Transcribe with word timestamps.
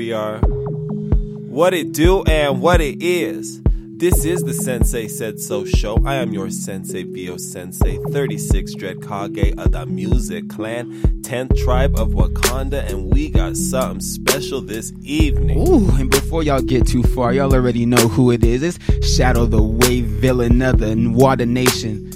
we 0.00 0.14
are. 0.14 0.38
What 0.38 1.74
it 1.74 1.92
do 1.92 2.22
and 2.22 2.62
what 2.62 2.80
it 2.80 3.02
is. 3.02 3.60
This 3.62 4.24
is 4.24 4.42
the 4.42 4.54
Sensei 4.54 5.08
Said 5.08 5.38
So 5.38 5.66
show. 5.66 6.02
I 6.06 6.14
am 6.14 6.32
your 6.32 6.48
Sensei 6.48 7.02
Vio 7.02 7.36
Sensei, 7.36 7.98
36 8.10 8.76
Dread 8.76 9.02
Kage 9.02 9.52
of 9.58 9.72
the 9.72 9.84
Music 9.84 10.48
Clan, 10.48 10.90
10th 11.20 11.54
tribe 11.62 11.98
of 11.98 12.12
Wakanda, 12.12 12.82
and 12.88 13.12
we 13.12 13.28
got 13.28 13.58
something 13.58 14.00
special 14.00 14.62
this 14.62 14.90
evening. 15.02 15.68
Ooh, 15.68 15.90
and 15.90 16.10
before 16.10 16.42
y'all 16.42 16.62
get 16.62 16.86
too 16.86 17.02
far, 17.02 17.34
y'all 17.34 17.52
already 17.52 17.84
know 17.84 18.08
who 18.08 18.30
it 18.30 18.42
is. 18.42 18.62
It's 18.62 19.06
Shadow 19.06 19.44
the 19.44 19.62
Wave 19.62 20.06
villain 20.06 20.62
of 20.62 20.78
the 20.78 20.96
Water 21.14 21.44
Nation. 21.44 22.09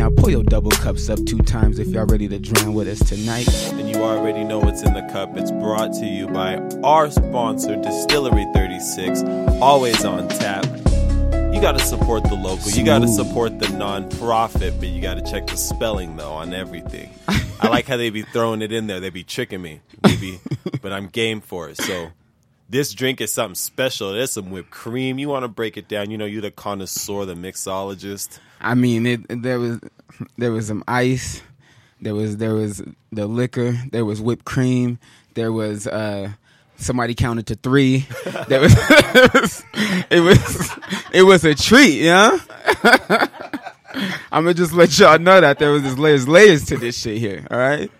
Now 0.00 0.08
pour 0.08 0.30
your 0.30 0.42
double 0.42 0.70
cups 0.70 1.10
up 1.10 1.22
two 1.26 1.40
times 1.40 1.78
if 1.78 1.88
y'all 1.88 2.06
ready 2.06 2.26
to 2.26 2.38
drown 2.38 2.72
with 2.72 2.88
us 2.88 3.06
tonight. 3.06 3.46
And 3.74 3.86
you 3.86 3.96
already 3.96 4.44
know 4.44 4.58
what's 4.58 4.82
in 4.82 4.94
the 4.94 5.02
cup. 5.12 5.36
It's 5.36 5.50
brought 5.50 5.92
to 5.96 6.06
you 6.06 6.26
by 6.26 6.56
our 6.82 7.10
sponsor, 7.10 7.76
Distillery 7.76 8.46
36, 8.54 9.22
always 9.60 10.02
on 10.06 10.26
tap. 10.28 10.64
You 11.52 11.60
got 11.60 11.72
to 11.72 11.84
support 11.84 12.22
the 12.22 12.34
local. 12.34 12.70
You 12.70 12.82
got 12.82 13.00
to 13.00 13.08
support 13.08 13.58
the 13.58 13.68
non-profit, 13.76 14.80
but 14.80 14.88
you 14.88 15.02
got 15.02 15.22
to 15.22 15.30
check 15.30 15.46
the 15.46 15.58
spelling 15.58 16.16
though 16.16 16.32
on 16.32 16.54
everything. 16.54 17.10
I 17.60 17.68
like 17.68 17.86
how 17.86 17.98
they 17.98 18.08
be 18.08 18.22
throwing 18.22 18.62
it 18.62 18.72
in 18.72 18.86
there. 18.86 19.00
They 19.00 19.10
be 19.10 19.22
tricking 19.22 19.60
me, 19.60 19.82
They 20.00 20.16
be- 20.16 20.40
but 20.80 20.94
I'm 20.94 21.08
game 21.08 21.42
for 21.42 21.68
it. 21.68 21.76
So 21.76 22.10
this 22.70 22.94
drink 22.94 23.20
is 23.20 23.32
something 23.32 23.56
special. 23.56 24.12
There's 24.12 24.32
some 24.32 24.50
whipped 24.50 24.70
cream. 24.70 25.18
You 25.18 25.28
want 25.28 25.42
to 25.42 25.48
break 25.48 25.76
it 25.76 25.88
down? 25.88 26.10
You 26.10 26.18
know, 26.18 26.24
you 26.24 26.40
the 26.40 26.52
connoisseur, 26.52 27.24
the 27.24 27.34
mixologist. 27.34 28.38
I 28.60 28.74
mean, 28.74 29.06
it, 29.06 29.42
there 29.42 29.58
was 29.58 29.80
there 30.38 30.52
was 30.52 30.68
some 30.68 30.84
ice, 30.86 31.42
there 32.00 32.14
was 32.14 32.36
there 32.36 32.54
was 32.54 32.82
the 33.10 33.26
liquor, 33.26 33.76
there 33.90 34.04
was 34.04 34.20
whipped 34.20 34.44
cream, 34.44 34.98
there 35.34 35.52
was 35.52 35.86
uh 35.86 36.30
somebody 36.76 37.14
counted 37.14 37.48
to 37.48 37.56
three. 37.56 38.06
There 38.48 38.60
was 38.60 38.74
it 40.10 40.20
was 40.20 40.70
it 41.12 41.22
was 41.22 41.44
a 41.44 41.54
treat, 41.54 42.00
yeah. 42.02 42.38
I'm 44.32 44.44
gonna 44.44 44.54
just 44.54 44.72
let 44.72 44.96
y'all 44.96 45.18
know 45.18 45.40
that 45.40 45.58
there 45.58 45.72
was 45.72 45.82
this 45.82 45.98
layers 45.98 46.28
layers 46.28 46.64
to 46.66 46.76
this 46.76 46.96
shit 46.96 47.18
here. 47.18 47.46
All 47.50 47.58
right. 47.58 47.90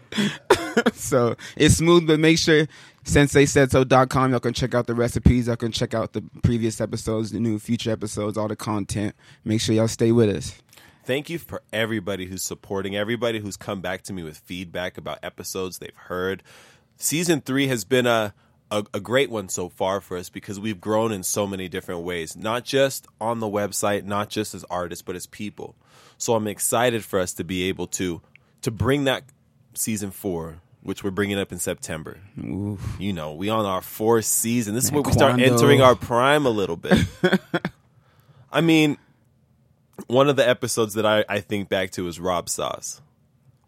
so 0.94 1.36
it's 1.56 1.76
smooth, 1.76 2.06
but 2.06 2.20
make 2.20 2.38
sure 2.38 2.66
senseisaidso.com. 3.04 4.30
Y'all 4.30 4.40
can 4.40 4.52
check 4.52 4.74
out 4.74 4.86
the 4.86 4.94
recipes. 4.94 5.46
Y'all 5.46 5.56
can 5.56 5.72
check 5.72 5.94
out 5.94 6.12
the 6.12 6.22
previous 6.42 6.80
episodes, 6.80 7.32
the 7.32 7.40
new 7.40 7.58
future 7.58 7.90
episodes, 7.90 8.36
all 8.36 8.48
the 8.48 8.56
content. 8.56 9.14
Make 9.44 9.60
sure 9.60 9.74
y'all 9.74 9.88
stay 9.88 10.12
with 10.12 10.28
us. 10.34 10.60
Thank 11.04 11.30
you 11.30 11.38
for 11.38 11.62
everybody 11.72 12.26
who's 12.26 12.42
supporting, 12.42 12.94
everybody 12.94 13.40
who's 13.40 13.56
come 13.56 13.80
back 13.80 14.02
to 14.02 14.12
me 14.12 14.22
with 14.22 14.38
feedback 14.38 14.98
about 14.98 15.18
episodes 15.22 15.78
they've 15.78 15.94
heard. 15.94 16.42
Season 16.96 17.40
three 17.40 17.68
has 17.68 17.84
been 17.84 18.06
a, 18.06 18.34
a, 18.70 18.84
a 18.92 19.00
great 19.00 19.30
one 19.30 19.48
so 19.48 19.68
far 19.68 20.00
for 20.00 20.16
us 20.16 20.28
because 20.28 20.60
we've 20.60 20.80
grown 20.80 21.10
in 21.10 21.22
so 21.22 21.46
many 21.46 21.68
different 21.68 22.02
ways, 22.02 22.36
not 22.36 22.64
just 22.64 23.06
on 23.20 23.40
the 23.40 23.46
website, 23.46 24.04
not 24.04 24.28
just 24.28 24.54
as 24.54 24.64
artists, 24.64 25.02
but 25.02 25.16
as 25.16 25.26
people. 25.26 25.74
So 26.18 26.34
I'm 26.34 26.46
excited 26.46 27.02
for 27.02 27.18
us 27.18 27.32
to 27.34 27.44
be 27.44 27.64
able 27.64 27.86
to 27.88 28.20
to 28.62 28.70
bring 28.70 29.04
that 29.04 29.24
season 29.72 30.10
four, 30.10 30.60
which 30.82 31.04
we're 31.04 31.10
bringing 31.10 31.38
up 31.38 31.52
in 31.52 31.58
September. 31.58 32.18
You 32.36 33.12
know, 33.12 33.34
we 33.34 33.48
on 33.48 33.64
our 33.66 33.82
fourth 33.82 34.24
season. 34.24 34.74
This 34.74 34.84
is 34.84 34.92
where 34.92 35.02
we 35.02 35.12
start 35.12 35.32
Quando. 35.36 35.52
entering 35.52 35.80
our 35.80 35.94
prime 35.94 36.46
a 36.46 36.50
little 36.50 36.76
bit. 36.76 36.98
I 38.52 38.60
mean, 38.60 38.96
one 40.06 40.28
of 40.28 40.36
the 40.36 40.48
episodes 40.48 40.94
that 40.94 41.06
I, 41.06 41.24
I 41.28 41.40
think 41.40 41.68
back 41.68 41.90
to 41.92 42.08
is 42.08 42.18
Rob 42.18 42.48
Sauce 42.48 43.00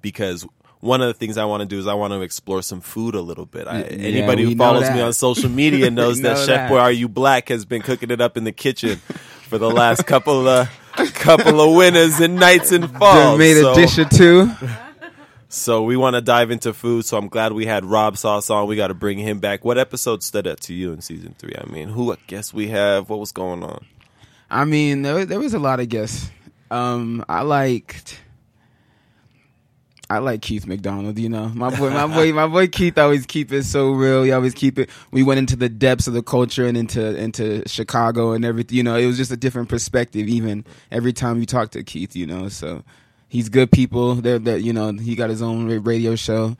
because 0.00 0.46
one 0.80 1.00
of 1.00 1.06
the 1.06 1.14
things 1.14 1.38
I 1.38 1.44
want 1.44 1.60
to 1.60 1.66
do 1.66 1.78
is 1.78 1.86
I 1.86 1.94
want 1.94 2.12
to 2.12 2.22
explore 2.22 2.60
some 2.62 2.80
food 2.80 3.14
a 3.14 3.20
little 3.20 3.46
bit. 3.46 3.68
I, 3.68 3.80
Yeah, 3.80 3.84
anybody 3.86 4.42
who 4.44 4.56
follows 4.56 4.90
me 4.90 5.00
on 5.00 5.12
social 5.12 5.48
media 5.48 5.90
knows 5.92 6.16
We 6.16 6.22
that 6.24 6.34
know 6.34 6.40
Chef 6.40 6.46
that. 6.48 6.68
Boy 6.68 6.78
Are 6.78 6.90
You 6.90 7.08
Black 7.08 7.48
has 7.50 7.64
been 7.64 7.82
cooking 7.82 8.10
it 8.10 8.20
up 8.20 8.36
in 8.36 8.44
the 8.44 8.52
kitchen 8.52 8.96
for 9.48 9.58
the 9.58 9.70
last 9.70 10.06
couple 10.06 10.48
of 10.48 10.68
couple 11.14 11.60
of 11.60 11.76
winters 11.76 12.18
and 12.20 12.36
nights 12.36 12.72
and 12.72 12.90
fall. 12.90 13.14
Done 13.14 13.38
made 13.38 13.56
a 13.58 13.74
dish 13.74 13.98
or 13.98 14.04
two. 14.06 14.50
so 15.52 15.82
we 15.82 15.98
want 15.98 16.16
to 16.16 16.22
dive 16.22 16.50
into 16.50 16.72
food. 16.72 17.04
So 17.04 17.18
I'm 17.18 17.28
glad 17.28 17.52
we 17.52 17.66
had 17.66 17.84
Rob 17.84 18.16
Sauce 18.16 18.48
on. 18.48 18.66
We 18.66 18.74
got 18.74 18.88
to 18.88 18.94
bring 18.94 19.18
him 19.18 19.38
back. 19.38 19.66
What 19.66 19.76
episode 19.76 20.22
stood 20.22 20.46
out 20.46 20.60
to 20.62 20.72
you 20.72 20.92
in 20.92 21.02
season 21.02 21.34
three? 21.38 21.52
I 21.56 21.70
mean, 21.70 21.90
who 21.90 22.10
I 22.10 22.16
guess 22.26 22.54
we 22.54 22.68
have? 22.68 23.10
What 23.10 23.18
was 23.18 23.32
going 23.32 23.62
on? 23.62 23.84
I 24.50 24.64
mean, 24.64 25.02
there, 25.02 25.26
there 25.26 25.38
was 25.38 25.52
a 25.52 25.58
lot 25.58 25.78
of 25.78 25.90
guests. 25.90 26.30
Um, 26.70 27.22
I 27.28 27.42
liked. 27.42 28.18
I 30.08 30.18
like 30.18 30.40
Keith 30.40 30.66
McDonald, 30.66 31.18
you 31.18 31.28
know. 31.28 31.48
My 31.48 31.74
boy, 31.74 31.90
my 31.90 32.06
boy, 32.06 32.32
my 32.32 32.46
boy 32.46 32.68
Keith 32.68 32.96
always 32.96 33.26
keep 33.26 33.52
it 33.52 33.64
so 33.64 33.92
real. 33.92 34.22
He 34.22 34.32
always 34.32 34.54
keep 34.54 34.78
it. 34.78 34.88
We 35.10 35.22
went 35.22 35.38
into 35.38 35.56
the 35.56 35.68
depths 35.68 36.06
of 36.06 36.14
the 36.14 36.22
culture 36.22 36.66
and 36.66 36.78
into 36.78 37.14
into 37.14 37.62
Chicago 37.68 38.32
and 38.32 38.42
everything. 38.44 38.76
You 38.76 38.84
know, 38.84 38.96
it 38.96 39.06
was 39.06 39.18
just 39.18 39.32
a 39.32 39.36
different 39.36 39.68
perspective. 39.68 40.28
Even 40.28 40.64
every 40.90 41.12
time 41.12 41.40
you 41.40 41.46
talk 41.46 41.72
to 41.72 41.82
Keith, 41.82 42.16
you 42.16 42.26
know. 42.26 42.48
So 42.48 42.84
he's 43.32 43.48
good 43.48 43.72
people. 43.72 44.14
They're 44.16 44.38
that 44.38 44.60
you 44.62 44.74
know 44.74 44.92
he 44.92 45.16
got 45.16 45.30
his 45.30 45.40
own 45.40 45.66
radio 45.82 46.14
show, 46.16 46.54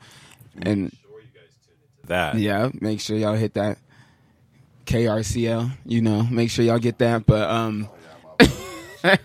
and 0.61 0.91
That 2.07 2.35
yeah, 2.35 2.69
make 2.81 2.99
sure 2.99 3.15
y'all 3.15 3.35
hit 3.35 3.53
that 3.53 3.77
KRCL. 4.87 5.71
You 5.85 6.01
know, 6.01 6.23
make 6.23 6.49
sure 6.49 6.65
y'all 6.65 6.79
get 6.79 6.97
that. 6.97 7.25
But 7.27 7.47
um, 7.49 7.87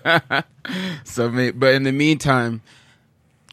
so 1.04 1.30
ma- 1.30 1.52
but 1.54 1.74
in 1.74 1.82
the 1.84 1.92
meantime, 1.92 2.60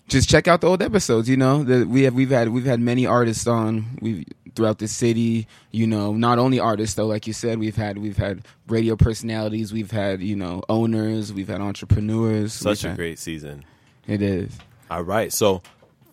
just 0.07 0.29
check 0.29 0.47
out 0.47 0.61
the 0.61 0.67
old 0.67 0.81
episodes. 0.81 1.29
You 1.29 1.37
know, 1.37 1.63
that 1.63 1.87
we 1.87 2.03
have 2.03 2.13
we've 2.13 2.29
had 2.29 2.49
we've 2.49 2.65
had 2.65 2.79
many 2.79 3.05
artists 3.05 3.47
on 3.47 3.97
we 4.01 4.25
throughout 4.55 4.79
the 4.79 4.87
city. 4.87 5.47
You 5.71 5.87
know, 5.87 6.13
not 6.13 6.37
only 6.39 6.59
artists 6.59 6.95
though, 6.95 7.07
like 7.07 7.27
you 7.27 7.33
said, 7.33 7.59
we've 7.59 7.75
had 7.75 7.97
we've 7.97 8.17
had 8.17 8.45
radio 8.67 8.95
personalities, 8.95 9.73
we've 9.73 9.91
had 9.91 10.21
you 10.21 10.35
know 10.35 10.61
owners, 10.69 11.33
we've 11.33 11.47
had 11.47 11.61
entrepreneurs. 11.61 12.53
such 12.53 12.79
We've 12.83 12.85
a 12.85 12.87
had- 12.89 12.97
great 12.97 13.19
season. 13.19 13.65
It 14.07 14.21
is. 14.21 14.57
All 14.89 15.03
right. 15.03 15.31
So, 15.33 15.61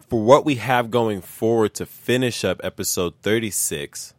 for 0.08 0.22
what 0.22 0.44
we 0.44 0.56
have 0.56 0.90
going 0.90 1.20
forward 1.20 1.74
to 1.74 1.86
finish 1.86 2.44
up 2.44 2.60
episode 2.62 3.14
36, 3.22 4.14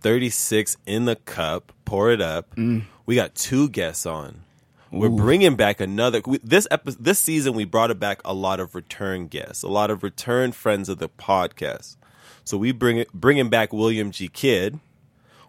36 0.00 0.76
in 0.86 1.04
the 1.04 1.16
cup, 1.16 1.72
pour 1.84 2.10
it 2.10 2.20
up. 2.20 2.54
Mm. 2.56 2.84
We 3.06 3.14
got 3.14 3.34
two 3.34 3.68
guests 3.68 4.06
on. 4.06 4.42
We're 4.92 5.08
bringing 5.08 5.54
back 5.54 5.80
another. 5.80 6.20
We, 6.26 6.38
this 6.42 6.66
epi- 6.70 6.96
this 6.98 7.20
season, 7.20 7.54
we 7.54 7.64
brought 7.64 7.92
it 7.92 8.00
back 8.00 8.20
a 8.24 8.34
lot 8.34 8.58
of 8.58 8.74
return 8.74 9.28
guests, 9.28 9.62
a 9.62 9.68
lot 9.68 9.88
of 9.90 10.02
return 10.02 10.50
friends 10.50 10.88
of 10.88 10.98
the 10.98 11.08
podcast. 11.08 11.96
So 12.42 12.56
we 12.58 12.72
bring 12.72 12.98
it, 12.98 13.12
bringing 13.12 13.48
back 13.48 13.72
William 13.72 14.10
G. 14.10 14.26
Kidd. 14.28 14.80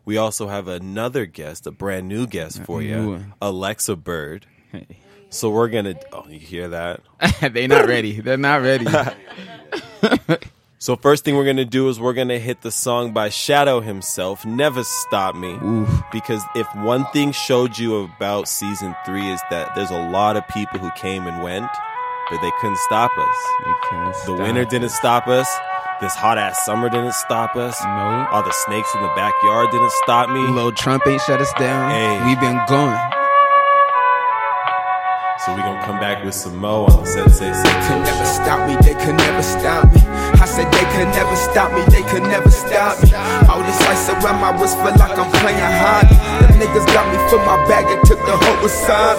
We 0.06 0.18
also 0.18 0.48
have 0.48 0.68
another 0.68 1.26
guest, 1.26 1.66
a 1.66 1.72
brand 1.72 2.08
new 2.08 2.28
guest 2.28 2.64
for 2.64 2.82
you. 2.82 3.26
Alexa 3.42 3.96
Bird. 3.96 4.46
So 5.32 5.50
we're 5.50 5.70
gonna. 5.70 5.96
Oh, 6.12 6.26
you 6.30 6.40
hear 6.40 6.70
that? 6.70 7.02
They're 7.54 7.68
not 7.68 7.88
ready. 7.88 8.20
They're 8.22 8.38
not 8.38 8.62
ready. 8.62 8.86
So 10.82 10.96
first 10.96 11.24
thing 11.24 11.36
we're 11.36 11.46
gonna 11.46 11.64
do 11.64 11.90
is 11.90 12.00
we're 12.00 12.16
gonna 12.16 12.40
hit 12.40 12.64
the 12.64 12.72
song 12.72 13.14
by 13.14 13.30
Shadow 13.30 13.82
himself, 13.82 14.44
"Never 14.48 14.84
Stop 14.84 15.36
Me," 15.36 15.60
because 16.12 16.42
if 16.56 16.66
one 16.76 17.06
thing 17.14 17.34
showed 17.34 17.78
you 17.78 17.98
about 18.04 18.48
season 18.48 18.96
three 19.06 19.28
is 19.32 19.40
that 19.52 19.76
there's 19.76 19.92
a 19.92 20.10
lot 20.10 20.38
of 20.38 20.48
people 20.48 20.80
who 20.80 20.90
came 20.98 21.28
and 21.28 21.44
went, 21.44 21.70
but 22.32 22.42
they 22.42 22.50
couldn't 22.60 22.80
stop 22.80 23.12
us. 23.16 23.36
Because 23.60 24.26
The 24.26 24.34
winter 24.34 24.66
didn't 24.66 24.90
stop 24.90 25.28
us. 25.28 25.48
This 26.02 26.16
hot 26.16 26.40
ass 26.40 26.66
summer 26.66 26.90
didn't 26.90 27.14
stop 27.14 27.56
us. 27.56 27.80
No. 27.84 28.28
All 28.32 28.42
the 28.42 28.52
snakes 28.66 28.90
in 28.96 29.04
the 29.04 29.14
backyard 29.16 29.70
didn't 29.70 29.92
stop 30.02 30.32
me. 30.32 30.40
Little 30.48 30.72
Trump 30.72 31.06
ain't 31.06 31.22
shut 31.22 31.42
us 31.42 31.54
down. 31.60 31.92
Hey. 31.92 32.26
We've 32.26 32.40
been 32.40 32.60
going. 32.68 33.21
So 35.42 35.58
we're 35.58 35.66
gonna 35.66 35.82
come 35.82 35.98
back 35.98 36.22
with 36.22 36.38
some 36.38 36.54
mo 36.62 36.86
on 36.86 37.02
the 37.02 37.10
Sensei 37.10 37.50
could 37.50 37.66
Sensei. 37.66 37.98
never 38.06 38.26
stop 38.30 38.62
me, 38.70 38.78
they 38.86 38.94
could 38.94 39.18
never 39.18 39.42
stop 39.42 39.90
me. 39.90 39.98
I 40.38 40.46
said 40.46 40.70
they 40.70 40.86
could 40.94 41.10
never 41.18 41.34
stop 41.34 41.74
me, 41.74 41.82
they 41.90 42.06
could 42.14 42.22
never 42.30 42.52
stop 42.54 43.02
me. 43.02 43.10
All 43.50 43.58
this 43.66 43.82
ice 43.90 44.06
around 44.14 44.38
my 44.38 44.54
wrist 44.62 44.78
feel 44.86 44.94
like 45.02 45.18
I'm 45.18 45.34
playing 45.42 45.58
hockey. 45.82 46.14
The 46.46 46.62
niggas 46.62 46.86
got 46.94 47.10
me 47.10 47.18
for 47.26 47.42
my 47.42 47.58
bag 47.66 47.90
and 47.90 47.98
took 48.06 48.22
the 48.30 48.38
whole 48.38 48.62
aside. 48.62 49.18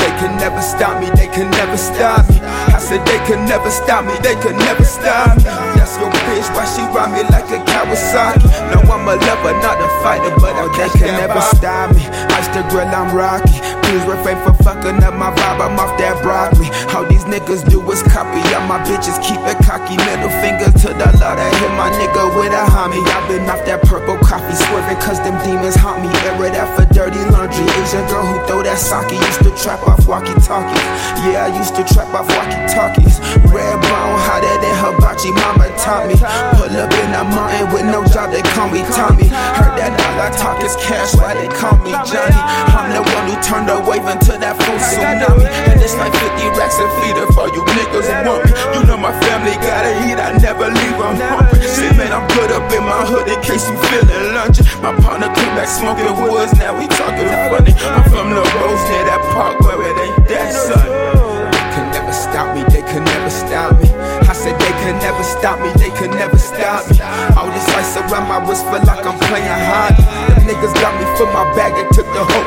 They 0.00 0.08
could 0.16 0.32
never 0.40 0.64
stop 0.64 0.96
me, 0.96 1.12
they 1.12 1.28
could 1.28 1.52
never 1.52 1.76
stop 1.76 2.24
me. 2.32 2.40
I 2.72 2.80
said 2.80 3.04
they 3.04 3.20
could 3.28 3.44
never 3.44 3.68
stop 3.68 4.08
me, 4.08 4.16
they 4.24 4.40
could 4.40 4.56
never 4.56 4.84
stop 4.84 5.36
me. 5.36 5.44
That's 5.76 5.92
your 6.00 6.08
bitch, 6.24 6.48
why 6.56 6.64
she 6.72 6.88
ride 6.88 7.12
me 7.12 7.20
like 7.28 7.52
a 7.52 7.60
Kawasaki? 7.68 8.48
No, 8.72 8.80
I'm 8.88 9.04
a 9.04 9.20
lover, 9.20 9.52
not 9.60 9.76
a 9.76 9.92
fighter, 10.00 10.32
but 10.40 10.56
I 10.56 10.72
they 10.72 10.88
could 10.88 11.12
never 11.20 11.40
stop 11.52 11.92
me. 11.92 12.08
The 12.54 12.62
grill, 12.70 12.86
I'm 12.86 13.10
rocky. 13.10 13.58
Please 13.82 14.06
refrain 14.06 14.38
from 14.46 14.54
fucking 14.62 15.02
up 15.02 15.18
my 15.18 15.34
vibe, 15.34 15.58
I'm 15.58 15.74
off 15.74 15.98
that 15.98 16.22
broccoli. 16.22 16.70
All 16.94 17.02
these 17.02 17.26
niggas 17.26 17.66
do 17.66 17.82
is 17.90 17.98
copy, 18.06 18.38
all 18.54 18.62
my 18.70 18.78
bitches 18.86 19.18
keep 19.18 19.42
it 19.42 19.58
cocky. 19.66 19.98
Middle 20.06 20.30
finger 20.38 20.70
to 20.70 20.88
the 20.94 21.08
Lord, 21.18 21.38
I 21.42 21.50
hit 21.58 21.74
my 21.74 21.90
nigga 21.98 22.30
with 22.38 22.54
a 22.54 22.62
homie. 22.70 23.02
I've 23.10 23.26
been 23.26 23.42
off 23.50 23.66
that 23.66 23.82
purple 23.82 24.14
coffee, 24.22 24.54
swerving 24.54 25.02
cause 25.02 25.18
them 25.26 25.34
demons 25.42 25.74
haunt 25.74 26.06
me. 26.06 26.10
Air 26.30 26.38
it 26.46 26.54
out 26.54 26.70
for 26.78 26.86
dirty 26.94 27.18
laundry. 27.34 27.66
Asian 27.74 28.06
girl 28.06 28.22
who 28.22 28.38
throw 28.46 28.62
that 28.62 28.78
sake 28.78 29.10
used 29.10 29.42
to 29.42 29.50
trap 29.58 29.82
off 29.90 30.06
walkie 30.06 30.38
talkies. 30.38 30.78
Yeah, 31.26 31.50
I 31.50 31.58
used 31.58 31.74
to 31.74 31.82
trap 31.82 32.14
off 32.14 32.30
walkie 32.38 32.62
talkies. 32.70 33.18
Red 33.50 33.82
bone 33.82 34.18
hotter 34.30 34.54
than 34.62 34.74
hibachi, 34.78 35.34
mama 35.34 35.74
taught 35.74 36.06
me. 36.06 36.14
Pull 36.54 36.70
up 36.70 36.94
in 37.02 37.10
a 37.18 37.22
mountain 37.34 37.66
with 37.74 37.86
no 37.90 38.06
job, 38.14 38.30
they 38.30 38.46
call 38.54 38.70
me 38.70 38.86
Tommy. 38.94 39.26
Heard 39.58 39.74
that 39.74 39.90
all 39.90 40.22
I 40.22 40.30
talk 40.38 40.62
is 40.62 40.78
cash, 40.78 41.18
why 41.18 41.34
they 41.34 41.50
call 41.50 41.74
me 41.82 41.90
Johnny? 42.06 42.43
I'm 42.44 42.92
the 42.92 43.02
one 43.02 43.24
who 43.30 43.36
turned 43.40 43.68
the 43.68 43.80
wave 43.82 44.06
into 44.06 44.36
that 44.38 44.54
full 44.60 44.78
tsunami. 44.78 45.48
And 45.70 45.80
it's 45.80 45.96
like 45.96 46.12
50 46.12 46.58
racks 46.58 46.78
and 46.78 46.90
feeder 47.00 47.26
for 47.32 47.48
you 47.50 47.62
niggas 47.72 48.06
who 48.06 48.16
want 48.28 48.44
me. 48.44 48.52
You 48.76 48.80
know 48.86 48.98
my 48.98 49.14
family 49.24 49.56
gotta 49.60 49.92
eat, 50.04 50.18
I 50.20 50.36
never 50.38 50.68
leave 50.68 50.96
them 50.98 51.16
hungry. 51.18 51.64
See, 51.64 51.90
man, 51.96 52.12
I'm 52.12 52.26
put 52.34 52.50
up 52.52 52.68
in 52.72 52.84
my 52.84 53.02
hood 53.08 53.28
in 53.28 53.38
case 53.40 53.66
you 53.68 53.76
feeling 53.88 54.34
lunch. 54.36 54.60
My 54.84 54.92
partner 55.00 55.32
came 55.32 55.52
back 55.56 55.68
smoking 55.68 56.12
woods, 56.20 56.52
now 56.60 56.76
we 56.76 56.86
talking 56.88 57.26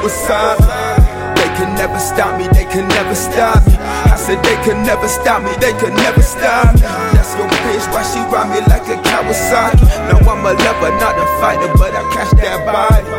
the. 0.10 1.36
They 1.36 1.50
could 1.58 1.74
never 1.76 2.00
stop 2.00 2.38
me, 2.40 2.48
they 2.50 2.66
could 2.66 2.88
never 2.88 3.16
stop 3.16 3.66
me. 3.68 3.74
I 3.78 4.16
said 4.16 4.44
they 4.44 4.56
could 4.64 4.78
never 4.86 5.08
stop 5.08 5.44
me, 5.44 5.52
they 5.60 5.74
could 5.74 5.94
never 5.94 6.22
stop 6.22 6.76
me. 6.76 6.82
That's 7.14 7.36
your 7.36 7.48
bitch, 7.48 7.86
why 7.92 8.04
she 8.04 8.20
ride 8.32 8.50
me 8.50 8.60
like 8.68 8.88
a 8.88 8.98
Kawasaki? 9.02 9.84
No, 10.10 10.32
I'm 10.32 10.46
a 10.46 10.54
lover, 10.54 10.92
not 11.00 11.18
a 11.18 11.26
fighter, 11.40 11.72
but 11.78 11.94
I 11.96 12.04
catch 12.14 12.32
that 12.42 12.66
body. 12.66 13.17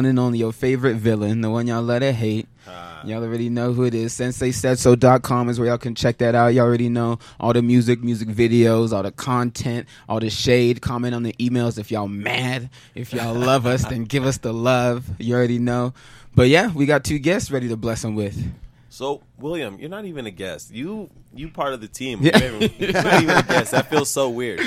One 0.00 0.06
and 0.06 0.18
only, 0.18 0.38
your 0.38 0.50
favorite 0.50 0.94
villain, 0.94 1.42
the 1.42 1.50
one 1.50 1.66
y'all 1.66 1.82
let 1.82 2.02
it 2.02 2.14
hate. 2.14 2.48
Ah. 2.66 3.02
Y'all 3.04 3.22
already 3.22 3.50
know 3.50 3.74
who 3.74 3.84
it 3.84 3.94
is. 3.94 4.14
SenseiSaidSo.com 4.14 5.50
is 5.50 5.58
where 5.58 5.68
y'all 5.68 5.76
can 5.76 5.94
check 5.94 6.16
that 6.18 6.34
out. 6.34 6.54
Y'all 6.54 6.64
already 6.64 6.88
know 6.88 7.18
all 7.38 7.52
the 7.52 7.60
music, 7.60 8.02
music 8.02 8.28
videos, 8.28 8.94
all 8.94 9.02
the 9.02 9.12
content, 9.12 9.86
all 10.08 10.18
the 10.18 10.30
shade. 10.30 10.80
Comment 10.80 11.14
on 11.14 11.22
the 11.22 11.34
emails 11.34 11.78
if 11.78 11.90
y'all 11.90 12.08
mad. 12.08 12.70
If 12.94 13.12
y'all 13.12 13.34
love 13.34 13.66
us, 13.66 13.84
then 13.84 14.04
give 14.04 14.24
us 14.24 14.38
the 14.38 14.54
love. 14.54 15.06
You 15.20 15.34
already 15.34 15.58
know. 15.58 15.92
But 16.34 16.48
yeah, 16.48 16.72
we 16.72 16.86
got 16.86 17.04
two 17.04 17.18
guests 17.18 17.50
ready 17.50 17.68
to 17.68 17.76
bless 17.76 18.00
them 18.00 18.14
with. 18.14 18.42
So, 18.88 19.20
William, 19.38 19.78
you're 19.78 19.90
not 19.90 20.06
even 20.06 20.24
a 20.24 20.30
guest. 20.30 20.72
You 20.72 21.10
you 21.34 21.50
part 21.50 21.74
of 21.74 21.82
the 21.82 21.88
team. 21.88 22.20
Yeah. 22.22 22.38
You're 22.38 22.92
not 22.92 23.22
even 23.22 23.36
a 23.36 23.42
guest. 23.42 23.72
That 23.72 23.90
feels 23.90 24.08
so 24.08 24.30
weird. 24.30 24.60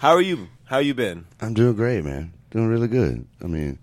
How 0.00 0.12
are 0.12 0.22
you? 0.22 0.48
How 0.64 0.78
you 0.78 0.94
been? 0.94 1.26
I'm 1.42 1.52
doing 1.52 1.74
great, 1.74 2.04
man. 2.04 2.32
Doing 2.50 2.68
really 2.68 2.88
good. 2.88 3.26
I 3.42 3.48
mean, 3.48 3.78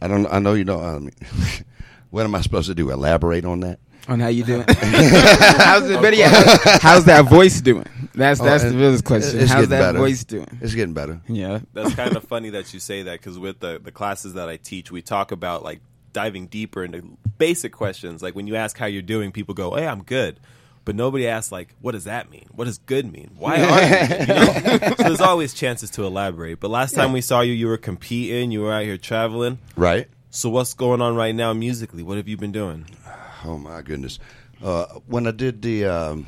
I 0.00 0.08
don't. 0.08 0.26
I 0.26 0.38
know 0.38 0.54
you 0.54 0.64
don't. 0.64 0.82
I 0.82 0.94
um, 0.94 1.04
mean, 1.04 1.14
what 2.10 2.24
am 2.24 2.34
I 2.34 2.40
supposed 2.40 2.68
to 2.68 2.74
do? 2.74 2.90
Elaborate 2.90 3.44
on 3.44 3.60
that? 3.60 3.78
On 4.08 4.18
how 4.18 4.28
you 4.28 4.44
doing? 4.44 4.64
how's 4.68 5.88
it? 5.88 6.00
Better 6.00 6.16
yet, 6.16 6.30
how's, 6.32 6.80
how's 6.82 7.04
that 7.04 7.26
voice 7.28 7.60
doing? 7.60 7.84
That's 8.14 8.40
Oh, 8.40 8.44
that's 8.44 8.64
it- 8.64 8.70
the 8.70 8.78
realest 8.78 9.04
question. 9.04 9.40
it's 9.40 9.52
How's 9.52 9.68
that 9.68 9.78
better. 9.80 9.98
voice 9.98 10.24
doing? 10.24 10.48
It's 10.60 10.74
getting 10.74 10.94
better. 10.94 11.20
Yeah. 11.28 11.60
That's 11.74 11.94
kind 11.94 12.16
of 12.16 12.24
funny 12.28 12.50
that 12.50 12.72
you 12.74 12.80
say 12.80 13.02
that 13.02 13.20
because 13.20 13.38
with 13.38 13.60
the 13.60 13.78
the 13.82 13.92
classes 13.92 14.34
that 14.34 14.48
I 14.48 14.56
teach, 14.56 14.90
we 14.90 15.02
talk 15.02 15.32
about 15.32 15.62
like 15.62 15.80
diving 16.12 16.46
deeper 16.46 16.82
into 16.82 17.02
basic 17.38 17.72
questions. 17.72 18.22
Like 18.22 18.34
when 18.34 18.46
you 18.46 18.56
ask 18.56 18.76
how 18.76 18.86
you're 18.86 19.02
doing, 19.02 19.32
people 19.32 19.54
go, 19.54 19.76
"Hey, 19.76 19.86
I'm 19.86 20.02
good." 20.02 20.40
But 20.84 20.96
nobody 20.96 21.26
asks 21.28 21.52
like, 21.52 21.74
"What 21.80 21.92
does 21.92 22.04
that 22.04 22.30
mean? 22.30 22.46
What 22.54 22.64
does 22.64 22.78
good 22.78 23.10
mean? 23.12 23.32
Why 23.36 23.60
are 23.62 23.82
you?" 23.82 24.16
good?" 24.16 24.28
You 24.28 24.34
know? 24.34 24.94
so 24.96 25.02
there's 25.04 25.20
always 25.20 25.52
chances 25.54 25.90
to 25.90 26.04
elaborate. 26.04 26.58
But 26.60 26.70
last 26.70 26.94
time 26.94 27.12
we 27.12 27.20
saw 27.20 27.40
you, 27.42 27.52
you 27.52 27.66
were 27.66 27.76
competing. 27.76 28.50
You 28.50 28.62
were 28.62 28.72
out 28.72 28.84
here 28.84 28.96
traveling. 28.96 29.58
Right? 29.76 30.08
So 30.30 30.48
what's 30.48 30.74
going 30.74 31.00
on 31.02 31.16
right 31.16 31.34
now 31.34 31.52
musically? 31.52 32.02
What 32.02 32.16
have 32.16 32.28
you 32.28 32.36
been 32.36 32.52
doing? 32.52 32.86
Oh 33.42 33.56
my 33.56 33.80
goodness. 33.80 34.18
Uh, 34.62 34.84
when 35.06 35.26
I 35.26 35.30
did 35.30 35.62
the, 35.62 35.86
um, 35.86 36.26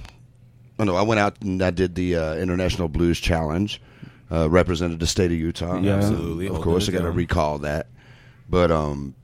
oh 0.78 0.84
no, 0.84 0.96
I 0.96 1.02
went 1.02 1.20
out 1.20 1.36
and 1.42 1.62
I 1.62 1.68
did 1.68 1.94
the 1.94 2.16
uh, 2.16 2.34
International 2.36 2.88
Blues 2.88 3.20
Challenge. 3.20 3.78
Uh, 4.30 4.48
represented 4.48 4.98
the 4.98 5.06
state 5.06 5.30
of 5.30 5.36
Utah. 5.36 5.78
Yeah. 5.78 5.96
Absolutely. 5.96 6.48
Of 6.48 6.62
course, 6.62 6.88
I 6.88 6.92
got 6.92 7.02
to 7.02 7.10
recall 7.10 7.58
that. 7.58 7.88
But 8.48 8.70
um, 8.70 9.14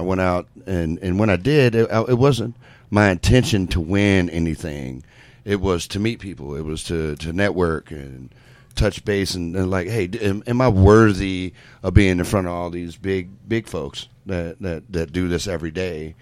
I 0.00 0.02
went 0.02 0.20
out 0.20 0.48
and 0.66 0.98
and 0.98 1.20
when 1.20 1.30
I 1.30 1.36
did, 1.36 1.76
it, 1.76 1.88
it 2.08 2.18
wasn't 2.18 2.56
my 2.90 3.10
intention 3.10 3.66
to 3.68 3.80
win 3.80 4.28
anything. 4.28 5.04
It 5.44 5.60
was 5.60 5.86
to 5.88 5.98
meet 5.98 6.20
people. 6.20 6.54
It 6.56 6.64
was 6.64 6.84
to 6.84 7.16
to 7.16 7.32
network 7.32 7.90
and 7.90 8.34
touch 8.74 9.04
base 9.04 9.34
and, 9.34 9.56
and 9.56 9.70
like, 9.70 9.88
hey, 9.88 10.08
am, 10.20 10.42
am 10.46 10.60
I 10.60 10.68
worthy 10.68 11.52
of 11.82 11.94
being 11.94 12.18
in 12.18 12.24
front 12.24 12.46
of 12.46 12.52
all 12.52 12.70
these 12.70 12.96
big 12.96 13.30
big 13.48 13.66
folks 13.66 14.08
that 14.26 14.60
that 14.60 14.92
that 14.92 15.12
do 15.12 15.28
this 15.28 15.46
every 15.46 15.70
day? 15.70 16.14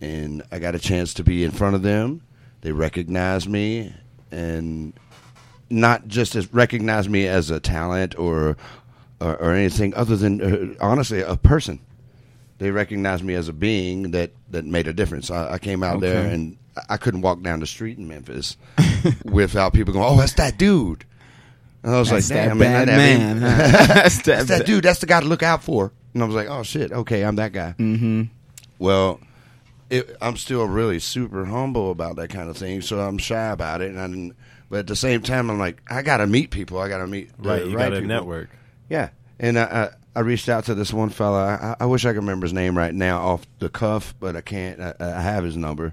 And 0.00 0.42
I 0.50 0.58
got 0.58 0.74
a 0.74 0.78
chance 0.78 1.14
to 1.14 1.24
be 1.24 1.44
in 1.44 1.50
front 1.50 1.76
of 1.76 1.82
them. 1.82 2.22
They 2.62 2.72
recognized 2.72 3.48
me 3.48 3.94
and 4.30 4.92
not 5.68 6.08
just 6.08 6.34
as 6.36 6.52
recognize 6.52 7.08
me 7.08 7.26
as 7.26 7.50
a 7.50 7.60
talent 7.60 8.18
or 8.18 8.56
or, 9.20 9.36
or 9.36 9.54
anything 9.54 9.94
other 9.94 10.16
than 10.16 10.40
uh, 10.40 10.74
honestly 10.80 11.20
a 11.20 11.36
person. 11.36 11.80
They 12.60 12.70
recognized 12.70 13.24
me 13.24 13.34
as 13.34 13.48
a 13.48 13.52
being 13.52 14.10
that 14.12 14.30
that 14.50 14.64
made 14.66 14.86
a 14.86 14.92
difference. 14.92 15.30
I, 15.30 15.54
I 15.54 15.58
came 15.58 15.82
out 15.82 16.00
there 16.00 16.26
and 16.26 16.56
I 16.90 16.98
couldn't 16.98 17.22
walk 17.22 17.42
down 17.42 17.58
the 17.60 17.66
street 17.66 17.96
in 17.98 18.06
Memphis 18.06 18.56
without 19.24 19.72
people 19.72 19.92
going, 19.94 20.04
"Oh, 20.06 20.16
that's 20.16 20.34
that 20.34 20.58
dude." 20.58 21.04
And 21.82 21.94
I 21.94 21.98
was 21.98 22.10
That's 22.10 22.28
like, 22.30 22.36
that 22.36 22.48
"Damn, 22.48 22.58
bad 22.58 22.86
man, 22.88 23.40
man. 23.40 23.56
huh? 23.66 23.86
that's 23.94 24.16
that, 24.18 24.24
that's 24.46 24.48
that 24.48 24.66
dude. 24.66 24.84
That's 24.84 25.00
the 25.00 25.06
guy 25.06 25.20
to 25.20 25.26
look 25.26 25.42
out 25.42 25.64
for." 25.64 25.90
And 26.12 26.22
I 26.22 26.26
was 26.26 26.34
like, 26.36 26.48
"Oh 26.50 26.62
shit, 26.62 26.92
okay, 26.92 27.22
I'm 27.24 27.36
that 27.36 27.52
guy." 27.52 27.74
Mm-hmm. 27.78 28.24
Well, 28.78 29.20
it, 29.88 30.14
I'm 30.20 30.36
still 30.36 30.66
really 30.66 30.98
super 30.98 31.46
humble 31.46 31.90
about 31.90 32.16
that 32.16 32.28
kind 32.28 32.50
of 32.50 32.56
thing, 32.58 32.82
so 32.82 33.00
I'm 33.00 33.16
shy 33.18 33.48
about 33.48 33.80
it. 33.80 33.90
And 33.90 33.98
I 33.98 34.06
didn't, 34.06 34.36
but 34.68 34.80
at 34.80 34.86
the 34.86 34.96
same 34.96 35.22
time, 35.22 35.50
I'm 35.50 35.58
like, 35.58 35.80
I 35.88 36.02
got 36.02 36.18
to 36.18 36.26
meet 36.26 36.50
people. 36.50 36.78
I 36.78 36.88
got 36.88 36.98
to 36.98 37.06
meet 37.06 37.30
the 37.42 37.48
Right, 37.48 37.64
you 37.64 37.74
right 37.76 37.84
got 37.84 37.92
a 37.94 37.96
people. 37.96 38.08
network. 38.08 38.50
Yeah, 38.90 39.08
and 39.38 39.58
I, 39.58 39.90
I 40.14 40.20
reached 40.20 40.48
out 40.48 40.64
to 40.64 40.74
this 40.74 40.92
one 40.92 41.10
fella. 41.10 41.76
I, 41.80 41.84
I 41.84 41.86
wish 41.86 42.04
I 42.04 42.10
could 42.10 42.18
remember 42.18 42.44
his 42.44 42.52
name 42.52 42.76
right 42.76 42.94
now 42.94 43.18
off 43.20 43.46
the 43.58 43.68
cuff, 43.68 44.14
but 44.18 44.36
I 44.36 44.40
can't. 44.40 44.80
I, 44.80 44.94
I 44.98 45.20
have 45.20 45.44
his 45.44 45.56
number. 45.56 45.92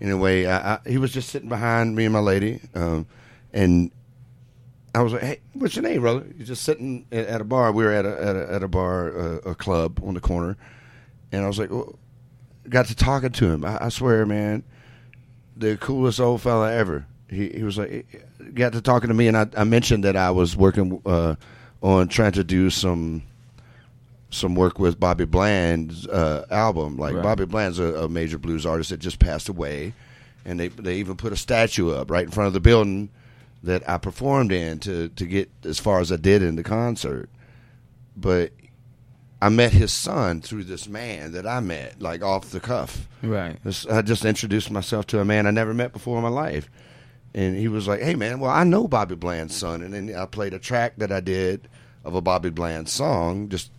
Anyway, 0.00 0.46
I, 0.46 0.78
he 0.86 0.98
was 0.98 1.12
just 1.12 1.28
sitting 1.28 1.48
behind 1.48 1.94
me 1.94 2.04
and 2.04 2.12
my 2.12 2.20
lady, 2.20 2.60
um, 2.74 3.06
and 3.52 3.90
I 4.94 5.02
was 5.02 5.12
like, 5.12 5.22
"Hey, 5.22 5.40
what's 5.52 5.76
your 5.76 5.82
name, 5.82 6.00
brother?" 6.00 6.26
He's 6.36 6.48
just 6.48 6.62
sitting 6.62 7.06
at, 7.12 7.26
at 7.26 7.40
a 7.40 7.44
bar. 7.44 7.72
We 7.72 7.84
were 7.84 7.92
at 7.92 8.04
a 8.04 8.22
at 8.22 8.36
a, 8.36 8.52
at 8.54 8.62
a 8.62 8.68
bar, 8.68 9.16
uh, 9.16 9.50
a 9.50 9.54
club 9.54 10.00
on 10.04 10.14
the 10.14 10.20
corner, 10.20 10.56
and 11.32 11.44
I 11.44 11.46
was 11.46 11.58
like, 11.58 11.70
well, 11.70 11.98
got 12.68 12.86
to 12.86 12.94
talking 12.94 13.30
to 13.32 13.50
him. 13.50 13.64
I, 13.64 13.88
swear, 13.88 14.24
man, 14.26 14.62
the 15.56 15.76
coolest 15.76 16.20
old 16.20 16.42
fella 16.42 16.72
ever. 16.72 17.06
He 17.28 17.50
he 17.50 17.62
was 17.62 17.78
like, 17.78 18.24
got 18.54 18.72
to 18.72 18.80
talking 18.80 19.08
to 19.08 19.14
me, 19.14 19.28
and 19.28 19.36
I, 19.36 19.46
I 19.56 19.64
mentioned 19.64 20.04
that 20.04 20.16
I 20.16 20.30
was 20.30 20.56
working 20.56 21.00
uh, 21.04 21.36
on 21.82 22.08
trying 22.08 22.32
to 22.32 22.44
do 22.44 22.70
some 22.70 23.22
some 24.34 24.54
work 24.54 24.78
with 24.78 24.98
Bobby 24.98 25.24
Bland's 25.24 26.06
uh, 26.06 26.46
album. 26.50 26.96
Like 26.96 27.14
Right. 27.14 27.22
Bobby 27.22 27.44
Bland's 27.46 27.78
a, 27.78 28.04
a 28.04 28.08
major 28.08 28.38
blues 28.38 28.66
artist 28.66 28.90
that 28.90 28.98
just 28.98 29.18
passed 29.18 29.48
away, 29.48 29.94
and 30.44 30.58
they 30.58 30.68
they 30.68 30.96
even 30.96 31.16
put 31.16 31.32
a 31.32 31.36
statue 31.36 31.90
up 31.90 32.10
right 32.10 32.24
in 32.24 32.30
front 32.30 32.48
of 32.48 32.52
the 32.52 32.60
building 32.60 33.10
that 33.62 33.88
I 33.88 33.98
performed 33.98 34.52
in 34.52 34.78
to 34.80 35.08
to 35.08 35.26
get 35.26 35.50
as 35.64 35.78
far 35.78 36.00
as 36.00 36.12
I 36.12 36.16
did 36.16 36.42
in 36.42 36.56
the 36.56 36.62
concert. 36.62 37.30
But 38.16 38.52
I 39.40 39.50
met 39.50 39.72
his 39.72 39.92
son 39.92 40.40
through 40.40 40.64
this 40.64 40.88
man 40.88 41.32
that 41.32 41.46
I 41.46 41.60
met, 41.60 42.00
like 42.00 42.22
off 42.22 42.50
the 42.50 42.60
cuff. 42.60 43.06
Right. 43.22 43.58
I 43.90 44.00
just 44.00 44.24
introduced 44.24 44.70
myself 44.70 45.06
to 45.08 45.20
a 45.20 45.24
man 45.24 45.46
I 45.46 45.50
never 45.50 45.74
met 45.74 45.92
before 45.92 46.16
in 46.16 46.22
my 46.22 46.30
life. 46.30 46.70
And 47.34 47.56
he 47.56 47.68
was 47.68 47.88
like, 47.88 48.00
hey, 48.00 48.14
man, 48.14 48.38
well, 48.38 48.50
I 48.50 48.64
know 48.64 48.86
Bobby 48.86 49.16
Bland's 49.16 49.56
son. 49.56 49.82
And 49.82 49.92
then 49.92 50.14
I 50.16 50.24
played 50.24 50.54
a 50.54 50.58
track 50.58 50.94
that 50.98 51.10
I 51.10 51.20
did 51.20 51.68
of 52.04 52.14
a 52.14 52.20
Bobby 52.20 52.48
Bland 52.50 52.88
song, 52.88 53.48
just 53.48 53.70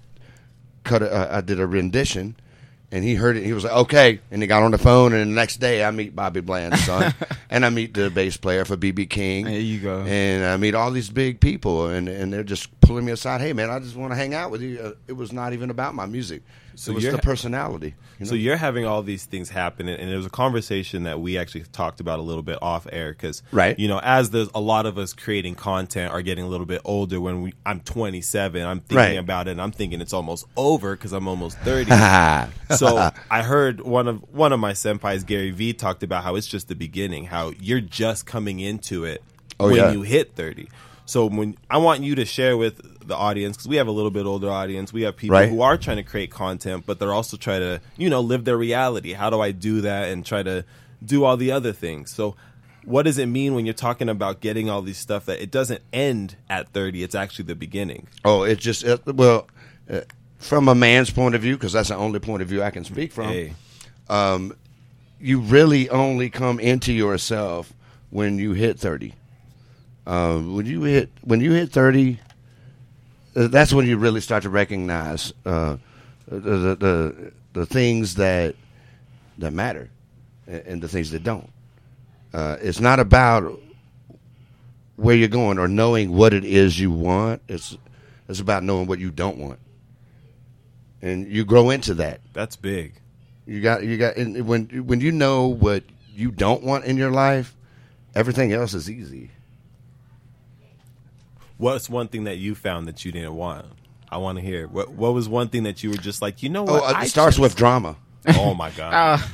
cut 0.86 1.04
uh, 1.04 1.28
I 1.30 1.42
did 1.42 1.60
a 1.60 1.68
rendition. 1.68 2.36
And 2.92 3.04
he 3.04 3.16
heard 3.16 3.36
it. 3.36 3.44
He 3.44 3.52
was 3.52 3.64
like, 3.64 3.74
"Okay," 3.74 4.20
and 4.32 4.42
he 4.42 4.48
got 4.48 4.62
on 4.62 4.72
the 4.72 4.78
phone. 4.78 5.12
And 5.12 5.32
the 5.32 5.36
next 5.36 5.58
day, 5.58 5.84
I 5.84 5.90
meet 5.92 6.16
Bobby 6.16 6.40
Bland's 6.40 6.82
son, 6.86 7.14
and 7.50 7.66
I 7.66 7.70
meet 7.70 7.94
the 7.96 8.10
bass 8.12 8.38
player 8.38 8.64
for 8.64 8.78
BB 8.78 9.10
King. 9.10 9.46
There 9.46 9.60
you 9.60 9.80
go. 9.80 10.02
And 10.02 10.46
I 10.46 10.56
meet 10.56 10.76
all 10.76 10.92
these 10.92 11.10
big 11.10 11.42
people, 11.42 11.88
and 11.88 12.08
and 12.08 12.32
they're 12.32 12.44
just 12.44 12.70
pulling 12.86 13.06
me 13.06 13.12
aside. 13.12 13.42
Hey, 13.42 13.54
man, 13.54 13.70
I 13.70 13.80
just 13.80 13.96
want 13.96 14.12
to 14.12 14.16
hang 14.16 14.34
out 14.34 14.52
with 14.52 14.62
you. 14.62 14.80
Uh, 14.80 14.92
it 15.08 15.14
was 15.14 15.32
not 15.34 15.54
even 15.54 15.70
about 15.70 15.96
my 15.96 16.06
music. 16.06 16.42
So 16.78 16.92
it 16.92 16.96
was 16.96 17.04
the 17.06 17.18
personality. 17.20 17.96
You 18.20 18.26
know? 18.26 18.30
So 18.30 18.36
you're 18.36 18.58
having 18.58 18.86
all 18.86 19.02
these 19.02 19.24
things 19.26 19.50
happen, 19.50 19.88
and 19.88 20.10
it 20.12 20.16
was 20.18 20.26
a 20.26 20.30
conversation 20.30 21.04
that 21.04 21.22
we 21.22 21.38
actually 21.38 21.64
talked 21.72 22.02
about 22.02 22.20
a 22.20 22.22
little 22.22 22.44
bit 22.44 22.60
off 22.62 22.86
air 22.92 23.12
because, 23.12 23.44
Right. 23.52 23.80
You 23.80 23.88
know, 23.88 24.00
as 24.04 24.32
there's 24.32 24.50
a 24.54 24.60
lot 24.60 24.86
of 24.86 24.98
us 24.98 25.14
creating 25.14 25.56
content 25.56 26.12
are 26.12 26.22
getting 26.22 26.44
a 26.44 26.48
little 26.50 26.66
bit 26.66 26.82
older. 26.84 27.22
When 27.22 27.42
we, 27.44 27.54
I'm 27.66 27.80
27, 27.80 28.62
I'm 28.66 28.80
thinking 28.82 28.98
Right. 28.98 29.18
about 29.18 29.48
it, 29.48 29.52
and 29.52 29.62
I'm 29.62 29.72
thinking 29.72 30.02
it's 30.02 30.14
almost 30.14 30.46
over 30.58 30.96
because 30.96 31.14
I'm 31.14 31.28
almost 31.30 31.58
30. 31.60 31.92
so 32.78 33.10
I 33.32 33.42
heard 33.42 33.82
one 33.82 34.08
of 34.08 34.22
one 34.34 34.52
of 34.54 34.60
my 34.60 34.74
senpais, 34.74 35.26
Gary 35.26 35.52
Vee, 35.52 35.74
talked 35.74 36.04
about 36.04 36.24
how 36.24 36.36
it's 36.36 36.48
just 36.48 36.68
the 36.68 36.76
beginning, 36.76 37.26
how 37.26 37.54
you're 37.60 37.82
just 37.82 38.26
coming 38.26 38.60
into 38.60 39.06
it 39.06 39.24
Oh, 39.58 39.68
when 39.68 39.76
yeah. 39.78 39.92
you 39.92 40.02
hit 40.02 40.36
30. 40.36 40.68
So 41.06 41.28
when 41.28 41.56
I 41.70 41.78
want 41.78 42.02
you 42.02 42.16
to 42.16 42.26
share 42.26 42.58
with 42.58 43.08
the 43.08 43.16
audience 43.16 43.58
because 43.58 43.68
we 43.68 43.76
have 43.76 43.88
a 43.88 43.92
little 43.92 44.10
bit 44.12 44.26
older 44.26 44.50
audience, 44.50 44.92
we 44.92 45.04
have 45.04 45.16
people 45.16 45.38
Right. 45.38 45.50
who 45.50 45.62
are 45.62 45.78
trying 45.78 45.98
to 45.98 46.04
create 46.04 46.32
content, 46.32 46.86
but 46.88 46.98
they're 47.00 47.14
also 47.14 47.38
trying 47.38 47.62
to 47.62 47.82
you 47.98 48.10
know 48.10 48.22
live 48.22 48.46
their 48.46 48.58
reality. 48.58 49.14
How 49.14 49.30
do 49.30 49.40
I 49.40 49.52
do 49.52 49.82
that 49.82 50.10
and 50.10 50.26
try 50.26 50.42
to 50.44 50.66
do 51.06 51.24
all 51.24 51.38
the 51.38 51.52
other 51.52 51.72
things? 51.74 52.12
So. 52.12 52.36
What 52.88 53.06
does 53.06 53.18
it 53.18 53.26
mean 53.26 53.56
when 53.56 53.66
you're 53.66 53.74
talking 53.74 54.10
about 54.10 54.42
getting 54.42 54.70
all 54.70 54.84
these 54.84 55.00
stuff 55.00 55.26
that 55.26 55.42
it 55.42 55.50
doesn't 55.50 55.82
end 55.92 56.36
at 56.52 56.70
30? 56.70 57.02
It's 57.02 57.16
actually 57.16 57.46
the 57.46 57.56
beginning. 57.56 58.06
Oh, 58.24 58.44
it 58.44 58.60
just 58.60 58.84
it, 58.84 59.04
well, 59.08 59.48
uh, 59.90 60.02
from 60.38 60.68
a 60.68 60.76
man's 60.76 61.10
point 61.10 61.34
of 61.34 61.42
view, 61.42 61.56
because 61.58 61.74
that's 61.74 61.90
the 61.90 61.96
only 61.96 62.20
point 62.20 62.44
of 62.44 62.48
view 62.48 62.62
I 62.62 62.70
can 62.70 62.84
speak 62.84 63.12
from. 63.12 63.30
Hey, 63.30 63.54
You 65.20 65.40
really 65.40 65.90
only 65.90 66.30
come 66.30 66.60
into 66.60 66.94
yourself 66.94 67.74
when 68.12 68.38
you 68.38 68.54
hit 68.54 68.78
thirty. 68.80 69.14
Um, 70.08 70.56
when 70.56 70.66
you 70.66 70.84
hit 70.84 71.10
when 71.24 71.42
you 71.42 71.52
hit 71.52 71.72
thirty, 71.72 72.20
uh, 73.36 73.48
that's 73.48 73.74
when 73.74 73.88
you 73.88 73.98
really 73.98 74.22
start 74.22 74.44
to 74.44 74.50
recognize 74.50 75.34
uh, 75.46 75.78
the, 76.28 76.40
the 76.40 76.76
the 76.76 77.32
the 77.54 77.66
things 77.66 78.16
that 78.16 78.56
that 79.38 79.52
matter 79.52 79.90
and, 80.48 80.62
and 80.68 80.82
the 80.82 80.88
things 80.88 81.12
that 81.12 81.24
don't. 81.24 81.50
Uh, 82.34 82.58
it's 82.62 82.80
not 82.80 83.00
about 83.00 83.60
where 84.98 85.16
you're 85.16 85.28
going 85.28 85.58
or 85.58 85.68
knowing 85.68 86.12
what 86.12 86.34
it 86.34 86.46
is 86.46 86.80
you 86.80 86.92
want. 86.92 87.42
It's 87.48 87.78
it's 88.28 88.40
about 88.40 88.64
knowing 88.64 88.88
what 88.88 89.00
you 89.00 89.12
don't 89.12 89.38
want, 89.38 89.60
and 91.02 91.28
you 91.28 91.46
grow 91.46 91.70
into 91.70 91.96
that. 91.96 92.22
that's 92.34 92.56
big. 92.56 92.94
You 93.48 93.62
got 93.62 93.84
you 93.84 93.98
got 93.98 94.18
and 94.18 94.48
when 94.48 94.66
when 94.86 95.02
you 95.02 95.12
know 95.12 95.48
what 95.48 95.84
you 96.14 96.32
don't 96.32 96.64
want 96.64 96.86
in 96.86 96.98
your 96.98 97.12
life, 97.12 97.56
everything 98.16 98.54
else 98.54 98.74
is 98.74 98.90
easy. 98.90 99.32
What's 101.58 101.90
one 101.90 102.08
thing 102.10 102.26
that 102.26 102.38
you 102.38 102.54
found 102.56 102.88
that 102.88 103.06
you 103.06 103.12
didn't 103.12 103.36
want? 103.36 103.66
I 104.10 104.18
want 104.18 104.38
to 104.38 104.44
hear. 104.44 104.68
What 104.68 104.90
What 104.90 105.14
was 105.14 105.28
one 105.30 105.50
thing 105.50 105.64
that 105.64 105.84
you 105.84 105.90
were 105.92 105.98
just 105.98 106.22
like, 106.22 106.44
you 106.44 106.50
know 106.50 106.66
Oh, 106.68 106.74
what? 106.74 106.84
uh, 106.84 106.98
I 106.98 107.04
it 107.04 107.08
starts 107.10 107.36
just- 107.38 107.42
with 107.42 107.56
drama. 107.56 107.96
Oh 108.28 108.54
my 108.54 108.70
god! 108.78 108.92
Ah, 108.94 109.32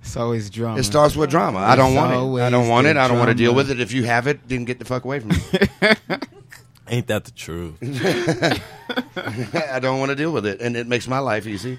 it's 0.00 0.16
always 0.16 0.48
drama. 0.50 0.78
It 0.78 0.84
starts 0.84 1.16
with 1.16 1.30
drama. 1.30 1.58
I 1.58 1.74
don't 1.76 1.94
want 1.94 2.12
it. 2.12 2.42
I 2.42 2.50
don't 2.50 2.68
want 2.68 2.84
the 2.84 2.90
it. 2.90 2.96
I 2.96 3.08
don't 3.08 3.18
want 3.18 3.28
to 3.30 3.34
deal 3.34 3.54
with 3.54 3.70
it. 3.70 3.80
If 3.80 3.92
you 3.92 4.04
have 4.04 4.26
it, 4.26 4.46
then 4.48 4.64
get 4.64 4.78
the 4.78 4.84
fuck 4.84 5.04
away 5.04 5.20
from 5.20 5.30
me. 5.30 5.36
Ain't 6.90 7.06
that 7.08 7.24
the 7.24 7.30
truth? 7.32 7.76
I 9.16 9.78
don't 9.80 9.98
want 9.98 10.10
to 10.10 10.16
deal 10.16 10.32
with 10.32 10.46
it, 10.46 10.60
and 10.62 10.76
it 10.76 10.86
makes 10.86 11.06
my 11.06 11.18
life 11.18 11.46
easy. 11.46 11.78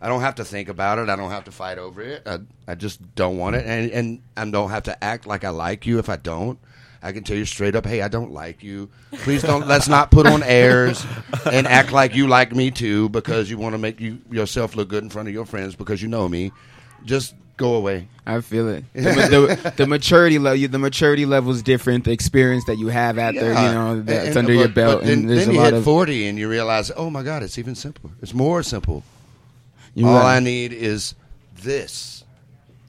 I 0.00 0.08
don't 0.08 0.20
have 0.20 0.36
to 0.36 0.44
think 0.44 0.68
about 0.68 0.98
it. 0.98 1.08
I 1.08 1.16
don't 1.16 1.30
have 1.30 1.44
to 1.44 1.50
fight 1.52 1.78
over 1.78 2.00
it. 2.02 2.22
I, 2.26 2.38
I 2.68 2.74
just 2.74 3.14
don't 3.14 3.36
want 3.38 3.56
it, 3.56 3.66
and 3.66 3.90
and 3.90 4.22
I 4.36 4.48
don't 4.50 4.70
have 4.70 4.84
to 4.84 5.04
act 5.04 5.26
like 5.26 5.44
I 5.44 5.50
like 5.50 5.86
you 5.86 5.98
if 5.98 6.08
I 6.08 6.16
don't. 6.16 6.58
I 7.06 7.12
can 7.12 7.22
tell 7.24 7.36
you 7.36 7.44
straight 7.44 7.74
up, 7.76 7.86
hey, 7.86 8.02
I 8.02 8.08
don't 8.08 8.32
like 8.32 8.62
you. 8.62 8.88
Please 9.12 9.42
don't. 9.42 9.66
let's 9.68 9.88
not 9.88 10.10
put 10.10 10.26
on 10.26 10.42
airs 10.42 11.06
and 11.50 11.66
act 11.66 11.92
like 11.92 12.14
you 12.14 12.26
like 12.26 12.52
me 12.54 12.70
too 12.70 13.08
because 13.10 13.48
you 13.48 13.58
want 13.58 13.74
to 13.74 13.78
make 13.78 14.00
you 14.00 14.18
yourself 14.30 14.74
look 14.76 14.88
good 14.88 15.02
in 15.04 15.10
front 15.10 15.28
of 15.28 15.34
your 15.34 15.46
friends 15.46 15.74
because 15.76 16.02
you 16.02 16.08
know 16.08 16.28
me. 16.28 16.50
Just 17.04 17.34
go 17.56 17.74
away. 17.74 18.08
I 18.26 18.40
feel 18.40 18.68
it. 18.68 18.84
The, 18.92 19.02
the, 19.02 19.72
the 19.76 19.86
maturity 19.86 20.38
level, 20.38 20.66
the 20.68 20.78
maturity 20.78 21.24
level 21.24 21.52
is 21.52 21.62
different. 21.62 22.04
The 22.04 22.10
experience 22.10 22.64
that 22.64 22.76
you 22.76 22.88
have 22.88 23.18
out 23.18 23.34
there, 23.34 23.50
you 23.50 23.72
know, 23.72 24.02
that's 24.02 24.28
And- 24.28 24.36
under 24.38 24.52
but- 24.54 24.58
your 24.58 24.68
belt, 24.68 25.02
then, 25.04 25.20
and 25.20 25.30
there's 25.30 25.46
then 25.46 25.54
you 25.54 25.60
hit 25.62 25.84
forty, 25.84 26.26
and 26.26 26.36
you 26.38 26.48
realize, 26.50 26.90
oh 26.96 27.08
my 27.08 27.22
god, 27.22 27.42
it's 27.44 27.56
even 27.58 27.74
simpler. 27.76 28.10
It's 28.20 28.34
more 28.34 28.62
simple. 28.64 29.04
you're 29.94 30.08
All 30.08 30.16
right. 30.16 30.36
I 30.36 30.40
need 30.40 30.72
is 30.72 31.14
this, 31.62 32.24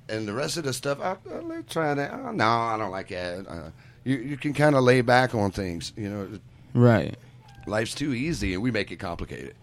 and 0.09 0.27
the 0.27 0.33
rest 0.33 0.57
of 0.57 0.63
the 0.63 0.73
stuff. 0.73 0.99
I, 1.01 1.15
I 1.31 1.39
like 1.41 1.69
trying 1.69 1.97
to. 1.97 2.11
Oh, 2.27 2.31
no, 2.31 2.45
I 2.47 2.77
don't 2.77 2.91
like 2.91 3.09
that. 3.09 3.45
Uh, 3.47 3.69
you 4.07 4.17
you 4.17 4.37
can 4.37 4.53
kind 4.53 4.75
of 4.75 4.83
lay 4.83 5.01
back 5.01 5.35
on 5.35 5.51
things. 5.51 5.91
You 5.97 6.09
know, 6.09 6.27
right. 6.73 7.15
life's 7.65 7.93
too 7.93 8.13
easy, 8.13 8.53
and 8.53 8.63
we 8.63 8.71
make 8.71 8.91
it 8.91 8.97
complicated. 8.97 9.53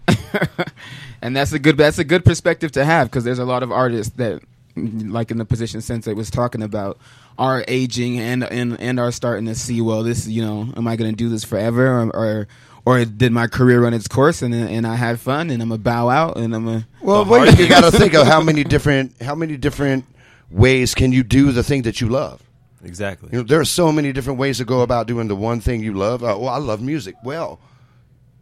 and 1.22 1.34
that's 1.34 1.52
a 1.52 1.58
good 1.58 1.76
that's 1.76 1.98
a 1.98 2.04
good 2.04 2.24
perspective 2.24 2.70
to 2.72 2.84
have 2.84 3.10
because 3.10 3.24
there's 3.24 3.38
a 3.38 3.44
lot 3.44 3.62
of 3.62 3.72
artists 3.72 4.14
that 4.16 4.42
like 4.76 5.30
in 5.30 5.38
the 5.38 5.44
position 5.44 5.80
Sensei 5.80 6.12
was 6.12 6.30
talking 6.30 6.62
about 6.62 6.98
are 7.38 7.64
aging 7.68 8.20
and 8.20 8.44
and 8.44 8.78
and 8.80 9.00
are 9.00 9.12
starting 9.12 9.46
to 9.46 9.54
see 9.54 9.80
well 9.80 10.02
this 10.02 10.26
you 10.26 10.42
know 10.42 10.68
am 10.76 10.86
I 10.86 10.96
going 10.96 11.10
to 11.10 11.16
do 11.16 11.28
this 11.28 11.44
forever 11.44 11.86
or, 11.86 12.10
or 12.10 12.48
or 12.84 13.04
did 13.04 13.32
my 13.32 13.46
career 13.46 13.82
run 13.82 13.94
its 13.94 14.08
course 14.08 14.42
and 14.42 14.54
and 14.54 14.86
I 14.86 14.96
had 14.96 15.20
fun 15.20 15.50
and 15.50 15.62
I'm 15.62 15.72
a 15.72 15.78
bow 15.78 16.10
out 16.10 16.36
and 16.36 16.54
I'm 16.54 16.68
a 16.68 16.86
Well, 17.00 17.24
The 17.24 17.32
wait, 17.32 17.48
hard 17.48 17.58
you 17.60 17.68
got 17.68 17.90
to 17.90 17.96
think 17.96 18.14
of 18.14 18.26
how 18.26 18.42
many 18.42 18.64
different 18.64 19.22
how 19.22 19.34
many 19.34 19.56
different 19.56 20.04
ways 20.50 20.94
can 20.94 21.12
you 21.12 21.22
do 21.22 21.52
the 21.52 21.62
thing 21.62 21.82
that 21.82 22.00
you 22.00 22.08
love. 22.08 22.42
Exactly. 22.84 23.30
You 23.32 23.38
know, 23.38 23.44
there 23.44 23.60
are 23.60 23.64
so 23.64 23.90
many 23.92 24.12
different 24.12 24.38
ways 24.38 24.58
to 24.58 24.64
go 24.64 24.80
about 24.82 25.06
doing 25.06 25.28
the 25.28 25.36
one 25.36 25.60
thing 25.60 25.82
you 25.82 25.94
love. 25.94 26.22
Uh, 26.22 26.36
well, 26.38 26.48
I 26.48 26.58
love 26.58 26.80
music. 26.82 27.14
Well, 27.24 27.58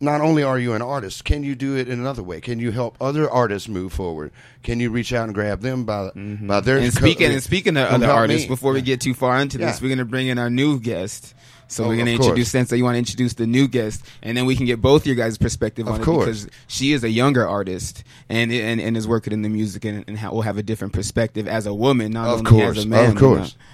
not 0.00 0.20
only 0.20 0.42
are 0.42 0.58
you 0.58 0.72
an 0.72 0.82
artist, 0.82 1.24
can 1.24 1.44
you 1.44 1.54
do 1.54 1.76
it 1.76 1.88
in 1.88 2.00
another 2.00 2.22
way? 2.24 2.40
Can 2.40 2.58
you 2.58 2.72
help 2.72 2.96
other 3.00 3.30
artists 3.30 3.68
move 3.68 3.92
forward? 3.92 4.32
Can 4.64 4.80
you 4.80 4.90
reach 4.90 5.12
out 5.12 5.24
and 5.26 5.34
grab 5.34 5.60
them 5.60 5.84
by 5.84 6.10
by 6.14 6.60
their 6.60 6.78
and 6.78 6.92
co- 6.92 7.00
speaking 7.06 7.30
and 7.30 7.42
speaking 7.42 7.76
of 7.76 7.86
other 7.88 8.10
artists 8.10 8.46
me. 8.48 8.54
before 8.54 8.72
we 8.72 8.82
get 8.82 9.00
too 9.00 9.14
far 9.14 9.38
into 9.40 9.58
Yeah. 9.58 9.66
this 9.66 9.80
we're 9.80 9.88
going 9.88 9.98
to 9.98 10.04
bring 10.04 10.26
in 10.26 10.38
our 10.38 10.50
new 10.50 10.80
guest 10.80 11.34
so 11.68 11.84
Oh, 11.84 11.88
we're 11.88 11.94
going 11.94 12.06
to 12.06 12.12
introduce 12.12 12.50
Sensei. 12.50 12.76
You 12.76 12.84
want 12.84 12.96
to 12.96 12.98
introduce 12.98 13.32
the 13.32 13.46
new 13.46 13.66
guest, 13.66 14.04
and 14.22 14.36
then 14.36 14.44
we 14.44 14.56
can 14.56 14.66
get 14.66 14.82
both 14.82 15.06
your 15.06 15.16
guys' 15.16 15.38
perspective 15.38 15.86
Of 15.88 15.94
on 15.94 16.02
course. 16.04 16.42
it 16.42 16.44
because 16.46 16.58
she 16.66 16.92
is 16.92 17.02
a 17.02 17.08
younger 17.08 17.48
artist 17.48 18.04
and 18.28 18.52
and, 18.52 18.78
and 18.78 18.94
is 18.94 19.08
working 19.08 19.32
in 19.32 19.40
the 19.40 19.48
music 19.48 19.86
and, 19.86 20.04
and 20.06 20.18
ha- 20.18 20.30
will 20.32 20.42
have 20.42 20.58
a 20.58 20.62
different 20.62 20.92
perspective 20.92 21.48
as 21.48 21.64
a 21.66 21.72
woman, 21.72 22.12
not 22.12 22.26
Of 22.26 22.38
only 22.40 22.50
course, 22.50 22.76
as 22.78 22.84
a 22.84 22.88
man. 22.88 23.10
of 23.12 23.16
course. 23.16 23.52
you 23.52 23.58
know. 23.58 23.64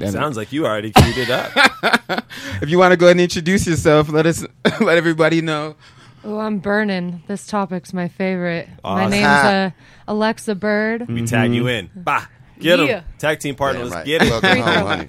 And 0.00 0.12
Sounds 0.12 0.36
like 0.36 0.52
you 0.52 0.66
already 0.66 0.92
queued 0.92 1.16
it 1.18 1.30
up. 1.30 1.52
if 2.62 2.68
you 2.68 2.78
want 2.78 2.92
to 2.92 2.96
go 2.96 3.06
ahead 3.06 3.16
and 3.16 3.20
introduce 3.22 3.66
yourself, 3.66 4.08
let 4.10 4.26
us 4.26 4.44
let 4.80 4.96
everybody 4.98 5.40
know. 5.40 5.76
Oh, 6.24 6.38
I'm 6.38 6.58
burning. 6.58 7.22
This 7.28 7.46
topic's 7.46 7.92
my 7.94 8.08
favorite. 8.08 8.68
My 8.82 9.08
name's 9.08 9.24
uh, 9.26 9.70
Alexa 10.08 10.54
Bird, 10.56 11.08
we 11.08 11.24
tag 11.24 11.52
you 11.52 11.68
in. 11.68 11.88
Bah, 11.94 12.26
get 12.58 12.80
him. 12.80 12.88
Yeah. 12.88 13.02
Tag 13.18 13.38
team 13.38 13.54
partner. 13.54 13.80
Damn 13.82 13.90
Let's 13.90 13.96
right. 13.96 14.06
get 14.06 14.22
it. 14.22 14.30
Welcome 14.30 14.50
Free 14.50 14.60
home, 14.60 14.74
throw. 14.74 14.86
honey. 14.86 15.08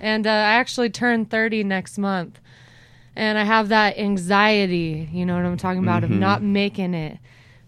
and 0.00 0.26
uh, 0.26 0.30
I 0.30 0.34
actually 0.54 0.90
turn 0.90 1.24
30 1.24 1.64
next 1.64 1.98
month. 1.98 2.38
And 3.16 3.36
I 3.38 3.44
have 3.44 3.68
that 3.70 3.98
anxiety, 3.98 5.08
you 5.12 5.26
know 5.26 5.34
what 5.34 5.44
I'm 5.44 5.56
talking 5.56 5.82
about, 5.82 6.04
of 6.04 6.10
not 6.10 6.42
making 6.42 6.94
it. 6.94 7.18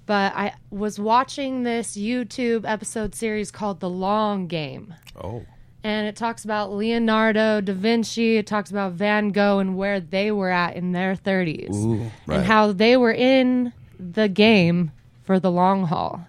But 0.07 0.35
I 0.35 0.55
was 0.71 0.99
watching 0.99 1.63
this 1.63 1.97
YouTube 1.97 2.65
episode 2.69 3.15
series 3.15 3.51
called 3.51 3.81
The 3.81 3.91
Long 3.91 4.47
Game. 4.47 4.95
Oh, 5.23 5.45
and 5.85 6.07
it 6.07 6.17
talks 6.17 6.45
about 6.45 6.73
Leonardo 6.73 7.61
da 7.61 7.73
Vinci. 7.73 8.37
It 8.37 8.47
talks 8.47 8.71
about 8.71 8.93
Van 8.93 9.31
Gogh 9.31 9.59
and 9.59 9.77
where 9.77 10.01
they 10.01 10.31
were 10.31 10.51
at 10.51 10.77
in 10.77 10.93
their 10.93 11.15
30s, 11.17 12.11
right. 12.27 12.37
and 12.37 12.47
how 12.47 12.73
they 12.73 12.97
were 12.97 13.13
in 13.13 13.73
the 13.99 14.29
game 14.29 14.93
for 15.25 15.39
the 15.41 15.51
long 15.51 15.87
haul. 15.87 16.27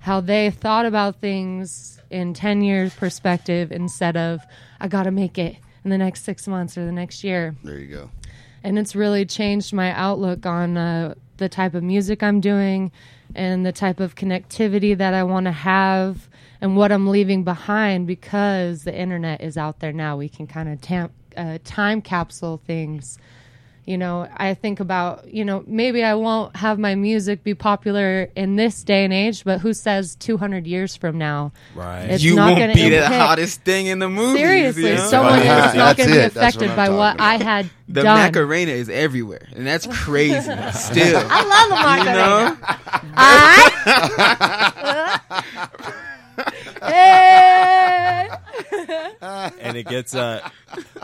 How 0.00 0.20
they 0.20 0.50
thought 0.50 0.84
about 0.86 1.20
things 1.20 2.00
in 2.10 2.34
10 2.34 2.62
years 2.62 2.94
perspective 2.94 3.72
instead 3.72 4.16
of 4.16 4.40
I 4.78 4.88
got 4.88 5.04
to 5.04 5.10
make 5.10 5.38
it 5.38 5.56
in 5.82 5.90
the 5.90 5.98
next 5.98 6.24
six 6.24 6.46
months 6.46 6.76
or 6.78 6.84
the 6.84 6.92
next 6.92 7.24
year 7.24 7.56
There 7.64 7.78
you 7.78 7.88
go. 7.88 8.10
and 8.62 8.78
it's 8.78 8.94
really 8.94 9.24
changed 9.24 9.72
my 9.72 9.92
outlook 9.92 10.44
on 10.46 10.76
uh, 10.76 11.14
the 11.38 11.48
type 11.48 11.74
of 11.74 11.82
music 11.82 12.22
I'm 12.22 12.40
doing 12.40 12.92
and 13.34 13.64
the 13.66 13.72
type 13.72 13.98
of 13.98 14.14
connectivity 14.14 14.96
that 14.96 15.14
I 15.14 15.22
want 15.24 15.46
to 15.46 15.52
have 15.52 16.28
and 16.64 16.76
what 16.78 16.90
I'm 16.90 17.06
leaving 17.08 17.44
behind 17.44 18.06
because 18.06 18.84
the 18.84 18.98
internet 18.98 19.42
is 19.42 19.58
out 19.58 19.80
there 19.80 19.92
now. 19.92 20.16
We 20.16 20.30
can 20.30 20.46
kind 20.46 20.70
of 20.70 20.80
tam- 20.80 21.12
uh, 21.36 21.58
time 21.62 22.00
capsule 22.00 22.58
things, 22.66 23.18
you 23.84 23.98
know, 23.98 24.26
I 24.34 24.54
think 24.54 24.80
about, 24.80 25.28
you 25.30 25.44
know, 25.44 25.62
maybe 25.66 26.02
I 26.02 26.14
won't 26.14 26.56
have 26.56 26.78
my 26.78 26.94
music 26.94 27.44
be 27.44 27.52
popular 27.52 28.30
in 28.34 28.56
this 28.56 28.82
day 28.82 29.04
and 29.04 29.12
age, 29.12 29.44
but 29.44 29.60
who 29.60 29.74
says 29.74 30.16
200 30.16 30.66
years 30.66 30.96
from 30.96 31.18
now? 31.18 31.52
Right. 31.74 32.04
It's 32.04 32.22
you 32.24 32.34
not 32.34 32.46
won't 32.52 32.60
gonna 32.60 32.72
be 32.72 32.88
the 32.88 33.06
hottest 33.06 33.60
thing 33.60 33.84
in 33.84 33.98
the 33.98 34.08
movie. 34.08 34.38
Seriously, 34.38 34.88
you 34.88 34.94
know? 34.94 35.06
someone 35.06 35.40
Right. 35.40 35.68
is 35.68 35.74
not 35.74 35.96
going 35.98 36.08
to 36.08 36.14
be 36.14 36.20
it. 36.20 36.34
What 36.34 36.36
affected 36.44 36.74
by 36.74 36.88
what 36.88 37.18
talking 37.18 37.42
I 37.42 37.44
had 37.44 37.70
the 37.86 38.02
done. 38.04 38.16
Macarena 38.16 38.72
is 38.72 38.88
everywhere, 38.88 39.46
and 39.54 39.66
that's 39.66 39.86
crazy. 39.86 40.40
Still, 40.72 41.22
I 41.28 41.42
love 41.44 41.68
the 41.68 41.76
you 41.76 42.04
Macarena. 42.06 42.56
know, 45.36 46.00
Hey! 46.82 48.28
and 49.20 49.76
it 49.76 49.86
gets 49.86 50.14
uh 50.14 50.46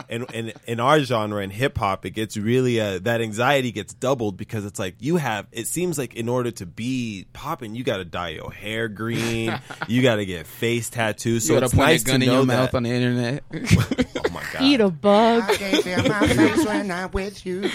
in, 0.09 0.25
in 0.33 0.53
in 0.67 0.79
our 0.79 0.99
genre 0.99 1.41
in 1.41 1.49
hip 1.49 1.77
hop 1.77 2.05
it 2.05 2.11
gets 2.11 2.37
really 2.37 2.79
uh 2.79 2.99
that 2.99 3.21
anxiety 3.21 3.71
gets 3.71 3.93
doubled 3.93 4.37
because 4.37 4.65
it's 4.65 4.79
like 4.79 4.95
you 4.99 5.17
have 5.17 5.47
it 5.51 5.67
seems 5.67 5.97
like 5.97 6.13
in 6.15 6.29
order 6.29 6.51
to 6.51 6.65
be 6.65 7.25
popping 7.33 7.73
you 7.75 7.83
got 7.83 7.97
to 7.97 8.05
dye 8.05 8.29
your 8.29 8.51
hair 8.51 8.87
green 8.87 9.57
you 9.87 10.01
got 10.01 10.15
to 10.17 10.25
get 10.25 10.45
face 10.45 10.89
tattoos 10.89 11.47
so 11.47 11.53
you 11.53 11.59
gotta 11.59 11.65
it's 11.65 11.75
point 11.75 11.87
nice 11.87 12.01
a 12.03 12.05
gun 12.05 12.19
to 12.19 12.25
in 12.25 12.31
know 12.31 12.37
your 12.37 12.45
that. 12.45 12.57
mouth 12.57 12.75
on 12.75 12.83
the 12.83 12.89
internet. 12.89 13.43
oh 13.53 14.29
my 14.31 14.43
god 14.53 14.61
Eat 14.61 14.81
a 14.81 14.89
bug. 14.89 15.43
can't 15.53 15.83
feel 15.83 16.03
my 16.07 16.27
face 16.33 16.65
when 16.65 16.91
I'm 16.91 17.11
with 17.11 17.45
you. 17.45 17.69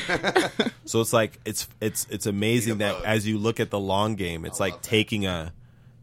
So 0.85 1.01
it's 1.01 1.13
like 1.13 1.39
it's 1.45 1.69
it's 1.81 2.07
it's 2.11 2.27
amazing 2.27 2.79
that 2.79 3.03
as 3.05 3.27
you 3.27 3.39
look 3.39 3.59
at 3.61 3.71
the 3.71 3.79
long 3.79 4.15
game, 4.15 4.45
it's 4.45 4.61
like 4.61 4.83
taking 4.83 5.27
a 5.27 5.53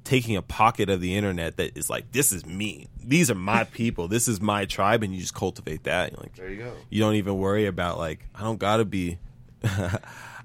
taking 0.04 0.36
a 0.36 0.42
pocket 0.42 0.90
of 0.90 1.00
the 1.02 1.16
internet 1.16 1.58
that 1.58 1.78
is 1.78 1.90
like 1.90 2.12
this 2.12 2.32
is 2.32 2.46
me. 2.46 2.88
These 3.04 3.32
are 3.32 3.36
my 3.36 3.64
people. 3.80 4.08
This 4.08 4.28
is 4.28 4.42
my 4.42 4.66
tribe, 4.66 5.04
and 5.04 5.14
you 5.14 5.22
just 5.22 5.34
cultivate 5.36 5.84
that. 5.84 6.12
You're 6.12 6.22
like 6.22 6.36
There 6.36 6.50
you 6.50 6.58
go. 6.58 6.74
you 6.90 7.00
don't 7.02 7.16
even 7.16 7.38
worry 7.38 7.66
about 7.68 7.98
like 7.98 8.28
I 8.36 8.42
don't 8.44 8.60
gotta 8.60 8.86
be 8.86 9.18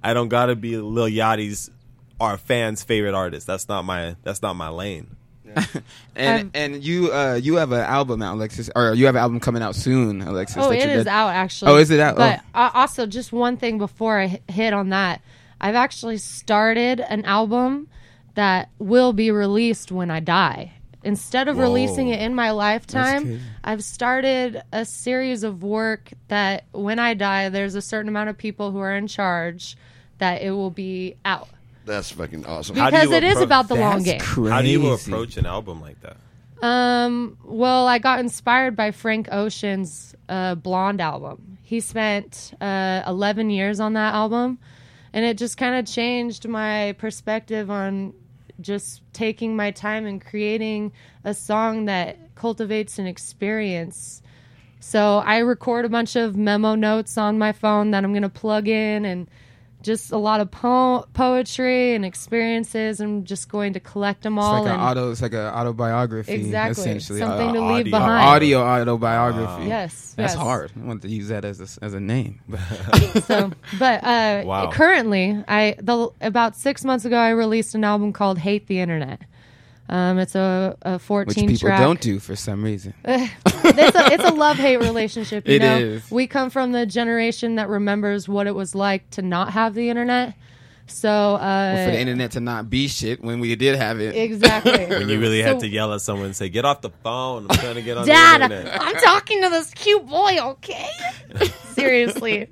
I 0.03 0.15
don't 0.15 0.29
gotta 0.29 0.55
be 0.57 0.77
Lil 0.77 1.09
Yachty's 1.09 1.71
our 2.21 2.37
fans' 2.37 2.83
favorite 2.83 3.15
artist. 3.15 3.47
That's 3.47 3.69
not 3.69 3.85
my 3.85 4.17
that's 4.23 4.43
not 4.43 4.55
my 4.55 4.69
lane. 4.69 5.15
and 6.15 6.43
Um, 6.43 6.51
and 6.55 6.85
you 6.85 7.11
uh 7.13 7.35
you 7.43 7.57
have 7.57 7.73
an 7.73 7.81
album 7.81 8.21
out, 8.23 8.35
Alexis, 8.35 8.69
or 8.77 8.95
you 8.95 9.07
have 9.07 9.15
an 9.15 9.21
album 9.23 9.41
coming 9.41 9.63
out 9.63 9.75
soon, 9.75 10.21
Alexis. 10.23 10.59
Oh, 10.59 10.69
that 10.71 10.77
is 10.91 11.05
dead- 11.05 11.09
out 11.09 11.31
actually. 11.31 11.73
Oh, 11.73 11.77
is 11.77 11.91
it 11.91 12.01
out? 12.01 12.17
But 12.17 12.41
Oh. 12.55 12.61
uh, 12.61 12.71
also, 12.75 13.07
just 13.07 13.33
one 13.33 13.57
thing 13.57 13.79
before 13.79 14.21
I 14.21 14.41
hit 14.49 14.73
on 14.75 14.91
that, 14.91 15.23
I've 15.61 15.75
actually 15.75 16.19
started 16.19 17.01
an 17.01 17.25
album 17.25 17.89
that 18.39 18.69
will 18.79 19.13
be 19.13 19.33
released 19.33 19.91
when 19.91 20.13
I 20.13 20.21
die. 20.21 20.73
Instead 21.03 21.49
of 21.49 21.57
Whoa. 21.57 21.63
releasing 21.65 22.09
it 22.09 22.21
in 22.21 22.37
my 22.37 22.53
lifetime. 22.53 23.41
I've 23.65 23.83
started 23.83 24.63
a 24.73 24.85
series 24.85 25.43
of 25.43 25.65
work 25.65 26.13
that 26.29 26.65
when 26.73 27.01
I 27.01 27.15
die, 27.15 27.49
there's 27.49 27.75
a 27.75 27.83
certain 27.83 28.09
amount 28.09 28.31
of 28.31 28.39
people 28.39 28.71
who 28.71 28.79
are 28.79 28.95
in 28.95 29.09
charge 29.09 29.77
that 30.19 30.41
it 30.43 30.53
will 30.53 30.71
be 30.71 31.17
out. 31.25 31.49
That's 31.85 32.13
fucking 32.13 32.47
awesome. 32.47 32.77
How 32.77 32.91
do 32.91 32.97
Because 32.97 33.11
you 33.11 33.17
it 33.17 33.25
is 33.25 33.33
approach- 33.33 33.45
about 33.47 33.69
the 33.69 33.75
long 33.75 34.03
game. 34.05 34.21
Crazy. 34.21 34.51
How 34.51 34.63
do 34.63 34.69
you 34.69 34.89
approach 34.93 35.37
an 35.37 35.47
album 35.47 35.81
like 35.81 35.97
that? 36.03 36.17
Um, 36.65 37.39
well, 37.45 37.87
I 37.89 37.99
got 37.99 38.21
inspired 38.21 38.77
by 38.77 38.91
Frank 38.93 39.29
Ocean's 39.33 40.15
uh, 40.29 40.55
Blonde 40.57 41.01
album. 41.01 41.59
He 41.63 41.81
spent 41.81 42.53
uh, 42.61 43.03
11 43.07 43.51
years 43.51 43.79
on 43.81 43.95
that 43.95 44.15
album, 44.15 44.59
and 45.13 45.25
it 45.25 45.39
just 45.39 45.57
kind 45.57 45.77
of 45.77 45.87
changed 45.93 46.47
my 46.49 46.95
perspective 46.99 47.71
on 47.71 48.13
just 48.61 49.03
taking 49.13 49.57
my 49.57 49.71
time 49.71 50.07
and 50.07 50.25
creating 50.25 50.93
a 51.25 51.35
song 51.35 51.85
that 51.87 52.17
cultivates 52.35 52.99
an 52.99 53.07
experience. 53.07 54.23
So 54.81 55.19
I 55.19 55.39
record 55.39 55.85
a 55.85 55.89
bunch 55.89 56.17
of 56.17 56.37
memo 56.37 56.75
notes 56.75 57.19
on 57.19 57.39
my 57.39 57.53
phone 57.53 57.91
that 57.91 58.05
I'm 58.05 58.13
going 58.13 58.23
to 58.23 58.29
plug 58.29 58.69
in 58.69 59.05
and 59.05 59.29
just 59.83 60.11
a 60.13 60.19
lot 60.19 60.41
of 60.41 60.51
po- 60.51 61.07
poetry 61.15 61.95
and 61.95 62.05
experiences. 62.05 63.01
I'm 63.01 63.25
just 63.25 63.49
going 63.49 63.73
to 63.75 63.81
collect 63.81 64.23
them 64.23 64.39
all. 64.39 64.57
It's 64.57 64.59
all. 64.59 64.65
like 64.65 64.75
an 64.75 64.81
auto. 64.99 65.11
It's 65.13 65.23
like 65.23 65.33
an 65.35 65.41
autobiography. 65.47 66.33
Exactly. 66.33 66.81
Essentially, 66.83 67.19
Something 67.21 67.51
Uh, 67.51 67.53
to 67.53 67.61
leave 67.61 67.71
audio. 67.87 67.91
behind. 67.93 68.25
audio 68.29 68.61
autobiography. 68.63 69.67
Yes, 69.69 70.15
That's 70.17 70.35
yes. 70.35 70.43
hard. 70.43 70.73
I 70.81 70.87
want 70.87 71.03
to 71.03 71.09
use 71.09 71.29
that 71.29 71.45
as 71.45 71.61
a, 71.61 71.85
as 71.85 71.95
a 71.95 72.01
name. 72.01 72.41
So, 73.25 73.51
but 73.79 74.05
uh, 74.05 74.43
Wow. 74.45 74.71
currently, 74.73 75.43
I 75.49 75.75
the 75.79 76.11
about 76.21 76.57
six 76.57 76.85
months 76.85 77.05
ago, 77.05 77.17
I 77.17 77.31
released 77.31 77.75
an 77.75 77.85
album 77.85 78.13
called 78.13 78.39
"Hate 78.39 78.67
the 78.67 78.81
Internet." 78.81 79.21
Um, 79.89 80.19
it's 80.19 80.35
a, 80.35 80.77
a 80.83 80.99
14 80.99 81.27
Which 81.29 81.35
14 81.37 81.49
people 81.49 81.69
track. 81.69 81.81
don't 81.81 82.01
do 82.01 82.19
for 82.19 82.37
some 82.37 82.63
reason. 82.63 82.93
it's 83.05 83.97
a, 83.97 84.13
it's 84.13 84.25
a 84.25 84.33
love 84.35 84.57
hate 84.59 84.77
relationship. 84.79 85.49
You 85.49 85.55
It 85.57 85.63
know? 85.63 85.79
is. 85.79 86.11
We 86.11 86.27
come 86.27 86.51
from 86.51 86.73
the 86.73 86.85
generation 86.85 87.55
that 87.55 87.69
remembers 87.71 88.29
what 88.29 88.47
it 88.47 88.55
was 88.55 88.75
like 88.75 89.09
to 89.11 89.23
not 89.23 89.53
have 89.53 89.75
the 89.75 89.89
internet. 89.89 90.35
So, 90.91 91.11
uh, 91.11 91.85
for 91.85 91.91
the 91.91 91.99
internet 92.01 92.31
to 92.33 92.41
not 92.41 92.71
be 92.71 92.89
shit 92.89 93.23
when 93.23 93.41
we 93.41 93.55
did 93.57 93.77
have 93.77 94.01
it. 94.01 94.17
exactly. 94.17 94.87
When 94.89 95.09
you 95.11 95.21
really 95.21 95.43
had 95.43 95.61
to 95.61 95.69
yell 95.69 95.93
at 95.93 96.01
someone 96.01 96.27
and 96.27 96.37
say, 96.37 96.49
"Get 96.49 96.65
off 96.65 96.81
the 96.81 96.89
phone! 97.03 97.47
I'm 97.51 97.57
trying 97.59 97.75
to 97.75 97.83
get 97.83 97.99
on 97.99 98.07
Dad, 98.07 98.41
the 98.41 98.45
internet." 98.57 98.81
I'm 98.83 98.95
talking 98.97 99.43
to 99.43 99.51
this 99.51 99.71
cute 99.75 100.07
boy. 100.07 100.39
Okay, 100.41 100.89
seriously. 101.75 102.49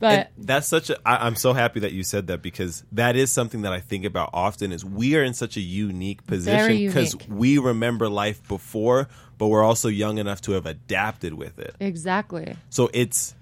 But 0.00 0.28
And 0.38 0.46
that's 0.46 0.66
such 0.66 0.90
a. 0.90 0.98
I, 1.06 1.26
I'm 1.26 1.36
so 1.36 1.52
happy 1.52 1.80
that 1.80 1.92
you 1.92 2.02
said 2.02 2.26
that 2.26 2.42
because 2.42 2.82
that 2.92 3.14
is 3.14 3.30
something 3.30 3.62
that 3.62 3.72
I 3.72 3.78
think 3.80 4.04
about 4.04 4.30
often. 4.32 4.72
Is 4.72 4.84
we 4.84 5.14
are 5.16 5.22
in 5.22 5.34
such 5.34 5.56
a 5.56 5.60
unique 5.60 6.26
position 6.26 6.86
because 6.86 7.14
we 7.28 7.58
remember 7.58 8.08
life 8.08 8.42
before, 8.48 9.08
but 9.38 9.48
we're 9.48 9.62
also 9.62 9.88
young 9.88 10.18
enough 10.18 10.40
to 10.42 10.52
have 10.52 10.66
adapted 10.66 11.34
with 11.34 11.58
it. 11.58 11.76
exactly. 11.78 12.56
So 12.70 12.90
it's 12.92 13.34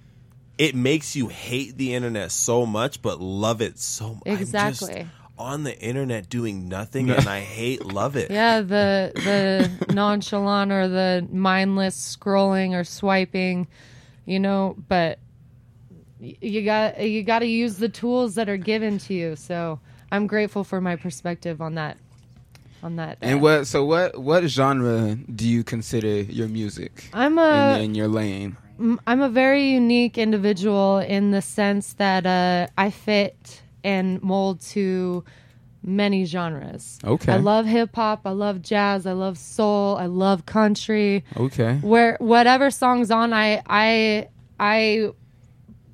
it 0.59 0.75
makes 0.75 1.15
you 1.15 1.29
hate 1.29 1.77
the 1.79 1.95
internet 1.95 2.33
so 2.33 2.67
much, 2.67 3.01
but 3.03 3.21
love 3.21 3.63
it 3.63 3.79
so 3.79 4.15
much. 4.15 4.41
Exactly. 4.41 5.07
on 5.39 5.63
the 5.63 5.79
internet 5.81 6.29
doing 6.29 6.69
nothing, 6.69 7.09
and 7.11 7.29
I 7.29 7.39
hate 7.39 7.85
love 7.87 8.17
it. 8.17 8.33
Yeah, 8.33 8.63
the 8.63 9.13
the 9.15 9.95
nonchalant 9.95 10.73
or 10.73 10.89
the 10.89 11.29
mindless 11.31 12.17
scrolling 12.17 12.73
or 12.73 12.83
swiping, 12.83 13.69
you 14.27 14.41
know, 14.41 14.75
but 14.89 15.21
y- 15.21 15.28
you 16.21 16.65
got 16.65 17.01
you 17.01 17.23
got 17.23 17.41
to 17.41 17.47
use 17.47 17.77
the 17.77 17.89
tools 17.89 18.35
that 18.35 18.49
are 18.49 18.57
given 18.57 18.99
to 18.99 19.15
you. 19.15 19.37
So, 19.37 19.81
I'm 20.11 20.27
grateful 20.27 20.65
for 20.65 20.81
my 20.81 20.97
perspective 20.97 21.61
on 21.61 21.75
that 21.75 21.99
on 22.83 22.97
that. 22.97 23.19
And 23.21 23.39
uh, 23.39 23.43
what? 23.43 23.67
So 23.67 23.85
what? 23.85 24.19
What 24.19 24.45
genre 24.45 25.17
do 25.17 25.49
you 25.49 25.65
consider 25.65 26.23
your 26.23 26.49
music 26.49 27.09
I'm 27.13 27.39
a 27.39 27.79
in 27.81 27.95
your 27.95 28.09
lane? 28.09 28.57
I'm 29.07 29.21
a 29.21 29.29
very 29.29 29.71
unique 29.71 30.19
individual 30.19 30.99
in 30.99 31.33
the 31.33 31.43
sense 31.43 31.95
that 31.95 32.27
uh, 32.27 32.69
I 32.79 32.91
fit 32.91 33.63
and 33.83 34.23
mold 34.23 34.61
to 34.61 35.25
many 35.83 36.25
genres. 36.25 36.99
Okay. 37.05 37.33
I 37.33 37.37
love 37.37 37.67
hip 37.67 37.95
hop, 37.95 38.23
I 38.25 38.31
love 38.31 38.63
jazz, 38.63 39.07
I 39.07 39.13
love 39.13 39.37
soul, 39.37 39.97
I 39.97 40.07
love 40.07 40.47
country. 40.47 41.25
Okay. 41.37 41.77
Where 41.77 42.17
whatever 42.21 42.71
song's 42.71 43.11
on, 43.11 43.33
I 43.33 43.63
I 43.67 44.29
I 44.61 45.11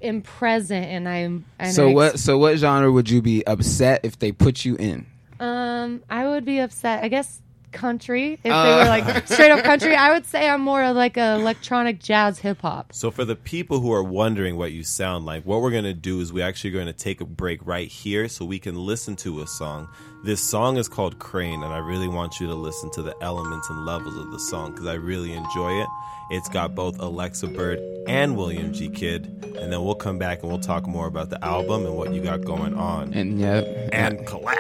am 0.05 0.23
present 0.23 0.87
and 0.87 1.09
I'm. 1.09 1.45
And 1.59 1.73
So 1.73 1.87
I 1.87 1.89
ex- 1.91 1.95
what? 1.95 2.19
So 2.21 2.39
what 2.39 2.57
genre 2.57 2.91
would 2.93 3.11
you 3.11 3.23
be 3.23 3.45
upset 3.47 4.01
if 4.05 4.19
they 4.19 4.33
put 4.33 4.65
you 4.65 4.77
in? 4.77 5.07
Um, 5.41 6.03
I 6.09 6.27
would 6.29 6.45
be 6.45 6.59
upset. 6.61 7.03
I 7.05 7.09
guess 7.09 7.41
country. 7.73 8.35
If 8.35 8.43
they 8.45 8.51
Uh. 8.51 8.79
were 8.79 8.85
like 8.89 9.27
straight 9.27 9.51
up 9.51 9.65
country, 9.65 9.97
I 9.97 10.13
would 10.13 10.25
say 10.27 10.49
I'm 10.49 10.61
more 10.61 10.83
of 10.85 10.95
like 10.95 11.17
a 11.17 11.35
electronic 11.35 11.99
jazz 11.99 12.39
hip 12.39 12.63
hop. 12.63 12.93
So 12.93 13.11
for 13.11 13.25
the 13.25 13.35
people 13.35 13.81
who 13.81 13.93
are 13.93 14.03
wondering 14.03 14.57
what 14.57 14.71
you 14.71 14.85
sound 14.85 15.27
like, 15.27 15.45
what 15.45 15.61
we're 15.61 15.73
going 15.73 15.83
to 15.85 15.93
do 15.93 16.21
is 16.21 16.33
we're 16.33 16.47
actually 16.47 16.71
going 16.71 16.87
to 16.87 16.93
take 16.93 17.21
a 17.21 17.25
break 17.25 17.59
right 17.67 17.89
here 17.89 18.29
so 18.29 18.45
we 18.45 18.61
can 18.61 18.77
listen 18.77 19.17
to 19.17 19.41
a 19.43 19.47
song. 19.49 19.89
This 20.25 20.41
song 20.41 20.79
is 20.79 20.89
called 20.89 21.19
Crane, 21.19 21.63
and 21.63 21.71
I 21.71 21.77
really 21.77 22.09
want 22.09 22.41
you 22.41 22.47
to 22.47 22.55
listen 22.55 22.91
to 22.93 23.03
the 23.03 23.15
elements 23.21 23.69
and 23.69 23.85
levels 23.85 24.17
of 24.17 24.31
the 24.31 24.39
song 24.39 24.71
because 24.71 24.87
I 24.87 24.95
really 24.95 25.35
enjoy 25.35 25.73
it. 25.83 25.87
It's 26.31 26.49
got 26.49 26.75
both 26.75 26.99
Alexa 26.99 27.49
Bird 27.49 27.79
and 28.09 28.35
William 28.35 28.73
G. 28.73 28.89
Kidd, 28.89 29.27
and 29.61 29.71
then 29.71 29.85
we'll 29.85 29.95
come 29.95 30.17
back 30.17 30.41
and 30.41 30.51
we'll 30.51 30.61
talk 30.61 30.87
more 30.87 31.07
about 31.09 31.29
the 31.29 31.45
album 31.45 31.85
and 31.85 31.95
what 31.95 32.15
you 32.15 32.23
got 32.23 32.43
going 32.43 32.73
on. 32.73 33.13
And 33.13 33.39
yeah, 33.39 33.61
And 33.93 34.27
collab. 34.27 34.57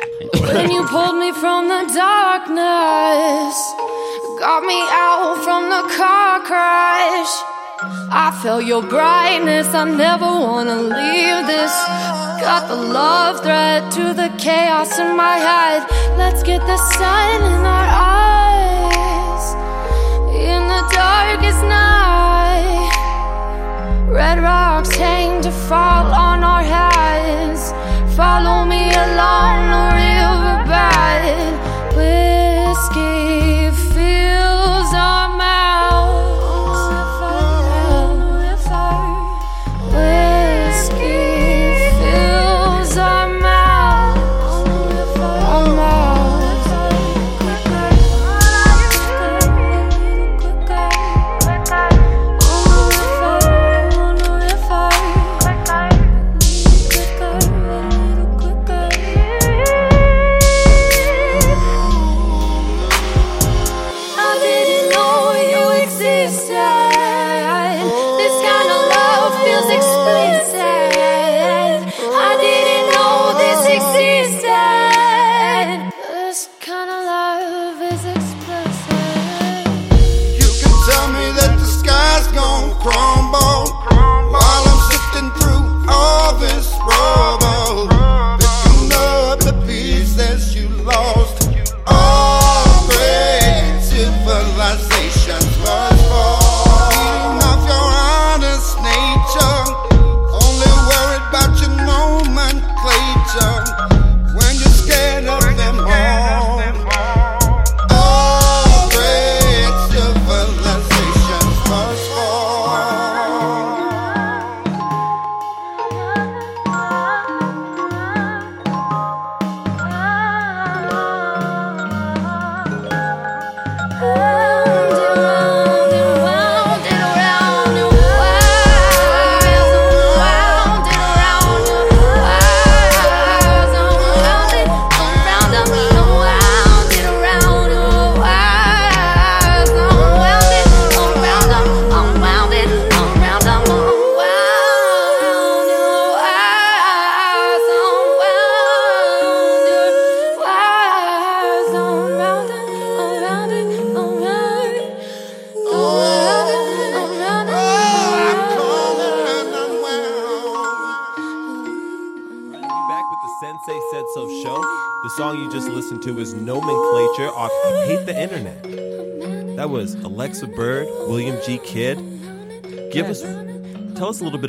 When 0.54 0.70
you 0.70 0.84
pulled 0.84 1.16
me 1.16 1.32
from 1.32 1.68
the 1.68 1.90
darkness, 1.94 3.56
got 4.40 4.64
me 4.64 4.78
out 4.92 5.40
from 5.44 5.70
the 5.70 5.96
car 5.96 6.40
crash. 6.40 7.32
I 8.12 8.38
felt 8.42 8.66
your 8.66 8.82
brightness, 8.82 9.68
I 9.68 9.84
never 9.84 10.26
wanna 10.26 10.76
leave 10.76 11.46
this. 11.46 12.23
Got 12.44 12.68
the 12.68 12.76
love 12.76 13.40
thread 13.42 13.90
to 13.92 14.12
the 14.12 14.28
chaos 14.36 14.98
in 14.98 15.16
my 15.16 15.36
head. 15.38 15.80
Let's 16.18 16.42
get 16.42 16.60
the 16.60 16.76
sun 16.76 17.42
in 17.42 17.64
our 17.64 17.88
eyes. 18.20 19.44
In 20.50 20.62
the 20.68 20.82
darkest 20.92 21.62
night, 21.64 22.92
red 24.10 24.40
rocks 24.40 24.94
hang 24.94 25.40
to 25.40 25.50
fall 25.50 26.12
on 26.12 26.44
our 26.44 26.62
heads. 26.62 27.72
Follow 28.14 28.66
me 28.66 28.92
along 28.92 29.93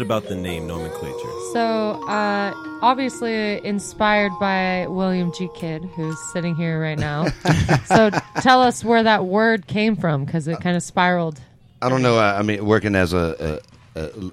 about 0.06 0.28
the 0.28 0.36
name 0.36 0.68
Nomenclature. 0.68 1.32
So, 1.52 2.00
uh, 2.08 2.54
obviously 2.84 3.66
inspired 3.66 4.32
by 4.40 4.86
William 4.88 5.34
G. 5.34 5.50
Kidd, 5.56 5.84
who's 5.96 6.18
sitting 6.32 6.56
here 6.56 6.80
right 6.80 6.98
now. 6.98 7.26
so, 7.86 8.12
tell 8.42 8.62
us 8.62 8.84
where 8.84 9.02
that 9.02 9.26
word 9.26 9.66
came 9.66 9.96
from, 9.96 10.26
because 10.26 10.48
it 10.48 10.60
kind 10.62 10.78
of 10.78 10.84
spiraled. 10.84 11.42
I 11.82 11.90
don't 11.90 12.04
know. 12.04 12.18
I, 12.18 12.40
I 12.40 12.42
mean, 12.44 12.64
working 12.66 12.96
as 12.96 13.14
a, 13.14 13.62
a 13.96 14.00
a 14.00 14.32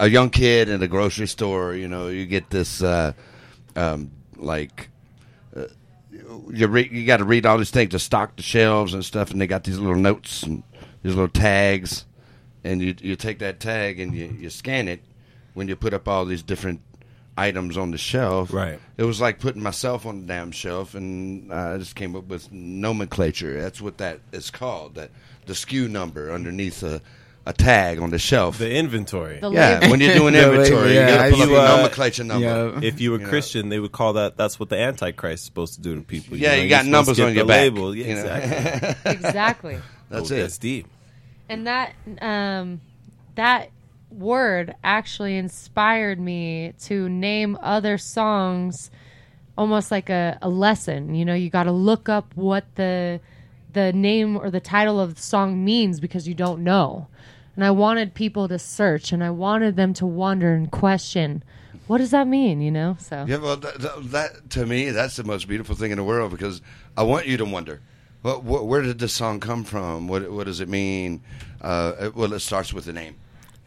a 0.00 0.08
young 0.08 0.30
kid 0.30 0.68
in 0.68 0.82
a 0.82 0.88
grocery 0.88 1.26
store, 1.26 1.74
you 1.74 1.88
know, 1.88 2.06
you 2.08 2.24
get 2.24 2.50
this 2.50 2.80
uh, 2.80 3.12
um, 3.74 4.12
like 4.36 4.88
uh, 5.56 5.64
you 6.50 6.68
re- 6.68 6.88
you 6.90 7.06
got 7.06 7.16
to 7.16 7.24
read 7.24 7.44
all 7.44 7.58
these 7.58 7.70
things 7.70 7.90
to 7.90 7.98
stock 7.98 8.36
the 8.36 8.42
shelves 8.42 8.94
and 8.94 9.04
stuff, 9.04 9.32
and 9.32 9.40
they 9.40 9.48
got 9.48 9.64
these 9.64 9.78
little 9.78 9.96
notes 9.96 10.44
and 10.44 10.62
these 11.02 11.14
little 11.14 11.28
tags, 11.28 12.04
and 12.68 12.80
you 12.82 12.94
you 13.00 13.16
take 13.16 13.38
that 13.38 13.60
tag 13.60 13.98
and 14.00 14.14
you, 14.14 14.26
you 14.38 14.50
scan 14.50 14.88
it 14.88 15.00
when 15.54 15.68
you 15.68 15.76
put 15.76 15.94
up 15.94 16.06
all 16.06 16.24
these 16.24 16.42
different 16.42 16.80
items 17.36 17.76
on 17.76 17.90
the 17.92 17.98
shelf. 17.98 18.52
Right. 18.52 18.78
It 18.96 19.04
was 19.04 19.20
like 19.20 19.38
putting 19.38 19.62
myself 19.62 20.04
on 20.06 20.20
the 20.22 20.26
damn 20.26 20.50
shelf, 20.52 20.94
and 20.94 21.50
uh, 21.52 21.74
I 21.74 21.78
just 21.78 21.94
came 21.94 22.14
up 22.16 22.26
with 22.26 22.50
nomenclature. 22.52 23.60
That's 23.60 23.80
what 23.80 23.98
that 23.98 24.20
is 24.32 24.50
called. 24.50 24.96
That 24.96 25.10
the 25.46 25.52
SKU 25.54 25.88
number 25.88 26.32
underneath 26.32 26.82
a, 26.82 27.00
a 27.46 27.52
tag 27.52 28.00
on 28.00 28.10
the 28.10 28.18
shelf. 28.18 28.58
The 28.58 28.70
inventory. 28.74 29.38
The 29.40 29.50
yeah, 29.50 29.74
label. 29.74 29.90
when 29.90 30.00
you're 30.00 30.14
doing 30.14 30.34
inventory, 30.44 30.66
label, 30.70 30.88
you 30.88 30.94
yeah, 30.94 31.16
got 31.16 31.24
to 31.24 31.30
pull 31.32 31.42
up 31.42 31.48
you, 31.48 31.54
your 31.54 31.64
uh, 31.64 31.76
nomenclature 31.76 32.24
number. 32.24 32.46
Yeah. 32.46 32.80
if 32.82 33.00
you 33.00 33.12
were 33.12 33.18
You 33.18 33.24
know. 33.24 33.30
Christian, 33.30 33.68
they 33.68 33.78
would 33.78 33.92
call 33.92 34.12
that. 34.14 34.36
That's 34.36 34.58
what 34.60 34.68
the 34.68 34.76
Antichrist 34.78 35.42
is 35.42 35.46
supposed 35.46 35.74
to 35.74 35.80
do 35.80 35.94
to 35.94 36.02
people. 36.02 36.36
Yeah, 36.36 36.48
know, 36.50 36.54
you 36.56 36.60
you're 36.62 36.68
got 36.70 36.86
numbers 36.86 37.18
on 37.20 37.34
your 37.34 37.44
the 37.44 37.48
back, 37.48 37.60
label. 37.60 37.94
Yeah, 37.96 38.06
exactly. 38.06 39.12
exactly. 39.12 39.78
That's 40.10 40.30
Oh, 40.30 40.34
it. 40.34 40.40
That's 40.40 40.58
deep. 40.58 40.86
And 41.48 41.66
that 41.66 41.94
um, 42.20 42.80
that 43.34 43.70
word 44.10 44.74
actually 44.82 45.36
inspired 45.36 46.18
me 46.18 46.72
to 46.80 47.08
name 47.08 47.58
other 47.60 47.98
songs 47.98 48.90
almost 49.56 49.90
like 49.90 50.08
a, 50.08 50.38
a 50.40 50.48
lesson. 50.48 51.14
You 51.14 51.24
know 51.24 51.34
you 51.34 51.50
got 51.50 51.64
to 51.64 51.72
look 51.72 52.08
up 52.08 52.32
what 52.34 52.64
the 52.76 53.20
the 53.72 53.92
name 53.92 54.36
or 54.36 54.50
the 54.50 54.60
title 54.60 54.98
of 54.98 55.14
the 55.14 55.22
song 55.22 55.64
means 55.64 56.00
because 56.00 56.26
you 56.26 56.34
don't 56.34 56.62
know. 56.62 57.08
And 57.54 57.64
i 57.64 57.72
wanted 57.72 58.14
people 58.14 58.46
to 58.46 58.56
search 58.56 59.10
and 59.10 59.24
i 59.24 59.30
wanted 59.30 59.74
them 59.74 59.92
to 59.94 60.06
wonder 60.06 60.54
and 60.54 60.70
question 60.70 61.42
what 61.88 61.98
does 61.98 62.10
that 62.10 62.28
mean? 62.28 62.60
You 62.60 62.70
know 62.70 62.96
so. 63.00 63.24
Yeah, 63.26 63.38
well, 63.38 63.56
that, 63.56 64.50
to 64.50 64.66
me, 64.66 64.90
that's 64.90 65.16
the 65.16 65.24
most 65.24 65.48
beautiful 65.48 65.74
thing 65.74 65.90
in 65.90 65.96
the 65.96 66.04
world 66.04 66.30
because 66.30 66.62
I 66.96 67.02
want 67.02 67.26
you 67.26 67.38
to 67.38 67.44
wonder, 67.44 67.80
where 68.22 68.82
did 68.82 68.98
this 68.98 69.12
song 69.12 69.40
come 69.40 69.64
from? 69.64 70.08
What 70.08 70.30
what 70.30 70.46
does 70.46 70.60
it 70.60 70.68
mean? 70.68 71.22
Uh, 71.60 72.10
well, 72.14 72.32
it 72.32 72.40
starts 72.40 72.72
with 72.72 72.84
the 72.84 72.92
name. 72.92 73.16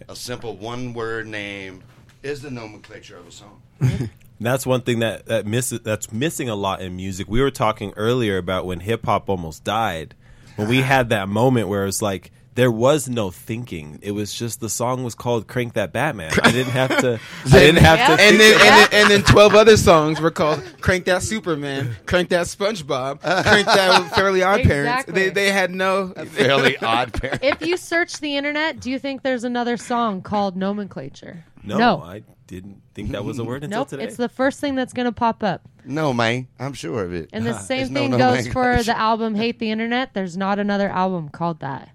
A 0.07 0.15
simple 0.15 0.55
one-word 0.57 1.27
name 1.27 1.83
is 2.23 2.41
the 2.41 2.51
nomenclature 2.51 3.17
of 3.17 3.27
a 3.27 3.31
song. 3.31 3.61
That's 4.39 4.65
one 4.65 4.81
thing 4.81 4.99
that 4.99 5.27
that 5.27 5.45
misses 5.45 5.81
that's 5.81 6.11
missing 6.11 6.49
a 6.49 6.55
lot 6.55 6.81
in 6.81 6.95
music. 6.95 7.27
We 7.29 7.41
were 7.41 7.51
talking 7.51 7.93
earlier 7.95 8.37
about 8.37 8.65
when 8.65 8.79
hip 8.79 9.05
hop 9.05 9.29
almost 9.29 9.63
died. 9.63 10.15
When 10.55 10.67
we 10.67 10.81
had 10.81 11.09
that 11.09 11.29
moment 11.29 11.67
where 11.67 11.85
it's 11.85 12.01
like 12.01 12.31
there 12.55 12.71
was 12.71 13.07
no 13.07 13.31
thinking. 13.31 13.99
It 14.01 14.11
was 14.11 14.33
just 14.33 14.59
the 14.59 14.69
song 14.69 15.03
was 15.03 15.15
called 15.15 15.47
"Crank 15.47 15.73
That 15.73 15.93
Batman." 15.93 16.31
I 16.43 16.51
didn't 16.51 16.73
have 16.73 16.89
to. 16.99 17.19
I 17.45 17.49
didn't 17.49 17.81
have 17.83 18.17
to. 18.17 18.23
and 18.23 18.39
then, 18.39 18.53
and 18.53 18.61
then 18.61 18.87
and 18.91 19.09
then 19.11 19.23
twelve 19.23 19.55
other 19.55 19.77
songs 19.77 20.19
were 20.19 20.31
called 20.31 20.61
"Crank 20.81 21.05
That 21.05 21.23
Superman," 21.23 21.95
"Crank 22.05 22.29
That 22.29 22.47
SpongeBob," 22.47 23.21
"Crank 23.21 23.65
That 23.65 24.11
Fairly 24.15 24.43
Odd 24.43 24.63
Parents." 24.63 25.05
They 25.05 25.29
they 25.29 25.51
had 25.51 25.71
no. 25.71 26.13
Fairly 26.31 26.77
odd 26.77 27.13
pair. 27.13 27.39
if 27.41 27.61
you 27.65 27.77
search 27.77 28.19
the 28.19 28.35
internet 28.37 28.79
do 28.79 28.89
you 28.89 28.97
think 28.99 29.21
there's 29.21 29.43
another 29.43 29.77
song 29.77 30.21
called 30.21 30.55
nomenclature 30.55 31.43
no, 31.63 32.01
I 32.01 32.23
didn't 32.47 32.81
think 32.93 33.11
that 33.11 33.23
was 33.23 33.39
a 33.39 33.43
word 33.43 33.63
until 33.63 33.81
Nope, 33.81 33.89
today. 33.89 34.03
it's 34.03 34.17
the 34.17 34.29
first 34.29 34.59
thing 34.59 34.75
that's 34.75 34.93
going 34.93 35.05
to 35.05 35.11
pop 35.11 35.43
up. 35.43 35.61
No, 35.85 36.13
man, 36.13 36.47
I'm 36.59 36.73
sure 36.73 37.03
of 37.03 37.13
it. 37.13 37.29
And 37.33 37.45
the 37.45 37.51
There's 37.51 37.65
same 37.65 37.93
no 37.93 38.01
thing 38.01 38.17
goes 38.17 38.47
for 38.47 38.81
the 38.83 38.97
album 38.97 39.35
"Hate 39.35 39.59
the 39.59 39.71
Internet." 39.71 40.13
There's 40.13 40.37
not 40.37 40.59
another 40.59 40.89
album 40.89 41.29
called 41.29 41.59
that. 41.61 41.89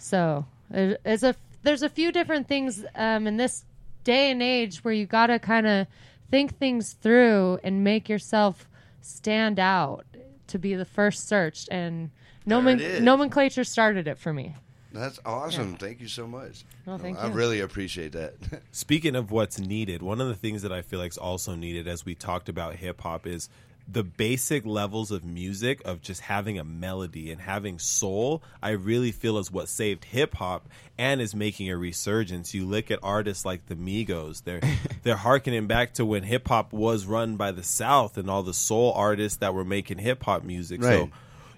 So 0.00 0.46
it- 0.70 1.00
it's 1.04 1.22
a 1.22 1.34
there's 1.62 1.82
a 1.82 1.88
few 1.90 2.10
different 2.10 2.48
things 2.48 2.84
um, 2.94 3.26
in 3.26 3.36
this 3.36 3.64
day 4.02 4.30
and 4.30 4.42
age 4.42 4.78
where 4.78 4.94
you 4.94 5.04
got 5.04 5.26
to 5.26 5.38
kind 5.38 5.66
of 5.66 5.86
think 6.30 6.56
things 6.58 6.94
through 6.94 7.58
and 7.62 7.84
make 7.84 8.08
yourself 8.08 8.66
stand 9.02 9.58
out 9.58 10.06
to 10.46 10.58
be 10.58 10.74
the 10.74 10.86
first 10.86 11.28
searched. 11.28 11.68
And 11.70 12.10
nomen- 12.46 13.02
nomenclature 13.02 13.62
started 13.64 14.08
it 14.08 14.16
for 14.18 14.32
me. 14.32 14.56
That's 14.92 15.20
awesome. 15.24 15.76
Thank 15.76 16.00
you 16.00 16.08
so 16.08 16.26
much. 16.26 16.64
Oh, 16.86 16.96
thank 16.98 17.18
I 17.18 17.26
you. 17.28 17.32
really 17.32 17.60
appreciate 17.60 18.12
that. 18.12 18.34
Speaking 18.72 19.14
of 19.14 19.30
what's 19.30 19.60
needed, 19.60 20.02
one 20.02 20.20
of 20.20 20.28
the 20.28 20.34
things 20.34 20.62
that 20.62 20.72
I 20.72 20.80
feel 20.82 20.98
like 20.98 21.12
is 21.12 21.18
also 21.18 21.54
needed 21.54 21.86
as 21.86 22.04
we 22.06 22.14
talked 22.14 22.48
about 22.48 22.74
hip 22.76 23.02
hop 23.02 23.26
is 23.26 23.48
the 23.92 24.04
basic 24.04 24.64
levels 24.64 25.10
of 25.10 25.24
music 25.24 25.82
of 25.84 26.00
just 26.00 26.20
having 26.20 26.58
a 26.58 26.64
melody 26.64 27.30
and 27.32 27.40
having 27.40 27.78
soul. 27.78 28.42
I 28.62 28.70
really 28.70 29.10
feel 29.10 29.38
is 29.38 29.50
what 29.50 29.68
saved 29.68 30.04
hip 30.04 30.34
hop 30.34 30.68
and 30.96 31.20
is 31.20 31.34
making 31.34 31.70
a 31.70 31.76
resurgence. 31.76 32.54
You 32.54 32.66
look 32.66 32.90
at 32.90 33.00
artists 33.02 33.44
like 33.44 33.66
the 33.66 33.74
Migos; 33.74 34.44
they're 34.44 34.60
they're 35.02 35.16
harkening 35.16 35.66
back 35.66 35.94
to 35.94 36.04
when 36.04 36.22
hip 36.22 36.46
hop 36.48 36.72
was 36.72 37.06
run 37.06 37.36
by 37.36 37.50
the 37.52 37.62
South 37.64 38.16
and 38.16 38.30
all 38.30 38.42
the 38.42 38.54
soul 38.54 38.92
artists 38.92 39.38
that 39.38 39.54
were 39.54 39.64
making 39.64 39.98
hip 39.98 40.22
hop 40.22 40.44
music. 40.44 40.82
So 40.82 41.10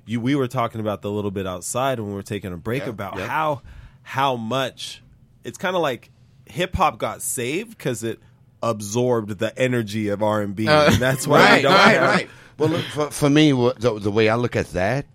you 0.07 0.21
we 0.21 0.35
were 0.35 0.49
talking 0.49 0.81
about 0.81 1.03
the 1.03 1.11
little 1.11 1.31
bit 1.31 1.47
outside 1.47 2.01
when 2.01 2.09
we 2.09 2.15
were 2.15 2.23
taking 2.23 2.53
a 2.53 2.57
break 2.57 2.85
Yeah, 2.85 2.91
about 2.91 3.19
yeah. 3.19 3.27
how 3.27 3.63
how 4.03 4.37
much 4.37 5.03
it's 5.45 5.59
kind 5.59 5.77
of 5.77 5.83
like 5.83 6.11
hip 6.47 6.75
hop 6.75 6.99
got 6.99 7.21
saved 7.23 7.77
because 7.77 8.03
it 8.03 8.21
absorbed 8.63 9.39
the 9.39 9.57
energy 9.59 10.09
of 10.09 10.23
R 10.23 10.43
and 10.43 10.55
B, 10.55 10.67
and 10.67 10.95
uh, 10.95 10.97
that's 10.99 11.27
why 11.27 11.39
we 11.39 11.45
right, 11.45 11.63
don't 11.63 11.73
right, 11.73 11.93
have- 11.95 12.03
right. 12.03 12.31
Well, 12.59 12.69
look, 12.69 12.85
for, 12.85 13.11
for 13.11 13.31
me, 13.31 13.53
what, 13.53 13.81
the, 13.81 13.99
the 13.99 14.11
way 14.11 14.29
I 14.29 14.37
look 14.37 14.55
at 14.57 14.69
that 14.73 15.07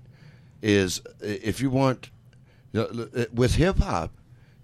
is, 0.62 1.01
if 1.21 1.62
you 1.62 1.69
want, 1.69 2.10
you 2.73 2.81
know, 2.81 3.25
with 3.31 3.55
hip 3.55 3.77
hop, 3.77 4.12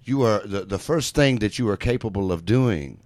you 0.03 0.23
are 0.23 0.39
the 0.45 0.65
the 0.65 0.79
first 0.79 1.15
thing 1.15 1.39
that 1.39 1.57
you 1.57 1.69
are 1.69 1.77
capable 1.77 2.31
of 2.31 2.45
doing 2.45 2.99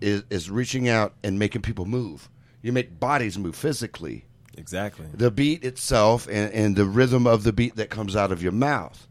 is 0.00 0.24
is 0.30 0.50
reaching 0.50 0.88
out 0.88 1.14
and 1.22 1.38
making 1.38 1.62
people 1.62 1.84
move. 1.84 2.28
You 2.62 2.72
make 2.72 2.98
bodies 2.98 3.38
move 3.38 3.54
physically. 3.54 4.24
Exactly. 4.56 5.06
The 5.14 5.30
beat 5.30 5.64
itself 5.64 6.26
and, 6.30 6.52
and 6.52 6.76
the 6.76 6.84
rhythm 6.84 7.26
of 7.26 7.42
the 7.44 7.52
beat 7.52 7.76
that 7.76 7.88
comes 7.90 8.14
out 8.16 8.32
of 8.32 8.42
your 8.42 8.52
mouth, 8.52 9.06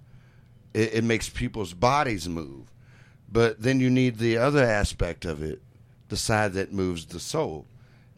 it, 0.74 0.96
it 0.96 1.04
makes 1.04 1.30
people's 1.30 1.74
bodies 1.74 2.28
move. 2.30 2.72
But 3.32 3.62
then 3.62 3.80
you 3.80 3.90
need 3.90 4.18
the 4.18 4.38
other 4.38 4.64
aspect 4.64 5.26
of 5.26 5.42
it, 5.42 5.62
the 6.10 6.18
side 6.18 6.54
that 6.54 6.74
moves 6.74 7.06
the 7.06 7.20
soul, 7.20 7.66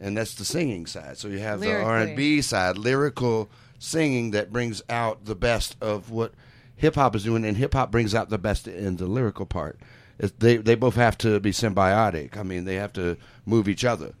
and 0.00 0.16
that's 0.16 0.34
the 0.34 0.44
singing 0.44 0.86
side. 0.86 1.18
So 1.18 1.28
you 1.28 1.38
have 1.38 1.60
the 1.60 1.80
R 1.80 1.98
and 1.98 2.16
B 2.16 2.42
side, 2.42 2.76
lyrical 2.76 3.48
singing 3.78 4.32
that 4.32 4.52
brings 4.52 4.82
out 4.88 5.24
the 5.24 5.34
best 5.34 5.76
of 5.80 6.10
what 6.10 6.32
hip 6.76 6.96
hop 6.96 7.14
is 7.14 7.24
doing, 7.24 7.44
and 7.44 7.56
hip 7.56 7.74
hop 7.74 7.90
brings 7.90 8.14
out 8.14 8.28
the 8.30 8.38
best 8.38 8.66
in 8.66 8.96
the 8.96 9.06
lyrical 9.06 9.46
part. 9.46 9.78
It's, 10.18 10.32
they 10.38 10.56
they 10.56 10.74
both 10.74 10.96
have 10.96 11.16
to 11.18 11.38
be 11.38 11.52
symbiotic. 11.52 12.36
I 12.36 12.42
mean, 12.42 12.64
they 12.64 12.76
have 12.76 12.92
to 12.94 13.16
move 13.46 13.68
each 13.68 13.84
other. 13.84 14.14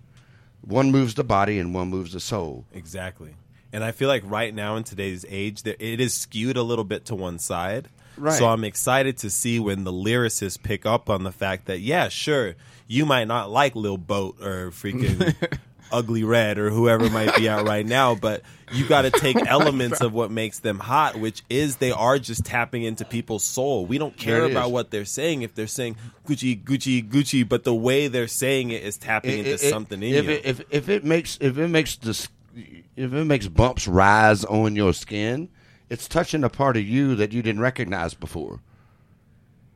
One 0.60 0.92
moves 0.92 1.14
the 1.14 1.24
body, 1.24 1.58
and 1.58 1.74
one 1.74 1.88
moves 1.88 2.12
the 2.12 2.20
soul. 2.20 2.64
Exactly. 2.72 3.34
And 3.72 3.82
I 3.82 3.90
feel 3.90 4.08
like 4.08 4.22
right 4.24 4.54
now 4.54 4.76
in 4.76 4.84
today's 4.84 5.26
age, 5.28 5.62
it 5.66 6.00
is 6.00 6.14
skewed 6.14 6.56
a 6.56 6.62
little 6.62 6.84
bit 6.84 7.06
to 7.06 7.16
one 7.16 7.40
side. 7.40 7.88
Right. 8.16 8.38
So 8.38 8.46
I'm 8.46 8.64
excited 8.64 9.18
to 9.18 9.30
see 9.30 9.58
when 9.58 9.84
the 9.84 9.92
lyricists 9.92 10.62
pick 10.62 10.86
up 10.86 11.10
on 11.10 11.24
the 11.24 11.32
fact 11.32 11.66
that, 11.66 11.80
yeah, 11.80 12.08
sure, 12.08 12.54
you 12.86 13.06
might 13.06 13.26
not 13.28 13.50
like 13.50 13.74
Lil 13.74 13.96
Boat 13.98 14.36
or 14.40 14.70
freaking 14.70 15.34
Ugly 15.92 16.24
Red 16.24 16.58
or 16.58 16.70
whoever 16.70 17.08
might 17.10 17.36
be 17.36 17.48
out 17.48 17.66
right 17.66 17.86
now, 17.86 18.14
but 18.14 18.42
you 18.72 18.86
got 18.86 19.02
to 19.02 19.10
take 19.10 19.36
elements 19.46 20.00
of 20.00 20.12
what 20.12 20.30
makes 20.30 20.58
them 20.58 20.78
hot, 20.78 21.16
which 21.16 21.42
is 21.48 21.76
they 21.76 21.92
are 21.92 22.18
just 22.18 22.44
tapping 22.44 22.82
into 22.82 23.04
people's 23.04 23.44
soul. 23.44 23.86
We 23.86 23.98
don't 23.98 24.16
care 24.16 24.44
about 24.44 24.66
is. 24.66 24.72
what 24.72 24.90
they're 24.90 25.04
saying 25.04 25.42
if 25.42 25.54
they're 25.54 25.66
saying 25.66 25.96
Gucci, 26.26 26.60
Gucci, 26.62 27.06
Gucci, 27.08 27.48
but 27.48 27.64
the 27.64 27.74
way 27.74 28.08
they're 28.08 28.26
saying 28.26 28.70
it 28.70 28.82
is 28.82 28.96
tapping 28.96 29.38
into 29.38 29.50
It- 29.50 29.62
it- 29.62 29.70
something 29.70 30.02
in 30.02 30.14
if 30.14 30.24
you. 30.24 30.30
It, 30.30 30.42
if 30.44 30.60
if 30.70 30.88
it 30.88 31.04
makes 31.04 31.38
if 31.40 31.58
it 31.58 31.68
makes 31.68 31.96
the 31.96 32.28
if 32.96 33.12
it 33.12 33.24
makes 33.24 33.46
bumps 33.48 33.86
rise 33.86 34.44
on 34.44 34.74
your 34.76 34.92
skin, 34.92 35.48
it's 35.90 36.08
touching 36.08 36.44
a 36.44 36.48
part 36.48 36.76
of 36.76 36.82
you 36.84 37.14
that 37.16 37.32
you 37.32 37.42
didn't 37.42 37.60
recognize 37.60 38.14
before, 38.14 38.60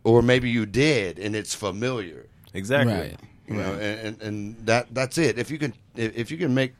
or 0.04 0.22
maybe 0.22 0.50
you 0.50 0.66
did 0.66 1.18
and 1.18 1.36
it's 1.36 1.54
familiar. 1.54 2.26
exactly. 2.54 2.94
Right. 2.94 3.16
You 3.46 3.54
know, 3.54 3.72
and, 3.74 4.00
and 4.00 4.22
and 4.22 4.66
that 4.66 4.94
that's 4.94 5.16
it. 5.16 5.38
If 5.38 5.50
you 5.50 5.58
can 5.58 5.72
if 5.96 6.16
if 6.16 6.30
you 6.30 6.36
can 6.36 6.54
make, 6.54 6.74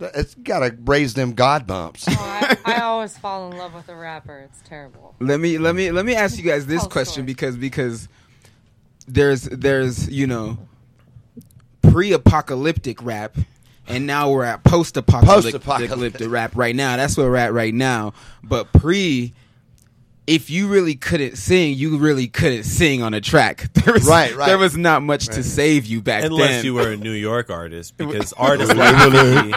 it's 0.00 0.34
got 0.34 0.58
to 0.60 0.76
raise 0.84 1.14
them 1.14 1.32
god 1.32 1.66
bumps. 1.66 2.04
Oh, 2.06 2.14
I, 2.18 2.58
I 2.66 2.80
always 2.80 3.16
fall 3.16 3.50
in 3.50 3.56
love 3.56 3.72
with 3.74 3.88
a 3.88 3.96
rapper. 3.96 4.38
It's 4.40 4.60
terrible. 4.68 5.14
Let 5.18 5.40
me 5.40 5.56
let 5.56 5.74
me 5.74 5.90
let 5.92 6.04
me 6.04 6.14
ask 6.14 6.36
you 6.36 6.44
guys 6.44 6.66
this 6.66 6.82
Tell 6.82 6.90
question 6.90 7.12
story. 7.12 7.26
because 7.26 7.56
because 7.56 8.08
there's 9.08 9.44
there's 9.44 10.08
you 10.10 10.26
know 10.26 10.58
pre-apocalyptic 11.82 13.02
rap 13.02 13.36
and 13.86 14.06
now 14.06 14.30
we're 14.30 14.44
at 14.44 14.64
post-apocalyptic 14.64 15.62
Post-apocalyptic. 15.62 16.30
rap 16.30 16.56
right 16.56 16.74
now. 16.74 16.96
That's 16.96 17.16
where 17.16 17.28
we're 17.30 17.36
at 17.36 17.52
right 17.52 17.74
now. 17.74 18.14
But 18.42 18.72
pre 18.72 19.34
if 20.26 20.48
you 20.48 20.68
really 20.68 20.94
couldn't 20.94 21.36
sing, 21.36 21.74
you 21.74 21.98
really 21.98 22.28
couldn't 22.28 22.64
sing 22.64 23.02
on 23.02 23.14
a 23.14 23.20
track. 23.20 23.68
There 23.84 23.92
was, 23.92 24.04
Right, 24.04 24.34
right. 24.34 24.46
There 24.46 24.56
was 24.58 24.76
not 24.76 25.02
much 25.02 25.26
to 25.26 25.42
save 25.42 25.84
you 25.84 26.00
back 26.00 26.24
Unless 26.24 26.38
then. 26.40 26.48
Unless 26.48 26.64
you 26.64 26.74
were 26.74 26.90
a 26.92 26.96
New 26.96 27.12
York 27.12 27.50
artist, 27.50 27.96
because 27.98 28.32
artists 28.32 28.74
like 28.74 29.12
me, 29.12 29.54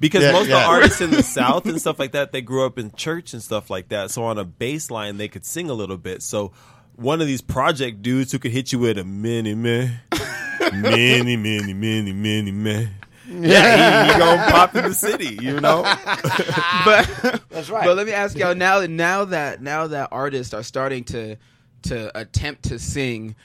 because 0.00 0.22
Yeah, 0.22 0.32
most 0.32 0.42
of 0.44 0.48
the 0.48 0.62
artists 0.62 1.00
in 1.02 1.10
the 1.10 1.22
South 1.22 1.66
and 1.66 1.78
stuff 1.78 1.98
like 1.98 2.12
that, 2.12 2.32
they 2.32 2.40
grew 2.40 2.64
up 2.64 2.78
in 2.78 2.90
church 2.92 3.34
and 3.34 3.42
stuff 3.42 3.68
like 3.68 3.88
that. 3.90 4.10
So 4.10 4.24
on 4.24 4.38
a 4.38 4.44
bass 4.44 4.90
line, 4.90 5.18
they 5.18 5.28
could 5.28 5.44
sing 5.44 5.68
a 5.68 5.74
little 5.74 5.98
bit. 5.98 6.22
So 6.22 6.52
one 6.96 7.20
of 7.20 7.26
these 7.26 7.42
project 7.42 8.00
dudes 8.00 8.32
who 8.32 8.38
could 8.38 8.52
hit 8.52 8.72
you 8.72 8.78
with 8.78 8.96
a 8.96 9.04
mini 9.04 9.54
man, 9.54 10.00
many, 10.72 11.36
many, 11.36 11.74
many, 11.74 12.12
many 12.12 12.52
man. 12.52 12.94
Yeah, 13.28 14.06
he, 14.06 14.12
he 14.12 14.18
gonna 14.18 14.50
pop 14.50 14.74
in 14.74 14.84
the 14.84 14.94
city, 14.94 15.38
you 15.40 15.60
know. 15.60 15.82
but 16.84 17.42
That's 17.50 17.68
right. 17.68 17.84
But 17.84 17.96
let 17.96 18.06
me 18.06 18.12
ask 18.12 18.36
y'all 18.38 18.54
now. 18.54 18.80
Now 18.86 19.26
that 19.26 19.60
now 19.60 19.86
that 19.88 20.08
artists 20.12 20.54
are 20.54 20.62
starting 20.62 21.04
to 21.04 21.36
to 21.82 22.18
attempt 22.18 22.64
to 22.64 22.78
sing 22.78 23.36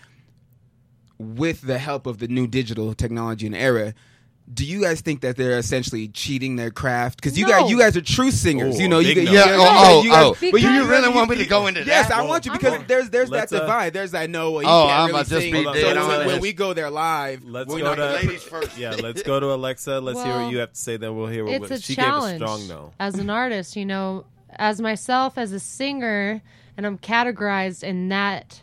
with 1.17 1.62
the 1.62 1.78
help 1.78 2.06
of 2.08 2.19
the 2.19 2.28
new 2.28 2.48
digital 2.48 2.93
technology 2.93 3.46
and 3.46 3.56
era. 3.56 3.93
Do 4.51 4.65
you 4.65 4.82
guys 4.82 4.99
think 5.01 5.21
that 5.21 5.38
they're 5.38 5.58
essentially 5.58 6.10
cheating 6.10 6.58
their 6.58 6.69
craft? 6.69 7.15
Because 7.21 7.38
you 7.39 7.45
No. 7.47 7.51
guys, 7.62 7.71
you 7.71 7.79
guys 7.79 7.95
are 7.95 8.01
true 8.01 8.29
singers. 8.29 8.75
Oh, 8.75 8.79
you 8.79 8.89
know, 8.89 8.99
you, 8.99 9.15
no. 9.23 9.32
Yeah, 9.32 9.45
guys- 9.45 9.56
oh, 9.58 10.03
you 10.03 10.12
oh, 10.12 10.34
guys- 10.34 10.43
oh. 10.43 10.51
but 10.51 10.62
You 10.62 10.86
really 10.89 11.10
want 11.10 11.29
me 11.29 11.38
to 11.38 11.45
go 11.45 11.67
into 11.67 11.84
Yes, 11.86 12.10
that? 12.10 12.17
I 12.17 12.23
want 12.23 12.45
you 12.45 12.51
because 12.51 12.73
I'm- 12.73 12.86
there's 12.88 13.10
there's 13.10 13.29
that 13.29 13.36
let's, 13.38 13.53
uh, 13.53 13.60
divide. 13.62 13.93
There's 13.93 14.12
that 14.12 14.29
no, 14.29 14.51
well, 14.51 14.62
you 14.63 14.67
Oh, 14.67 14.86
can't 14.88 14.91
I'm 14.91 14.99
really 15.08 15.12
about 15.12 15.23
to 15.25 15.29
just 15.29 15.41
sing. 15.43 15.53
be 15.53 15.63
So- 15.63 15.73
dead 15.73 15.95
so 15.95 16.12
on 16.12 16.25
when 16.27 16.41
we 16.41 16.51
go 16.51 16.73
there 16.73 16.89
live, 16.89 17.43
Let's 17.45 17.69
we're 17.69 17.79
go 17.79 17.95
not 17.95 17.95
to 17.95 18.13
ladies 18.15 18.43
first. 18.43 18.77
Yeah, 18.77 18.95
let's 19.01 19.23
go 19.23 19.39
to 19.39 19.53
Alexa. 19.53 20.01
Let's 20.01 20.21
hear 20.21 20.34
what 20.34 20.51
you 20.51 20.58
have 20.58 20.73
to 20.73 20.79
say. 20.79 20.97
Then 20.97 21.15
we'll 21.15 21.27
hear 21.27 21.45
what 21.45 21.53
it's 21.53 21.71
a 21.71 21.79
she 21.79 21.95
challenge 21.95 22.39
gave 22.39 22.47
a 22.49 22.58
strong 22.58 22.67
no. 22.67 22.91
as 22.99 23.15
an 23.19 23.29
artist 23.29 23.75
you 23.77 23.86
know 23.86 24.25
as 24.56 24.82
myself 24.82 25.38
as 25.38 25.51
a 25.53 25.60
singer 25.60 26.41
and 26.77 26.86
i'm 26.86 26.97
categorized 26.97 27.82
in 27.84 28.10
that 28.10 28.62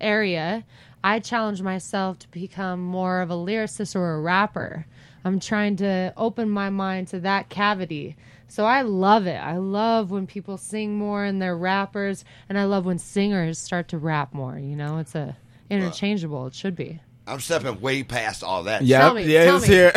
area 0.00 0.64
i 1.02 1.18
challenge 1.18 1.62
myself 1.62 2.18
to 2.18 2.28
become 2.30 2.80
more 2.80 3.20
of 3.20 3.30
a 3.30 3.34
lyricist 3.34 3.94
or 3.96 4.14
a 4.14 4.20
rapper 4.20 4.86
i'm 5.24 5.40
trying 5.40 5.76
to 5.76 6.12
open 6.16 6.48
my 6.48 6.70
mind 6.70 7.08
to 7.08 7.20
that 7.20 7.48
cavity 7.48 8.16
so 8.48 8.64
i 8.64 8.82
love 8.82 9.26
it 9.26 9.36
i 9.36 9.56
love 9.56 10.10
when 10.10 10.26
people 10.26 10.56
sing 10.56 10.96
more 10.96 11.24
and 11.24 11.40
they're 11.40 11.56
rappers 11.56 12.24
and 12.48 12.58
i 12.58 12.64
love 12.64 12.84
when 12.84 12.98
singers 12.98 13.58
start 13.58 13.88
to 13.88 13.98
rap 13.98 14.32
more 14.34 14.58
you 14.58 14.76
know 14.76 14.98
it's 14.98 15.14
a 15.14 15.36
interchangeable 15.68 16.46
it 16.46 16.54
should 16.54 16.74
be 16.76 17.00
I'm 17.26 17.38
stepping 17.38 17.80
way 17.80 18.02
past 18.02 18.42
all 18.42 18.64
that. 18.64 18.82
Yeah, 18.82 19.00
Tell 19.00 19.14
me, 19.14 19.24
yeah, 19.24 19.44
tell 19.44 19.56
it's 19.58 19.68
me. 19.68 19.74
here. 19.74 19.92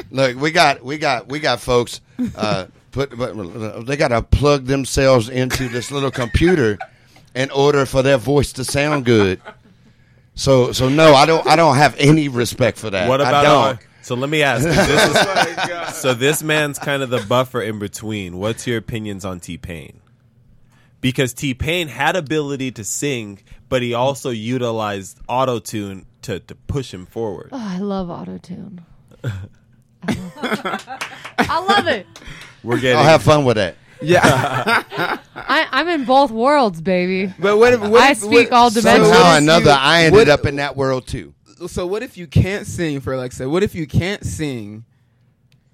Look, 0.12 0.36
we 0.36 0.52
got 0.52 0.84
we 0.84 0.96
got 0.96 1.28
we 1.28 1.40
got 1.40 1.60
folks 1.60 2.00
uh, 2.36 2.66
put 2.92 3.16
but 3.16 3.86
they 3.86 3.96
got 3.96 4.08
to 4.08 4.22
plug 4.22 4.66
themselves 4.66 5.28
into 5.28 5.68
this 5.68 5.90
little 5.90 6.12
computer 6.12 6.78
in 7.34 7.50
order 7.50 7.86
for 7.86 8.02
their 8.02 8.18
voice 8.18 8.52
to 8.52 8.64
sound 8.64 9.04
good. 9.04 9.40
So 10.36 10.70
so 10.70 10.88
no, 10.88 11.14
I 11.14 11.26
don't 11.26 11.44
I 11.46 11.56
don't 11.56 11.76
have 11.76 11.96
any 11.98 12.28
respect 12.28 12.78
for 12.78 12.90
that. 12.90 13.08
What 13.08 13.20
I 13.20 13.28
about 13.30 13.42
don't. 13.42 13.87
Our, 14.10 14.16
so 14.16 14.20
let 14.20 14.30
me 14.30 14.42
ask. 14.42 14.64
This 14.64 14.78
is, 14.88 15.16
oh 15.16 15.90
so 15.92 16.14
this 16.14 16.42
man's 16.42 16.78
kind 16.78 17.02
of 17.02 17.10
the 17.10 17.24
buffer 17.28 17.60
in 17.62 17.78
between. 17.78 18.38
What's 18.38 18.66
your 18.66 18.78
opinions 18.78 19.24
on 19.24 19.40
T 19.40 19.58
Pain? 19.58 20.00
Because 21.00 21.32
T 21.32 21.54
Pain 21.54 21.88
had 21.88 22.16
ability 22.16 22.72
to 22.72 22.84
sing, 22.84 23.40
but 23.68 23.82
he 23.82 23.94
also 23.94 24.30
utilized 24.30 25.18
auto 25.28 25.58
tune 25.60 26.06
to, 26.22 26.40
to 26.40 26.54
push 26.54 26.92
him 26.92 27.06
forward. 27.06 27.50
oh, 27.52 27.58
i 27.58 27.78
love 27.78 28.08
autotune 28.08 28.80
I 30.02 31.64
love 31.68 31.86
it. 31.88 32.06
We're 32.62 32.78
getting 32.80 32.98
I'll 32.98 33.04
have 33.04 33.22
fun 33.22 33.44
with 33.44 33.56
that. 33.56 33.76
yeah, 34.00 34.20
I, 35.34 35.66
I'm 35.72 35.88
in 35.88 36.04
both 36.04 36.30
worlds, 36.30 36.80
baby. 36.80 37.32
but 37.38 37.56
what 37.56 37.72
if 37.74 37.80
what 37.80 38.00
I 38.00 38.12
if, 38.12 38.18
speak 38.18 38.50
what, 38.50 38.52
all 38.52 38.70
so 38.70 38.80
dimensions. 38.80 39.08
what 39.08 39.16
Somehow 39.16 39.34
or 39.34 39.38
another, 39.38 39.70
I 39.78 40.04
ended 40.04 40.12
what- 40.14 40.28
up 40.28 40.46
in 40.46 40.56
that 40.56 40.76
world 40.76 41.06
too. 41.08 41.34
So 41.66 41.86
what 41.86 42.02
if 42.02 42.16
you 42.16 42.26
can't 42.26 42.66
sing 42.66 43.00
for 43.00 43.12
Alexa? 43.12 43.48
What 43.48 43.62
if 43.62 43.74
you 43.74 43.86
can't 43.86 44.24
sing 44.24 44.84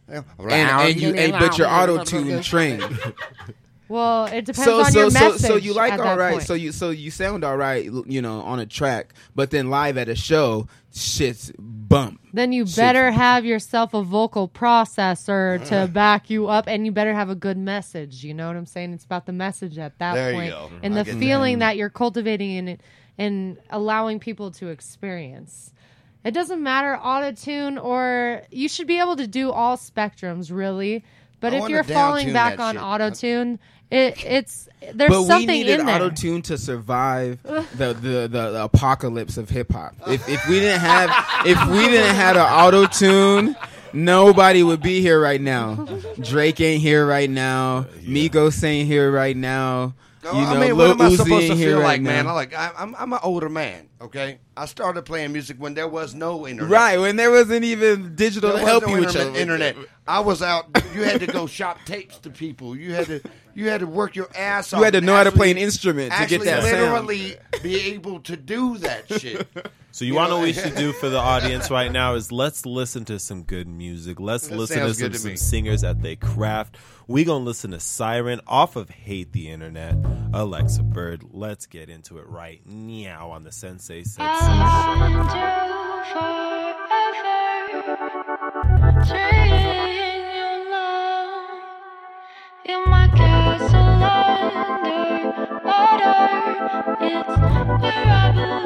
and, 0.08 0.24
and 0.38 1.00
you 1.00 1.14
and, 1.14 1.32
but 1.32 1.58
you're 1.58 1.68
auto 1.68 2.04
tune 2.04 2.42
trained? 2.42 2.82
Well, 3.88 4.26
it 4.26 4.46
depends 4.46 4.64
so 4.64 4.80
on 4.80 4.92
so 4.92 5.00
your 5.00 5.10
so 5.10 5.20
message. 5.20 5.46
so 5.46 5.56
you 5.56 5.74
like 5.74 5.98
all 6.00 6.16
right. 6.16 6.32
point. 6.34 6.44
So 6.44 6.54
you 6.54 6.72
so 6.72 6.90
you 6.90 7.10
sound 7.10 7.44
all 7.44 7.56
right, 7.56 7.84
you 7.84 8.22
know, 8.22 8.40
on 8.40 8.58
a 8.58 8.66
track, 8.66 9.12
but 9.34 9.50
then 9.50 9.68
live 9.68 9.98
at 9.98 10.08
a 10.08 10.14
show, 10.14 10.68
shit's 10.94 11.52
bump. 11.58 12.20
then 12.32 12.52
you 12.52 12.66
Shit. 12.66 12.76
better 12.76 13.10
have 13.10 13.44
yourself 13.44 13.92
a 13.92 14.02
vocal 14.02 14.48
processor 14.48 15.56
uh-huh. 15.56 15.86
to 15.86 15.92
back 15.92 16.30
you 16.30 16.48
up, 16.48 16.66
and 16.66 16.86
you 16.86 16.92
better 16.92 17.14
have 17.14 17.28
a 17.28 17.34
good 17.34 17.58
message. 17.58 18.24
You 18.24 18.32
know 18.32 18.46
what 18.46 18.56
I'm 18.56 18.66
saying? 18.66 18.94
It's 18.94 19.04
about 19.04 19.26
the 19.26 19.32
message 19.32 19.76
at 19.78 19.98
that 19.98 20.14
There 20.14 20.32
go. 20.32 20.70
and 20.82 20.94
I 20.94 20.98
the 20.98 21.04
get 21.04 21.12
that. 21.12 21.20
feeling 21.20 21.58
that 21.58 21.76
you're 21.76 21.90
cultivating 21.90 22.68
and 22.68 22.82
and 23.18 23.58
allowing 23.70 24.18
people 24.18 24.50
to 24.52 24.68
experience. 24.68 25.72
It 26.24 26.32
doesn't 26.32 26.62
matter 26.62 26.98
autotune 27.00 27.82
or 27.82 28.42
you 28.50 28.68
should 28.68 28.86
be 28.86 28.98
able 28.98 29.16
to 29.16 29.26
do 29.26 29.50
all 29.50 29.76
spectrums 29.76 30.50
really. 30.50 31.04
But 31.44 31.52
I 31.52 31.64
if 31.64 31.68
you're 31.68 31.84
falling 31.84 32.32
back 32.32 32.58
on 32.58 32.74
shit. 32.74 32.82
autotune, 32.82 33.58
it 33.90 34.24
it's 34.24 34.66
there's 34.94 35.10
but 35.10 35.20
we 35.20 35.26
something 35.26 35.48
needed 35.48 35.80
in 35.80 35.86
there. 35.86 35.96
auto 35.96 36.08
tune 36.08 36.40
to 36.40 36.56
survive 36.56 37.42
the, 37.42 37.92
the, 37.92 38.28
the, 38.28 38.28
the 38.28 38.64
apocalypse 38.64 39.36
of 39.36 39.50
hip 39.50 39.70
hop. 39.70 39.94
If 40.06 40.26
if 40.26 40.48
we 40.48 40.58
didn't 40.58 40.80
have 40.80 41.10
if 41.46 41.62
we 41.68 41.86
didn't 41.86 42.14
have 42.14 42.36
an 42.36 42.42
auto 42.42 42.86
tune, 42.86 43.54
nobody 43.92 44.62
would 44.62 44.80
be 44.80 45.02
here 45.02 45.20
right 45.20 45.40
now. 45.40 45.86
Drake 46.18 46.62
ain't 46.62 46.80
here 46.80 47.06
right 47.06 47.28
now. 47.28 47.82
Migos 48.00 48.64
ain't 48.64 48.88
here 48.88 49.10
right 49.12 49.36
now. 49.36 49.92
No, 50.24 50.32
You 50.32 50.38
I 50.46 50.58
mean, 50.58 50.76
what 50.76 50.90
am 50.90 51.00
I 51.02 51.10
Uzi 51.10 51.16
supposed 51.18 51.46
to 51.48 51.56
feel 51.56 51.76
right 51.78 51.84
like, 51.84 52.00
man? 52.02 52.26
I 52.26 52.32
like 52.32 52.54
I, 52.54 52.72
I'm 52.78 52.94
I'm 52.96 53.12
an 53.12 53.18
older 53.22 53.50
man. 53.50 53.88
Okay, 54.00 54.38
I 54.56 54.64
started 54.66 55.02
playing 55.02 55.32
music 55.32 55.58
when 55.58 55.74
there 55.74 55.86
was 55.88 56.14
no 56.14 56.48
internet. 56.48 56.70
Right 56.70 56.98
when 56.98 57.16
there 57.16 57.30
wasn't 57.30 57.64
even 57.64 58.14
digital 58.16 58.50
There 58.52 58.60
to 58.60 58.64
help 58.66 58.84
no 58.86 58.88
you 58.94 59.00
with 59.00 59.08
internet, 59.08 59.32
your 59.32 59.40
internet. 59.42 59.76
I 60.06 60.20
was 60.20 60.42
out. 60.42 60.66
You 60.94 61.02
had 61.02 61.20
to 61.20 61.26
go 61.26 61.46
shop 61.46 61.78
tapes 61.84 62.18
to 62.18 62.30
people. 62.30 62.74
You 62.74 62.94
had 62.94 63.06
to 63.06 63.20
you 63.54 63.68
had 63.68 63.80
to 63.80 63.86
work 63.86 64.16
your 64.16 64.28
ass 64.36 64.72
off. 64.72 64.78
You 64.78 64.84
had 64.84 64.92
to 64.94 64.98
and 64.98 65.06
know 65.06 65.14
how 65.14 65.24
to 65.24 65.32
play 65.32 65.50
an 65.50 65.58
instrument 65.58 66.10
to 66.10 66.16
actually 66.18 66.38
get 66.38 66.44
that 66.46 66.62
sound. 66.64 66.80
literally 66.80 67.36
be 67.62 67.76
able 67.92 68.20
to 68.20 68.36
do 68.36 68.78
that 68.78 69.06
shit. 69.20 69.46
So 69.92 70.04
you, 70.04 70.08
You 70.12 70.14
want 70.16 70.26
to 70.26 70.30
know- 70.30 70.36
know 70.36 70.40
what 70.40 70.46
we 70.46 70.52
should 70.54 70.74
do 70.74 70.92
for 70.94 71.08
the 71.08 71.18
audience 71.34 71.70
right 71.70 71.92
now 71.92 72.14
is 72.14 72.32
let's 72.32 72.66
listen 72.66 73.04
to 73.06 73.18
some 73.18 73.42
good 73.44 73.68
music. 73.68 74.18
Let's 74.18 74.48
That 74.48 74.58
listen 74.58 74.80
to 74.80 74.92
some, 74.94 75.02
good 75.04 75.12
to 75.12 75.18
some 75.18 75.36
singers 75.36 75.84
at 75.84 76.02
they 76.02 76.16
craft. 76.16 76.76
We 77.06 77.24
gonna 77.24 77.44
listen 77.44 77.72
to 77.72 77.80
Siren 77.80 78.40
off 78.46 78.76
of 78.76 78.88
Hate 78.88 79.32
the 79.32 79.50
Internet, 79.50 79.96
Alexa 80.32 80.82
Bird. 80.82 81.22
Let's 81.32 81.66
get 81.66 81.90
into 81.90 82.16
it 82.16 82.26
right 82.26 82.62
now 82.64 83.30
on 83.32 83.44
the 83.44 83.52
Sensei 83.52 84.04
Said 84.04 84.22
show. 84.22 84.46
Find 84.46 85.12
you 87.74 87.82
forever. 87.82 89.04
Treating 89.04 90.24
you 90.34 90.70
love. 90.70 91.44
You're 92.66 92.86
my 92.88 93.06
gas 93.08 93.60
cylinder. 93.70 94.22
Water. 95.62 96.14
It's 97.02 97.28
where 97.82 98.06
I 98.08 98.32
belong. 98.32 98.63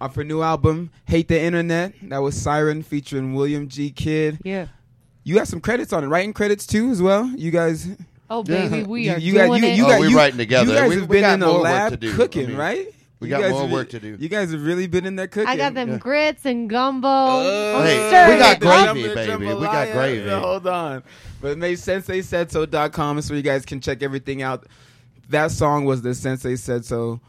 Off 0.00 0.14
her 0.16 0.24
new 0.24 0.42
album, 0.42 0.90
Hate 1.06 1.28
the 1.28 1.40
Internet. 1.40 1.94
That 2.04 2.18
was 2.18 2.40
Siren 2.40 2.82
featuring 2.82 3.34
William 3.34 3.68
G. 3.68 3.90
Kidd. 3.90 4.38
Yeah. 4.44 4.66
You 5.24 5.34
got 5.34 5.48
some 5.48 5.60
credits 5.60 5.92
on 5.92 6.02
it, 6.04 6.08
writing 6.08 6.32
credits 6.32 6.66
too, 6.66 6.90
as 6.90 7.02
well. 7.02 7.26
You 7.36 7.50
guys, 7.50 7.88
Oh, 8.30 8.42
baby, 8.42 8.84
we 8.84 9.04
you, 9.06 9.12
are 9.12 9.18
you 9.18 9.32
doing 9.34 9.50
guys, 9.50 9.60
you, 9.62 9.66
it. 9.68 9.76
you 9.76 9.84
Oh, 9.84 9.88
got, 9.88 10.00
we 10.00 10.08
you, 10.08 10.16
writing 10.16 10.38
together. 10.38 10.72
You 10.72 10.78
guys 10.78 10.88
We- 10.88 10.94
have 11.00 11.08
we 11.08 11.16
been 11.16 11.22
got 11.22 11.34
in 11.34 11.40
the 11.40 11.52
lab 11.52 12.00
cooking, 12.14 12.44
I 12.46 12.48
mean, 12.48 12.56
right? 12.56 12.86
we 13.20 13.28
got 13.28 13.50
more 13.50 13.62
have- 13.62 13.70
work 13.70 13.90
to 13.90 14.00
do. 14.00 14.16
You 14.18 14.28
guys 14.30 14.50
have 14.52 14.64
really 14.64 14.86
been 14.86 15.04
in 15.04 15.16
there 15.16 15.26
cooking. 15.26 15.48
I 15.48 15.56
got 15.56 15.74
them 15.74 15.90
Yeah. 15.90 15.96
grits 15.98 16.46
and 16.46 16.70
gumbo. 16.70 17.06
Oh, 17.08 17.78
I'm 17.80 17.86
Hey, 17.86 18.32
we 18.32 18.38
got 18.38 18.60
gravy, 18.60 19.14
baby. 19.14 19.44
We 19.44 19.60
got 19.60 19.88
Jambalaya. 19.88 19.92
gravy. 19.92 20.30
Hold 20.30 20.66
on. 20.66 21.02
But 21.42 21.58
make 21.58 21.76
sensei 21.78 22.22
said 22.22 22.50
so.com 22.50 23.18
is 23.18 23.28
where 23.28 23.36
you 23.36 23.42
guys 23.42 23.66
can 23.66 23.80
check 23.80 24.02
everything 24.02 24.40
out. 24.42 24.66
That 25.28 25.50
song 25.50 25.84
was 25.84 26.02
the 26.02 26.14
Sensei 26.14 26.56
Said 26.56 26.84
So 26.84 27.20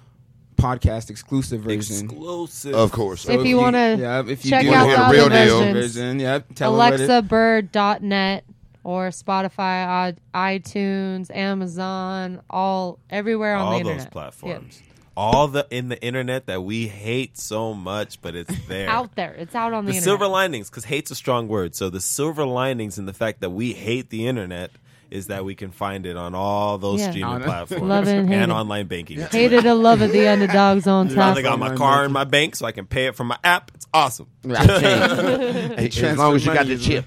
podcast 0.61 1.09
exclusive 1.09 1.61
version. 1.61 2.05
Exclusive. 2.05 2.75
Of 2.75 2.91
course. 2.91 3.27
If 3.27 3.45
you 3.45 3.57
wanna 3.57 3.95
yeah, 3.99 4.23
if 4.25 4.45
you 4.45 4.51
check 4.51 4.63
do 4.63 4.73
out 4.73 5.07
the 5.07 5.13
real 5.13 5.29
deal 5.29 5.59
version, 5.73 6.19
yeah, 6.19 6.39
tell 6.55 6.71
'em 6.73 6.77
what 6.77 6.99
AlexaBird.net 6.99 8.43
or 8.83 9.09
Spotify, 9.09 10.15
iTunes, 10.33 11.33
Amazon, 11.35 12.41
all 12.49 12.99
everywhere 13.09 13.55
on 13.55 13.61
all 13.65 13.77
the 13.77 13.83
those 13.83 13.91
internet. 13.91 14.11
platforms. 14.11 14.81
All 15.17 15.47
the 15.49 15.67
in 15.69 15.89
the 15.89 16.01
internet 16.01 16.45
that 16.45 16.63
we 16.63 16.87
hate 16.87 17.37
so 17.37 17.73
much, 17.73 18.21
but 18.21 18.33
it's 18.35 18.55
there. 18.67 18.89
Out 18.89 19.15
there. 19.15 19.33
It's 19.33 19.53
out 19.53 19.73
on 19.73 19.85
the, 19.85 19.91
the 19.91 19.97
internet. 19.97 20.03
silver 20.03 20.27
linings, 20.27 20.69
because 20.69 20.85
hate's 20.85 21.11
a 21.11 21.15
strong 21.15 21.47
word. 21.47 21.75
So 21.75 21.89
the 21.89 22.01
silver 22.01 22.45
linings 22.45 22.97
in 22.97 23.05
the 23.05 23.13
fact 23.13 23.41
that 23.41 23.49
we 23.49 23.73
hate 23.73 24.09
the 24.09 24.25
internet 24.25 24.71
is 25.11 25.27
that 25.27 25.43
we 25.45 25.53
can 25.55 25.71
find 25.71 26.05
it 26.05 26.15
on 26.17 26.33
all 26.33 26.77
those 26.77 27.01
Yeah. 27.01 27.11
streaming 27.11 27.41
platforms 27.41 27.83
Love 27.83 28.07
it 28.07 28.15
and 28.15 28.29
hate 28.29 28.35
and 28.35 28.51
it. 28.51 28.55
online 28.55 28.87
banking. 28.87 29.19
Hated 29.19 29.63
to 29.63 29.73
love 29.75 30.01
it. 30.01 30.11
The 30.11 30.27
underdogs 30.27 30.87
on 30.87 31.07
top. 31.09 31.15
Finally 31.17 31.43
got 31.43 31.59
my 31.59 31.75
car 31.75 31.97
banking. 31.97 32.05
in 32.05 32.11
my 32.13 32.23
bank 32.23 32.55
so 32.55 32.65
I 32.65 32.71
can 32.71 32.85
pay 32.85 33.07
it 33.07 33.15
from 33.15 33.27
my 33.27 33.37
app. 33.43 33.71
It's 33.75 33.87
awesome. 33.93 34.27
Hey, 34.43 35.89
as 35.91 36.17
long 36.17 36.35
as 36.35 36.45
you 36.45 36.53
got 36.53 36.65
the 36.65 36.77
chip. 36.77 37.05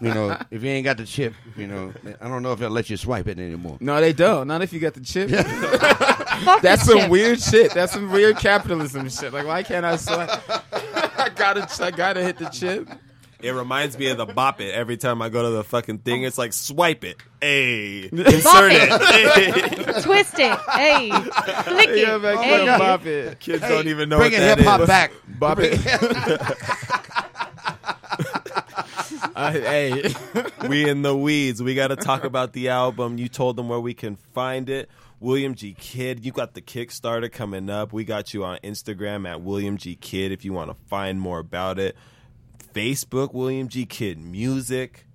You 0.00 0.12
know, 0.12 0.36
if 0.50 0.62
you 0.62 0.68
ain't 0.68 0.84
got 0.84 0.96
the 0.98 1.06
chip, 1.06 1.32
you 1.56 1.66
know, 1.66 1.92
I 2.20 2.28
don't 2.28 2.42
know 2.42 2.52
if 2.52 2.58
they'll 2.58 2.68
let 2.68 2.90
you 2.90 2.96
swipe 2.96 3.26
it 3.28 3.38
anymore. 3.38 3.78
No, 3.80 4.00
they 4.00 4.12
don't. 4.12 4.46
Not 4.48 4.60
if 4.60 4.72
you 4.72 4.80
got 4.80 4.92
the 4.94 5.00
chip. 5.00 5.30
Fuck 5.30 6.60
That's 6.62 6.84
the 6.84 6.92
some 6.92 6.98
chip. 7.02 7.10
weird 7.10 7.40
shit. 7.40 7.72
That's 7.72 7.92
some 7.92 8.10
weird 8.10 8.36
capitalism 8.36 9.08
shit. 9.08 9.32
Like, 9.32 9.46
why 9.46 9.62
can't 9.62 9.86
I 9.86 9.96
swipe? 9.96 10.28
I 11.18 11.30
gotta, 11.34 11.66
I 11.82 11.90
gotta 11.90 12.22
hit 12.22 12.36
the 12.38 12.46
chip. 12.50 12.88
It 13.44 13.52
reminds 13.52 13.98
me 13.98 14.08
of 14.08 14.16
the 14.16 14.24
bop 14.24 14.62
it 14.62 14.74
every 14.74 14.96
time 14.96 15.20
I 15.20 15.28
go 15.28 15.42
to 15.42 15.50
the 15.50 15.64
fucking 15.64 15.98
thing. 15.98 16.22
It's 16.22 16.38
like 16.38 16.54
swipe 16.54 17.04
it, 17.04 17.18
hey, 17.42 18.04
insert 18.12 18.72
it. 18.72 19.02
Hey. 19.02 20.00
Twist 20.00 20.38
it. 20.38 20.58
Hey. 20.70 21.10
Flick 21.10 21.88
it. 21.90 21.98
Yeah, 21.98 22.16
man, 22.16 22.38
hey. 22.38 22.66
hey. 22.66 22.78
bop 22.78 23.04
it. 23.04 23.38
Kids 23.40 23.60
don't 23.60 23.86
even 23.86 24.08
know 24.08 24.16
Bringing 24.16 24.40
what 24.40 24.46
that 24.46 24.58
hip 24.58 24.66
hop 24.66 24.86
back. 24.86 25.12
Bop 25.28 25.58
it. 25.60 25.78
Uh, 29.36 29.50
hey, 29.50 30.14
we 30.68 30.88
in 30.88 31.02
the 31.02 31.14
weeds. 31.16 31.60
We 31.60 31.74
got 31.74 31.88
to 31.88 31.96
talk 31.96 32.22
about 32.22 32.52
the 32.52 32.68
album. 32.68 33.18
You 33.18 33.28
told 33.28 33.56
them 33.56 33.68
where 33.68 33.80
we 33.80 33.92
can 33.92 34.14
find 34.14 34.68
it. 34.68 34.88
William 35.18 35.56
G. 35.56 35.74
Kidd. 35.76 36.24
You 36.24 36.30
got 36.30 36.54
the 36.54 36.62
Kickstarter 36.62 37.30
coming 37.32 37.68
up. 37.68 37.92
We 37.92 38.04
got 38.04 38.32
you 38.32 38.44
on 38.44 38.58
Instagram 38.58 39.28
at 39.28 39.40
William 39.40 39.76
G. 39.76 39.96
Kidd 39.96 40.30
if 40.30 40.44
you 40.44 40.52
want 40.52 40.70
to 40.70 40.76
find 40.86 41.20
more 41.20 41.40
about 41.40 41.80
it. 41.80 41.96
Facebook, 42.74 43.32
William 43.32 43.68
G. 43.68 43.86
Kidd 43.86 44.18
Music. 44.18 45.06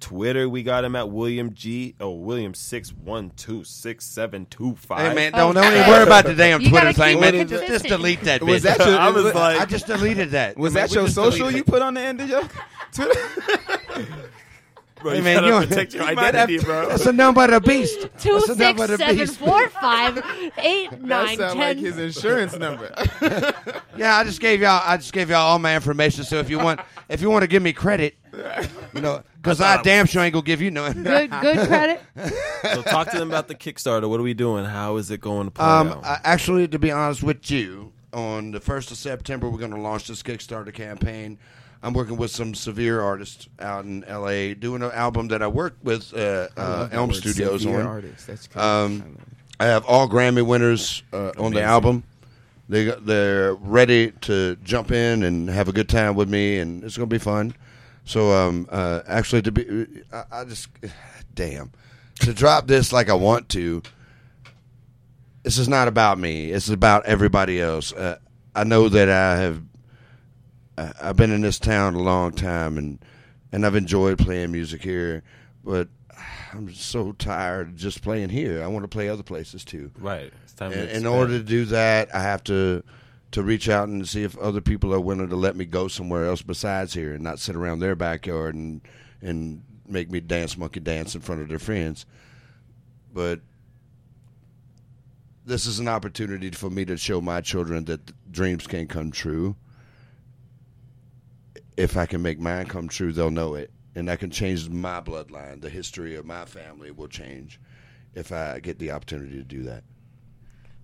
Twitter, 0.00 0.48
we 0.48 0.62
got 0.62 0.84
him 0.84 0.94
at 0.94 1.10
William 1.10 1.52
G. 1.54 1.96
Oh, 1.98 2.12
William 2.12 2.54
six 2.54 2.92
one 2.92 3.30
two 3.30 3.64
six 3.64 4.04
seven 4.04 4.46
two 4.46 4.76
five. 4.76 5.08
Hey 5.08 5.14
man, 5.14 5.32
don't 5.32 5.56
don't 5.56 5.72
even 5.74 5.88
worry 5.88 6.04
about 6.04 6.24
the 6.24 6.34
damn 6.36 6.60
You 6.60 6.68
Twitter 6.68 6.92
gotta 6.92 6.98
thing, 6.98 7.14
keep 7.16 7.20
man. 7.20 7.34
it 7.34 7.48
Just, 7.48 7.50
just 7.50 7.64
consistent. 7.66 7.90
delete 8.00 8.20
that. 8.20 8.42
was 8.44 8.62
that 8.62 8.78
your? 8.78 8.96
I 8.96 9.08
was 9.10 9.24
was, 9.24 9.34
like, 9.34 9.58
I 9.60 9.64
just 9.64 9.86
deleted 9.88 10.30
that. 10.30 10.56
was 10.56 10.76
I 10.76 10.80
mean, 10.80 10.82
that 10.84 10.90
we 10.90 10.94
your 10.94 11.04
just 11.06 11.14
social 11.16 11.38
deleted 11.50 11.56
you 11.56 11.62
it. 11.62 11.66
put 11.66 11.82
on 11.82 11.94
the 11.94 12.00
end 12.00 12.20
of 12.20 12.28
your 12.28 12.42
Twitter? 12.92 13.20
bro, 15.00 15.10
Hey, 15.12 15.16
you 15.18 15.22
man, 15.24 15.42
gotta 15.42 15.46
you 15.62 15.66
protect 15.66 15.94
your 15.94 16.04
you 16.10 16.14
might 16.14 16.28
identity, 16.28 16.54
have 16.58 16.64
bro. 16.64 16.88
That's 16.90 17.06
a 17.06 17.12
number 17.12 17.42
of 17.44 17.50
the 17.50 17.60
beast. 17.60 17.98
Two 18.20 18.34
That's 18.46 18.48
a 18.50 18.54
number 18.56 18.84
of 18.84 18.90
the 18.90 18.98
seven 18.98 19.16
beast. 19.16 19.36
four 19.36 19.68
five 19.70 20.22
eight 20.58 20.90
That 20.92 21.02
nine 21.02 21.38
sounds 21.38 21.56
like 21.56 21.76
ten. 21.76 21.84
his 21.84 21.98
insurance 21.98 22.56
number. 22.56 22.92
Yeah, 23.96 24.16
I 24.16 24.22
just 24.22 24.40
gave 24.40 24.60
y'all. 24.60 24.80
I 24.84 24.96
just 24.96 25.12
gave 25.12 25.28
y'all 25.30 25.38
all 25.40 25.58
my 25.58 25.74
information. 25.74 26.22
So 26.22 26.38
if 26.38 26.48
you 26.50 26.58
want, 26.58 26.78
if 27.08 27.20
you 27.22 27.30
want 27.30 27.42
to 27.42 27.46
give 27.48 27.62
me 27.62 27.72
credit, 27.72 28.16
you 28.94 29.00
know, 29.00 29.22
because 29.36 29.60
I, 29.60 29.82
damn 29.82 30.06
sure 30.06 30.22
ain't 30.22 30.32
gonna 30.34 30.44
give 30.44 30.60
you 30.62 30.70
none. 30.70 31.02
Good 31.02 31.30
good 31.30 31.66
credit. 31.66 32.00
So 32.74 32.82
talk 32.82 33.08
to 33.12 33.18
them 33.18 33.28
about 33.28 33.46
the 33.46 33.54
Kickstarter. 33.54 34.08
What 34.10 34.18
are 34.18 34.24
we 34.24 34.34
doing? 34.34 34.64
How 34.64 34.96
is 34.96 35.12
it 35.12 35.20
going 35.20 35.46
to 35.46 35.50
play 35.52 35.64
Um, 35.64 35.88
out? 35.88 36.04
I, 36.04 36.18
actually, 36.24 36.66
to 36.68 36.78
be 36.78 36.90
honest 36.90 37.22
with 37.22 37.48
you, 37.52 37.92
on 38.12 38.50
the 38.50 38.58
first 38.58 38.90
of 38.90 38.96
September, 38.96 39.48
we're 39.48 39.58
going 39.60 39.70
to 39.70 39.80
launch 39.80 40.08
this 40.08 40.24
Kickstarter 40.24 40.74
campaign. 40.74 41.38
I'm 41.84 41.92
working 41.92 42.16
with 42.16 42.32
some 42.32 42.54
severe 42.56 43.00
artists 43.00 43.48
out 43.60 43.84
in 43.84 44.04
LA, 44.08 44.54
doing 44.54 44.82
an 44.82 44.90
album 44.90 45.28
that 45.28 45.40
I 45.40 45.46
worked 45.46 45.84
with 45.84 46.12
uh, 46.12 46.48
uh, 46.56 46.88
Elm 46.90 47.12
Studios 47.14 47.64
on. 47.64 47.74
Artists. 47.76 48.26
That's 48.26 48.48
cool. 48.48 48.60
Um, 48.60 49.18
I 49.60 49.66
have 49.66 49.84
all 49.86 50.08
Grammy 50.08 50.44
winners 50.44 51.04
uh, 51.12 51.30
on 51.38 51.52
the 51.52 51.62
album. 51.62 52.02
They 52.68 52.84
they're 52.84 53.54
ready 53.54 54.12
to 54.22 54.56
jump 54.56 54.90
in 54.90 55.22
and 55.22 55.48
have 55.48 55.68
a 55.68 55.72
good 55.72 55.88
time 55.88 56.14
with 56.14 56.28
me, 56.28 56.58
and 56.58 56.84
it's 56.84 56.96
going 56.96 57.08
to 57.08 57.14
be 57.14 57.18
fun. 57.18 57.54
So, 58.04 58.32
um, 58.32 58.68
uh, 58.70 59.02
actually, 59.06 59.42
to 59.42 59.52
be, 59.52 59.86
I, 60.12 60.24
I 60.30 60.44
just, 60.44 60.68
damn, 61.34 61.72
to 62.20 62.34
drop 62.34 62.66
this 62.66 62.92
like 62.92 63.08
I 63.08 63.14
want 63.14 63.48
to. 63.50 63.82
This 65.42 65.56
is 65.56 65.68
not 65.68 65.88
about 65.88 66.18
me. 66.18 66.50
It's 66.50 66.68
about 66.68 67.06
everybody 67.06 67.60
else. 67.60 67.92
Uh, 67.92 68.18
I 68.54 68.64
know 68.64 68.88
that 68.88 69.08
I 69.08 69.36
have. 69.36 69.62
I've 70.76 71.16
been 71.16 71.32
in 71.32 71.40
this 71.40 71.58
town 71.58 71.94
a 71.94 72.02
long 72.02 72.32
time, 72.32 72.76
and 72.76 72.98
and 73.50 73.64
I've 73.64 73.76
enjoyed 73.76 74.18
playing 74.18 74.52
music 74.52 74.82
here, 74.82 75.22
but 75.64 75.88
I'm 76.52 76.72
so 76.74 77.12
tired 77.12 77.68
of 77.68 77.76
just 77.76 78.02
playing 78.02 78.30
here. 78.30 78.62
I 78.62 78.66
want 78.68 78.84
to 78.84 78.88
play 78.88 79.08
other 79.08 79.22
places 79.22 79.64
too. 79.64 79.90
right. 79.98 80.32
It's 80.44 80.54
time 80.54 80.72
to 80.72 80.80
And 80.80 80.90
in 80.90 81.06
order 81.06 81.38
to 81.38 81.44
do 81.44 81.66
that, 81.66 82.14
I 82.14 82.20
have 82.20 82.42
to 82.44 82.82
to 83.32 83.42
reach 83.42 83.68
out 83.68 83.88
and 83.88 84.08
see 84.08 84.22
if 84.22 84.38
other 84.38 84.62
people 84.62 84.94
are 84.94 85.00
willing 85.00 85.28
to 85.28 85.36
let 85.36 85.54
me 85.54 85.66
go 85.66 85.86
somewhere 85.86 86.26
else 86.26 86.40
besides 86.40 86.94
here, 86.94 87.12
and 87.14 87.22
not 87.22 87.38
sit 87.38 87.54
around 87.54 87.80
their 87.80 87.94
backyard 87.94 88.54
and 88.54 88.80
and 89.20 89.62
make 89.86 90.10
me 90.10 90.20
dance 90.20 90.56
monkey 90.56 90.80
dance 90.80 91.14
in 91.14 91.20
front 91.20 91.42
of 91.42 91.48
their 91.48 91.58
friends. 91.58 92.06
But 93.12 93.40
this 95.44 95.66
is 95.66 95.78
an 95.78 95.88
opportunity 95.88 96.50
for 96.50 96.70
me 96.70 96.84
to 96.84 96.96
show 96.96 97.20
my 97.20 97.40
children 97.40 97.86
that 97.86 98.30
dreams 98.30 98.66
can 98.66 98.86
come 98.86 99.10
true. 99.10 99.56
If 101.76 101.96
I 101.96 102.06
can 102.06 102.22
make 102.22 102.38
mine 102.38 102.66
come 102.66 102.88
true, 102.88 103.12
they'll 103.12 103.30
know 103.30 103.54
it, 103.54 103.70
and 103.98 104.06
that 104.06 104.20
can 104.20 104.30
change 104.30 104.68
my 104.68 105.00
bloodline. 105.00 105.60
The 105.60 105.68
history 105.68 106.14
of 106.14 106.24
my 106.24 106.44
family 106.44 106.92
will 106.92 107.08
change 107.08 107.60
if 108.14 108.30
I 108.30 108.60
get 108.60 108.78
the 108.78 108.92
opportunity 108.92 109.36
to 109.36 109.42
do 109.42 109.64
that. 109.64 109.82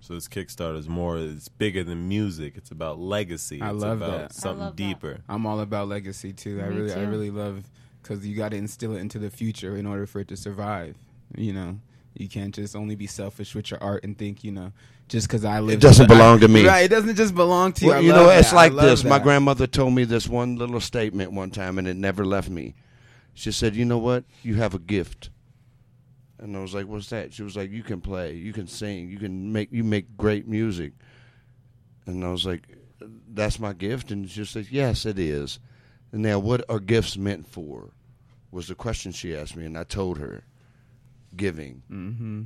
So 0.01 0.15
this 0.15 0.27
Kickstarter 0.27 0.77
is 0.77 0.89
more. 0.89 1.17
It's 1.19 1.49
bigger 1.49 1.85
than 1.85 2.09
music. 2.09 2.55
It's 2.57 2.73
about 2.73 2.99
legacy. 2.99 3.63
I 3.63 3.71
it's 3.71 3.81
love 3.81 4.03
about 4.03 4.11
that. 4.11 4.25
I 4.33 4.35
Something 4.35 4.61
love 4.61 4.77
that. 4.77 4.83
deeper. 4.83 5.21
I'm 5.29 5.47
all 5.47 5.61
about 5.61 5.89
legacy 5.89 6.33
too. 6.33 6.61
I 6.61 6.69
Me 6.69 6.77
really, 6.77 6.93
I 6.93 7.05
really 7.05 7.31
love 7.31 7.63
because 8.03 8.27
you 8.27 8.37
got 8.37 8.51
to 8.51 8.57
instill 8.57 8.97
it 8.97 8.99
into 8.99 9.21
the 9.21 9.31
future 9.31 9.77
in 9.77 9.87
order 9.87 10.07
for 10.07 10.19
it 10.21 10.29
to 10.29 10.37
survive. 10.37 10.97
You 11.37 11.53
know, 11.53 11.79
you 12.15 12.29
can't 12.29 12.53
just 12.53 12.75
only 12.75 12.97
be 12.97 13.07
selfish 13.07 13.55
with 13.55 13.71
your 13.71 13.83
art 13.83 14.03
and 14.05 14.19
think, 14.19 14.43
you 14.43 14.51
know, 14.51 14.73
just 15.09 15.29
because 15.29 15.45
I 15.45 15.61
live. 15.61 15.79
It 15.79 15.81
doesn't 15.81 16.09
belong 16.09 16.41
to 16.41 16.49
me. 16.49 16.67
Right? 16.67 16.85
It 16.85 16.89
doesn't 16.89 17.15
just 17.15 17.35
belong 17.35 17.73
to 17.75 17.85
you. 17.85 17.91
Well, 17.93 18.03
you 18.03 18.13
know, 18.13 18.29
it's 18.29 18.51
that. 18.51 18.57
I 18.57 18.63
like 18.65 18.73
love 18.73 18.87
this. 18.87 19.05
My 19.05 19.21
grandmother 19.21 19.69
told 19.69 19.95
me 19.95 20.05
this 20.05 20.29
one 20.29 20.57
little 20.57 20.81
statement 20.81 21.33
one 21.33 21.53
time, 21.53 21.79
and 21.79 21.87
it 21.87 21.97
never 21.97 22.27
left 22.27 22.51
me. 22.51 22.75
She 23.35 23.53
said, 23.53 23.75
"You 23.75 23.85
know 23.85 23.99
what? 23.99 24.25
You 24.43 24.55
have 24.55 24.75
a 24.75 24.79
gift." 24.79 25.31
And 26.39 26.57
I 26.57 26.61
was 26.61 26.75
like, 26.75 26.87
"What's 26.87 27.11
that?" 27.11 27.33
She 27.33 27.43
was 27.43 27.57
like, 27.57 27.71
"You 27.71 27.83
can 27.83 28.01
play, 28.01 28.35
you 28.35 28.53
can 28.53 28.67
sing, 28.67 29.09
you 29.11 29.19
can 29.19 29.53
make, 29.53 29.73
you 29.73 29.85
make 29.85 30.17
great 30.17 30.47
music." 30.49 30.93
And 32.07 32.25
I 32.25 32.29
was 32.31 32.47
like, 32.47 32.69
"That's 33.29 33.59
my 33.59 33.73
gift." 33.73 34.11
And 34.11 34.29
she 34.31 34.45
said, 34.45 34.69
"Yes, 34.71 35.05
it 35.05 35.19
is." 35.19 35.59
And 36.13 36.23
now, 36.23 36.39
what 36.39 36.65
are 36.69 36.79
gifts 36.79 37.17
meant 37.17 37.47
for? 37.47 37.91
Was 38.51 38.69
the 38.69 38.77
question 38.77 39.11
she 39.11 39.35
asked 39.37 39.57
me, 39.57 39.65
and 39.65 39.77
I 39.77 39.83
told 39.83 40.19
her, 40.19 40.45
giving. 41.37 41.83
Mm-hmm. 41.91 42.43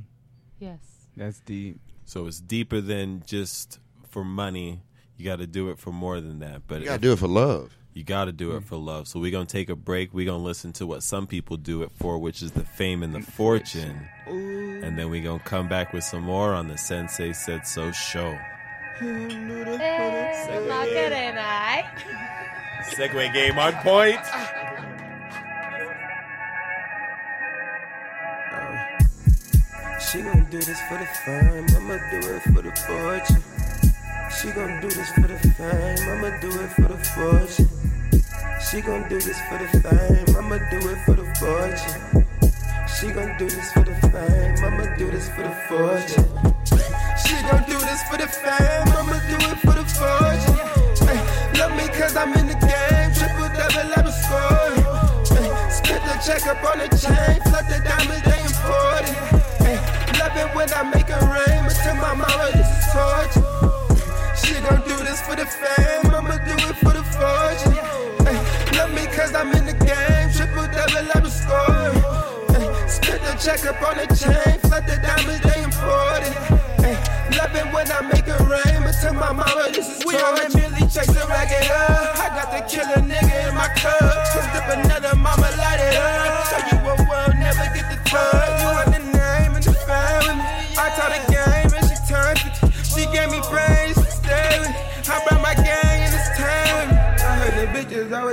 Yes. 0.59 0.79
That's 1.15 1.39
deep. 1.41 1.79
So 2.05 2.25
it's 2.25 2.39
deeper 2.39 2.81
than 2.81 3.21
just 3.25 3.79
for 4.09 4.23
money. 4.23 4.81
You 5.17 5.25
got 5.25 5.37
to 5.37 5.47
do 5.47 5.69
it 5.69 5.77
for 5.77 5.91
more 5.91 6.19
than 6.19 6.39
that. 6.39 6.63
But 6.65 6.79
You 6.79 6.87
gotta 6.87 7.01
do 7.01 7.11
it 7.13 7.19
for 7.19 7.27
love. 7.27 7.77
You 7.93 8.03
got 8.03 8.25
to 8.25 8.31
do 8.31 8.51
it 8.55 8.61
mm. 8.61 8.65
for 8.65 8.75
love. 8.77 9.07
So 9.07 9.19
we're 9.19 9.31
going 9.31 9.47
to 9.47 9.51
take 9.51 9.69
a 9.69 9.75
break. 9.75 10.13
We're 10.13 10.25
going 10.25 10.39
to 10.39 10.45
listen 10.45 10.71
to 10.73 10.85
what 10.85 11.03
some 11.03 11.27
people 11.27 11.57
do 11.57 11.81
it 11.83 11.91
for, 11.91 12.19
which 12.19 12.41
is 12.41 12.51
the 12.51 12.63
fame 12.63 13.03
and 13.03 13.13
the 13.13 13.21
fortune. 13.21 14.07
And 14.27 14.97
then 14.97 15.09
we're 15.09 15.23
going 15.23 15.39
to 15.39 15.45
come 15.45 15.67
back 15.67 15.91
with 15.91 16.03
some 16.03 16.23
more 16.23 16.53
on 16.53 16.67
the 16.67 16.77
Sensei 16.77 17.33
Said 17.33 17.65
So 17.67 17.91
show. 17.91 18.37
Eh? 19.01 20.49
Segue 22.83 23.33
game 23.33 23.57
on 23.59 23.73
point. 23.75 24.19
Ah. 24.23 24.53
Uh, 28.51 29.99
she 29.99 30.21
gon' 30.21 30.45
do 30.49 30.57
this 30.57 30.79
for 30.87 30.97
the 30.97 31.05
fame, 31.25 31.65
I'ma 31.75 31.97
do 32.09 32.17
it 32.33 32.41
for 32.41 32.61
the 32.61 32.71
fortune. 32.87 33.43
She 34.41 34.51
gon' 34.51 34.81
do 34.81 34.89
this 34.89 35.11
for 35.11 35.27
the 35.27 35.37
fame, 35.37 36.09
I'ma 36.09 36.39
do 36.39 36.49
it 36.61 36.69
for 36.71 36.87
the 36.87 36.97
fortune. 36.97 37.78
She 38.59 38.81
gon' 38.81 39.07
do 39.07 39.19
this 39.19 39.39
for 39.47 39.57
the 39.57 39.67
fame, 39.79 40.35
I'ma 40.35 40.57
do 40.69 40.77
it 40.89 40.97
for 41.05 41.13
the 41.15 41.25
fortune. 41.39 42.27
She 42.87 43.07
gon' 43.07 43.37
do 43.37 43.47
this 43.49 43.71
for 43.71 43.83
the 43.83 43.95
fame, 44.11 44.55
I'ma 44.63 44.95
do 44.97 45.09
this 45.09 45.29
for 45.29 45.43
the 45.43 45.55
fortune. 45.67 46.27
She 47.23 47.35
gon' 47.47 47.63
do 47.65 47.79
this 47.79 48.03
for 48.11 48.17
the 48.17 48.27
fame, 48.27 48.87
I'ma 48.93 49.17
do 49.31 49.37
it 49.47 49.59
for 49.63 49.73
the 49.73 49.85
fortune. 49.95 50.59
Love 51.57 51.71
me 51.77 51.87
cause 51.87 52.15
I'm 52.15 52.33
in 52.33 52.47
the 52.47 52.59
game, 52.59 53.09
triple 53.15 53.49
double, 53.57 53.93
I'm 53.95 54.05
a 54.05 54.11
score. 54.11 54.75
Ay, 55.39 55.69
Spit 55.71 56.03
the 56.03 56.19
check 56.21 56.45
up 56.45 56.63
on 56.69 56.79
the 56.79 56.87
chain, 56.93 57.41
flood 57.49 57.65
the 57.71 57.79
diamonds, 57.81 58.23
they 58.27 58.43
important. 58.43 59.17
Love 60.19 60.35
it 60.35 60.53
when 60.53 60.69
I 60.73 60.83
make 60.83 61.09
it 61.09 61.21
rain, 61.31 61.63
but 61.63 61.75
to 61.83 61.93
my 61.95 62.13
mama, 62.13 62.51
this 62.53 62.67
is 62.67 62.85
torture. 62.91 63.47
She 64.35 64.59
gon' 64.61 64.83
do 64.85 64.97
this 65.03 65.21
for 65.21 65.35
the 65.35 65.45
fame, 65.45 66.08
cause 69.19 69.35
I'm 69.35 69.51
in 69.51 69.65
the 69.65 69.73
game, 69.73 70.31
triple 70.31 70.67
double, 70.71 71.11
I'm 71.13 71.25
a 71.25 71.29
score. 71.29 71.91
Ay, 72.55 72.87
Spit 72.87 73.19
the 73.21 73.33
check 73.35 73.65
up 73.67 73.81
on 73.83 73.97
the 73.99 74.07
chain, 74.15 74.55
flood 74.63 74.87
the 74.87 74.95
diamonds, 75.03 75.43
they 75.43 75.59
important. 75.59 76.35
Ay, 76.87 76.95
Love 77.35 77.55
it 77.55 77.67
when 77.73 77.87
I 77.91 78.01
make 78.01 78.27
it 78.27 78.39
rain, 78.47 78.79
but 78.83 78.95
to 79.03 79.11
my 79.13 79.31
mama, 79.31 79.69
this 79.73 79.87
is 79.87 80.05
We 80.05 80.15
only 80.15 80.47
merely 80.55 80.87
chase 80.87 81.11
the 81.11 81.25
racket 81.27 81.69
up. 81.69 82.15
I 82.15 82.27
got 82.37 82.49
the 82.55 82.61
killer 82.71 83.03
nigga 83.03 83.49
in 83.49 83.55
my 83.55 83.67
cup. 83.75 84.15
Twist 84.31 84.55
up 84.55 84.69
another 84.71 85.15
mama, 85.15 85.49
light 85.59 85.79
it 85.83 85.95
up. 85.95 86.48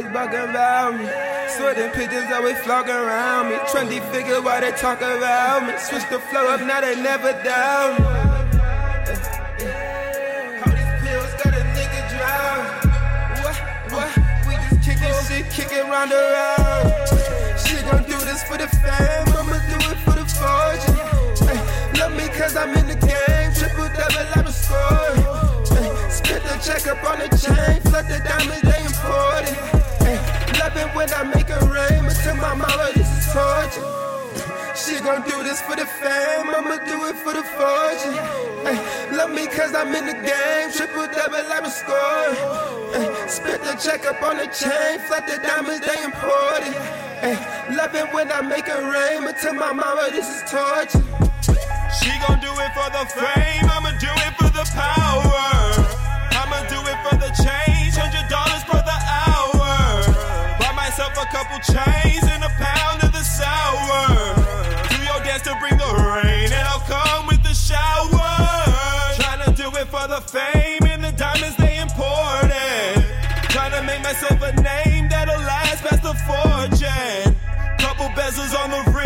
Always 0.07 0.29
bugging 0.29 0.51
about 0.51 0.99
me. 0.99 1.07
Sweating 1.49 1.91
pictures 1.91 2.31
always 2.33 2.59
flogging 2.59 2.95
around 2.95 3.51
me. 3.51 3.57
Trendy 3.71 4.01
figure 4.13 4.41
while 4.43 4.61
they 4.61 4.73
talk 4.73 4.99
about 4.99 5.67
me. 5.67 5.75
Switch 5.79 6.09
the 6.11 6.19
flow 6.19 6.49
up, 6.49 6.61
now 6.61 6.81
they 6.81 7.01
never 7.01 7.33
down 7.43 8.03
me. 8.03 8.07
Kicking 15.51 15.89
round 15.89 16.13
around. 16.13 16.93
She 17.59 17.77
gon' 17.83 18.03
do 18.05 18.19
this 18.25 18.43
for 18.45 18.59
the 18.59 18.69
fame, 18.69 19.25
I'ma 19.37 19.59
do 19.69 19.79
it 19.91 19.99
for 20.05 20.13
the 20.13 20.25
fortune. 20.37 21.49
Ay, 21.49 21.99
love 21.99 22.13
me 22.13 22.29
cause 22.29 22.57
I'm 22.57 22.77
in 22.77 22.87
the 22.87 22.95
game, 22.95 23.53
triple 23.55 23.89
double, 23.97 24.27
I'm 24.35 24.47
a 24.47 24.53
score. 24.53 24.77
Ay, 25.77 26.09
spit 26.11 26.43
the 26.43 26.59
check 26.63 26.87
up 26.87 27.03
on 27.05 27.19
the 27.19 27.29
chain, 27.37 27.81
flood 27.83 28.07
the 28.07 28.19
diamonds, 28.19 28.63
they 28.63 28.85
important. 28.85 29.86
It 30.75 30.95
when 30.97 31.09
I 31.15 31.23
make 31.23 31.49
it 31.49 31.63
rain, 31.63 32.03
but 32.05 32.17
to 32.27 32.35
my 32.35 32.53
mama, 32.53 32.91
this 32.93 33.07
is 33.07 33.33
torture. 33.33 33.87
She 34.75 34.99
gon' 35.01 35.23
do 35.23 35.43
this 35.45 35.63
for 35.63 35.77
the 35.77 35.87
fame, 35.87 36.51
I'ma 36.51 36.77
do 36.85 37.07
it 37.07 37.17
for 37.17 37.33
the 37.33 37.45
fortune. 37.55 38.19
Ay, 38.67 38.77
love 39.17 39.31
me 39.31 39.47
cause 39.47 39.73
I'm 39.75 39.95
in 39.95 40.05
the 40.05 40.13
game, 40.13 40.73
triple 40.75 41.07
double, 41.07 41.39
I'm 41.39 41.65
a 41.65 41.71
score. 41.71 41.97
Ay, 42.99 43.27
spit 43.29 43.63
the 43.63 43.79
check 43.79 44.05
up 44.07 44.21
on 44.23 44.39
the 44.39 44.47
chain, 44.49 44.99
flood 45.07 45.25
the 45.29 45.39
diamonds, 45.39 45.87
they 45.87 46.03
important. 46.03 46.77
Ay, 47.23 47.39
love 47.73 47.95
it 47.95 48.13
when 48.13 48.31
I 48.33 48.43
make 48.43 48.67
it 48.67 48.83
rain, 48.83 49.23
but 49.23 49.39
to 49.43 49.53
my 49.53 49.73
mama, 49.73 50.11
this 50.11 50.29
is 50.29 50.51
torture. 50.51 51.01
She 52.03 52.11
gon' 52.27 52.41
do 52.41 52.53
it 52.53 52.73
for 52.75 52.91
the 52.91 53.07
fame, 53.15 53.71
I'ma 53.71 53.97
do 54.03 54.11
it 54.11 54.35
for 54.35 54.51
the 54.51 54.69
power. 54.75 55.66
Couple 61.57 61.75
chains 61.75 62.25
and 62.25 62.45
a 62.45 62.49
pound 62.49 63.03
of 63.03 63.13
the 63.13 63.23
sour. 63.23 64.35
Do 64.89 64.97
your 65.03 65.23
dance 65.25 65.43
to 65.43 65.57
bring 65.61 65.77
the 65.77 65.85
rain, 65.85 66.53
and 66.53 66.69
I'll 66.69 66.81
come 66.81 67.27
with 67.27 67.43
the 67.43 67.55
shower. 67.55 68.09
Tryna 69.17 69.57
do 69.57 69.69
it 69.79 69.89
for 69.89 70.07
the 70.09 70.21
fame 70.21 70.85
and 70.91 71.05
the 71.05 71.13
diamonds 71.13 71.57
they 71.57 71.79
important. 71.79 73.05
Tryna 73.53 73.87
make 73.87 74.03
myself 74.03 74.41
a 74.43 74.53
name 74.61 75.09
that'll 75.09 75.41
last 75.41 75.83
past 75.85 76.03
the 76.03 76.15
fortune. 76.27 77.37
Couple 77.79 78.09
bezels 78.09 78.55
on 78.59 78.71
the 78.71 78.91
wrist 78.93 79.06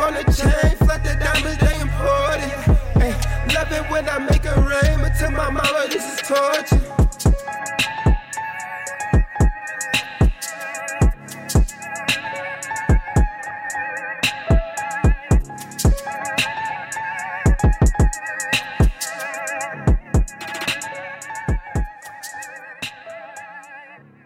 on 0.00 0.14
the 0.14 0.24
chain, 0.32 0.76
the 1.04 1.14
diamonds, 1.20 1.58
they 1.58 1.80
important. 1.80 2.52
Ay, 2.96 3.12
love 3.54 3.72
it 3.72 3.90
when 3.90 4.08
I 4.08 4.18
make 4.18 4.44
rain, 4.56 5.00
but 5.00 5.14
to 5.18 5.30
my 5.30 5.50
mama, 5.50 5.86
this 5.88 6.14
is 6.14 6.20
torture. 6.26 6.76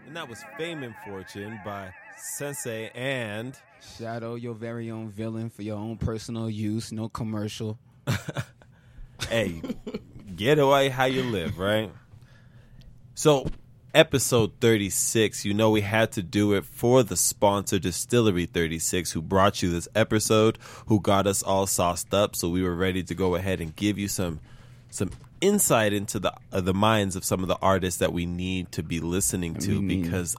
And 0.07 0.17
that 0.17 0.29
was 0.29 0.45
Fame 0.57 0.85
and 0.85 0.95
Fortune 1.05 1.61
by 1.65 1.93
Sensei 2.17 2.91
and 2.95 3.59
Shadow, 3.99 4.35
your 4.35 4.55
very 4.55 4.91
own 4.91 5.09
villain 5.09 5.51
for 5.51 5.63
your 5.63 5.77
own 5.77 5.99
personal 5.99 6.51
use, 6.51 6.91
no 6.91 7.09
commercial. 7.09 7.79
hey, 9.29 9.63
get 10.35 10.59
away 10.59 10.89
how 10.89 11.05
you 11.05 11.23
live, 11.23 11.59
right? 11.59 11.93
So, 13.15 13.47
episode 13.95 14.53
36, 14.61 15.45
you 15.45 15.55
know 15.55 15.71
we 15.71 15.83
had 15.83 16.11
to 16.13 16.23
do 16.23 16.55
it 16.55 16.65
for 16.65 17.05
the 17.05 17.17
sponsor, 17.17 17.79
Distillery 17.79 18.47
36, 18.47 19.13
who 19.13 19.23
brought 19.23 19.63
you 19.63 19.71
this 19.71 19.87
episode, 19.95 20.59
who 20.87 20.99
got 20.99 21.29
us 21.29 21.43
all 21.45 21.69
sauced 21.69 22.13
up, 22.13 22.35
so 22.35 22.49
we 22.49 22.65
were 22.65 22.75
ready 22.75 23.05
to 23.05 23.15
go 23.15 23.37
ahead 23.37 23.61
and 23.61 23.77
give 23.77 23.97
you 23.97 24.09
some 24.09 24.41
some 24.91 25.11
insight 25.41 25.93
into 25.93 26.19
the 26.19 26.33
uh, 26.53 26.61
the 26.61 26.75
minds 26.75 27.15
of 27.15 27.25
some 27.25 27.43
of 27.43 27.49
the 27.49 27.59
artists 27.63 28.01
that 28.01 28.13
we 28.13 28.27
need 28.27 28.73
to 28.73 28.83
be 28.83 28.99
listening 28.99 29.55
to 29.55 29.81
because 29.83 30.37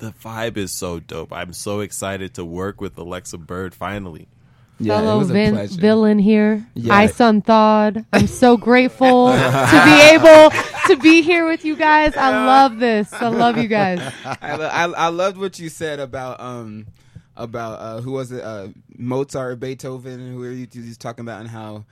the 0.00 0.12
vibe 0.12 0.56
is 0.56 0.72
so 0.72 0.98
dope. 1.00 1.32
I'm 1.32 1.52
so 1.52 1.80
excited 1.80 2.34
to 2.34 2.44
work 2.44 2.80
with 2.80 2.98
Alexa 2.98 3.38
Bird 3.38 3.74
finally. 3.74 4.28
Yeah, 4.82 4.94
it 4.94 5.02
Fellow 5.02 5.18
was 5.18 5.30
a 5.30 5.32
vin- 5.34 5.54
pleasure. 5.54 5.80
villain 5.80 6.18
here. 6.18 6.66
Yeah. 6.74 6.94
I 6.94 7.06
Sun 7.06 7.42
Thawed. 7.42 8.04
I'm 8.14 8.26
so 8.26 8.56
grateful 8.56 9.28
to 9.28 9.82
be 9.84 10.00
able 10.14 10.50
to 10.86 10.96
be 11.02 11.20
here 11.20 11.46
with 11.46 11.64
you 11.66 11.76
guys. 11.76 12.16
I 12.16 12.30
love 12.46 12.78
this. 12.78 13.12
I 13.12 13.28
love 13.28 13.58
you 13.58 13.68
guys. 13.68 14.00
I, 14.24 14.56
lo- 14.56 14.66
I 14.72 14.84
I 14.84 15.08
loved 15.08 15.36
what 15.36 15.58
you 15.58 15.68
said 15.68 16.00
about 16.00 16.40
um 16.40 16.86
about 17.36 17.78
uh 17.80 18.00
who 18.00 18.12
was 18.12 18.32
it 18.32 18.42
uh 18.42 18.68
Mozart 18.96 19.52
or 19.52 19.56
Beethoven 19.56 20.32
who 20.32 20.42
are 20.44 20.50
you 20.50 20.66
you 20.72 20.82
was 20.82 20.96
talking 20.96 21.24
about 21.26 21.40
and 21.40 21.50
how 21.50 21.84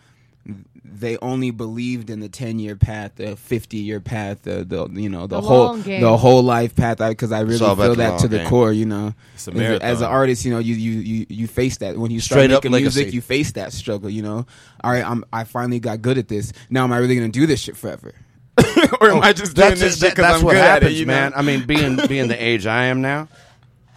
they 0.84 1.18
only 1.18 1.50
believed 1.50 2.08
in 2.08 2.20
the 2.20 2.28
10 2.30 2.58
year 2.58 2.74
path 2.74 3.12
the 3.16 3.36
50 3.36 3.76
year 3.76 4.00
path 4.00 4.42
the, 4.42 4.64
the 4.64 4.88
you 4.98 5.08
know 5.10 5.26
the, 5.26 5.40
The 5.40 5.46
whole 5.46 5.74
the 5.76 6.16
whole 6.16 6.42
life 6.42 6.74
path 6.74 6.98
because 6.98 7.30
I, 7.30 7.40
really 7.40 7.58
feel 7.58 7.74
that 7.76 8.08
long 8.10 8.18
to 8.20 8.28
the 8.28 8.38
game. 8.38 8.48
core 8.48 8.72
you 8.72 8.86
know 8.86 9.14
It's 9.34 9.46
a 9.48 9.52
as, 9.52 9.58
a, 9.80 9.84
as 9.84 10.00
an 10.00 10.06
artist 10.08 10.44
you 10.46 10.50
know 10.52 10.58
you 10.58 10.74
you 10.74 10.92
you, 11.00 11.26
you 11.28 11.46
face 11.46 11.76
that 11.78 11.98
when 11.98 12.10
you 12.10 12.20
start 12.20 12.38
Straight 12.38 12.50
up 12.52 12.64
making 12.64 12.80
music 12.80 13.00
legacy. 13.02 13.14
you 13.16 13.20
face 13.20 13.52
that 13.52 13.72
struggle 13.74 14.08
you 14.08 14.22
know 14.22 14.46
all 14.82 14.90
right 14.90 15.04
I'm 15.04 15.24
I 15.32 15.44
finally 15.44 15.78
got 15.80 16.00
good 16.00 16.16
at 16.16 16.28
this 16.28 16.52
now 16.70 16.84
am 16.84 16.92
I 16.92 16.98
really 16.98 17.16
gonna 17.16 17.28
do 17.28 17.46
this 17.46 17.60
shit 17.60 17.76
forever 17.76 18.14
or 19.00 19.10
am 19.10 19.18
oh, 19.18 19.20
I 19.20 19.32
just 19.34 19.54
doing 19.54 19.70
this 19.70 19.82
it, 19.82 19.90
shit 20.06 20.16
that- 20.16 20.16
'cause 20.16 20.38
I'm 20.38 20.42
what 20.44 20.52
good 20.52 20.60
at 20.62 20.82
happens, 20.82 20.92
it, 20.92 20.96
you 21.00 21.04
know? 21.06 21.12
man. 21.12 21.32
I 21.36 21.42
mean, 21.42 21.64
being 21.66 21.96
being 22.08 22.28
the 22.28 22.42
age 22.42 22.66
I 22.66 22.84
am 22.86 23.02
now, 23.02 23.28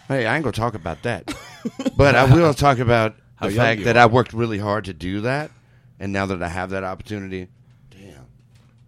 hey, 0.08 0.24
I 0.26 0.36
ain't 0.36 0.44
gonna 0.44 0.52
talk 0.52 0.74
about 0.74 1.02
that. 1.02 1.34
But 1.96 2.14
I 2.14 2.24
will 2.32 2.54
talk 2.54 2.78
about 2.78 3.16
the 3.40 3.50
fact 3.50 3.82
that 3.84 3.96
are. 3.96 4.02
I 4.04 4.06
worked 4.06 4.32
really 4.32 4.58
hard 4.58 4.84
to 4.84 4.92
do 4.92 5.22
that, 5.22 5.50
and 6.02 6.12
now 6.12 6.26
that 6.26 6.42
I 6.42 6.48
have 6.48 6.70
that 6.70 6.82
opportunity, 6.82 7.46
damn, 7.90 8.26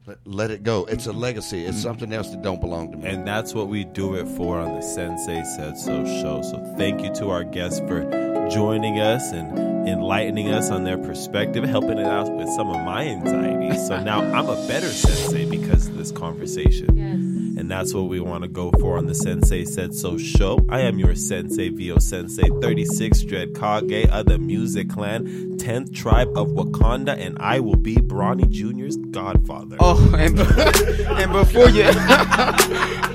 let, 0.04 0.18
let 0.26 0.50
it 0.50 0.64
go. 0.64 0.84
It's 0.86 1.06
a 1.06 1.12
legacy. 1.12 1.64
It's 1.64 1.80
something 1.80 2.12
else 2.12 2.28
that 2.30 2.42
don't 2.42 2.60
belong 2.60 2.90
to 2.90 2.98
me. 2.98 3.08
And 3.08 3.24
that's 3.24 3.54
what 3.54 3.68
we 3.68 3.84
do 3.84 4.16
it 4.16 4.26
for 4.26 4.58
on 4.58 4.74
the 4.74 4.82
Sensei 4.82 5.44
Said 5.56 5.78
So 5.78 6.04
show. 6.04 6.42
So 6.42 6.74
thank 6.76 7.02
you 7.02 7.14
to 7.14 7.30
our 7.30 7.44
guests 7.44 7.78
for 7.78 8.02
joining 8.50 8.98
us 8.98 9.30
and 9.30 9.88
enlightening 9.88 10.50
us 10.50 10.72
on 10.72 10.82
their 10.82 10.98
perspective, 10.98 11.62
helping 11.62 11.98
it 11.98 12.06
out 12.06 12.32
with 12.32 12.48
some 12.48 12.68
of 12.68 12.84
my 12.84 13.04
anxieties. 13.04 13.86
So 13.86 14.02
now 14.02 14.20
I'm 14.20 14.48
a 14.48 14.66
better 14.66 14.88
sensei 14.88 15.48
because 15.48 15.86
of 15.86 15.96
this 15.96 16.10
conversation. 16.10 16.96
Yes. 16.96 17.24
And 17.57 17.70
that's 17.70 17.94
what 17.94 18.09
we 18.09 18.18
want 18.18 18.42
to 18.42 18.48
go 18.48 18.72
for 18.80 18.98
on 18.98 19.07
the 19.07 19.14
Sensei 19.14 19.64
Said 19.64 19.94
So 19.94 20.18
show. 20.18 20.59
I 20.68 20.80
am 20.80 20.98
your 20.98 21.14
Sensei, 21.14 21.68
Vio 21.68 21.98
Sensei, 21.98 22.48
36 22.61 23.22
Dread 23.22 23.55
Kage 23.55 24.09
of 24.09 24.26
the 24.26 24.38
Music 24.38 24.90
Clan, 24.90 25.57
10th 25.59 25.94
Tribe 25.94 26.36
of 26.36 26.48
Wakanda, 26.48 27.16
and 27.16 27.38
I 27.38 27.61
will 27.61 27.76
be 27.76 27.94
Bronny 27.96 28.50
Jr.'s 28.50 28.96
godfather. 28.96 29.76
Oh, 29.78 30.14
and, 30.18 30.38
and 30.40 31.32
before 31.32 31.68
you, 31.68 31.84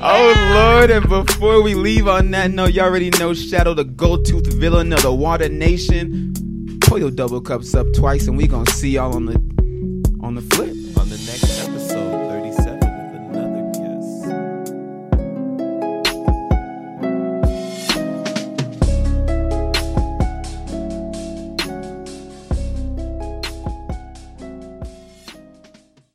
oh 0.01 0.51
Lord, 0.53 0.89
and 0.89 1.09
before 1.09 1.61
we 1.61 1.75
leave 1.75 2.07
on 2.07 2.31
that 2.31 2.51
note, 2.51 2.71
y'all 2.71 2.85
already 2.85 3.09
know 3.11 3.33
Shadow, 3.33 3.73
the 3.73 3.83
gold 3.83 4.25
tooth 4.25 4.47
villain 4.53 4.93
of 4.93 5.01
the 5.01 5.13
Water 5.13 5.49
Nation. 5.49 6.33
Pull 6.81 6.99
your 6.99 7.11
double 7.11 7.41
cups 7.41 7.75
up 7.75 7.87
twice, 7.93 8.27
and 8.27 8.37
we 8.37 8.47
gonna 8.47 8.71
see 8.71 8.91
y'all 8.91 9.13
on 9.13 9.25
the 9.25 9.35
on 10.21 10.35
the 10.35 10.41
flip. 10.41 10.78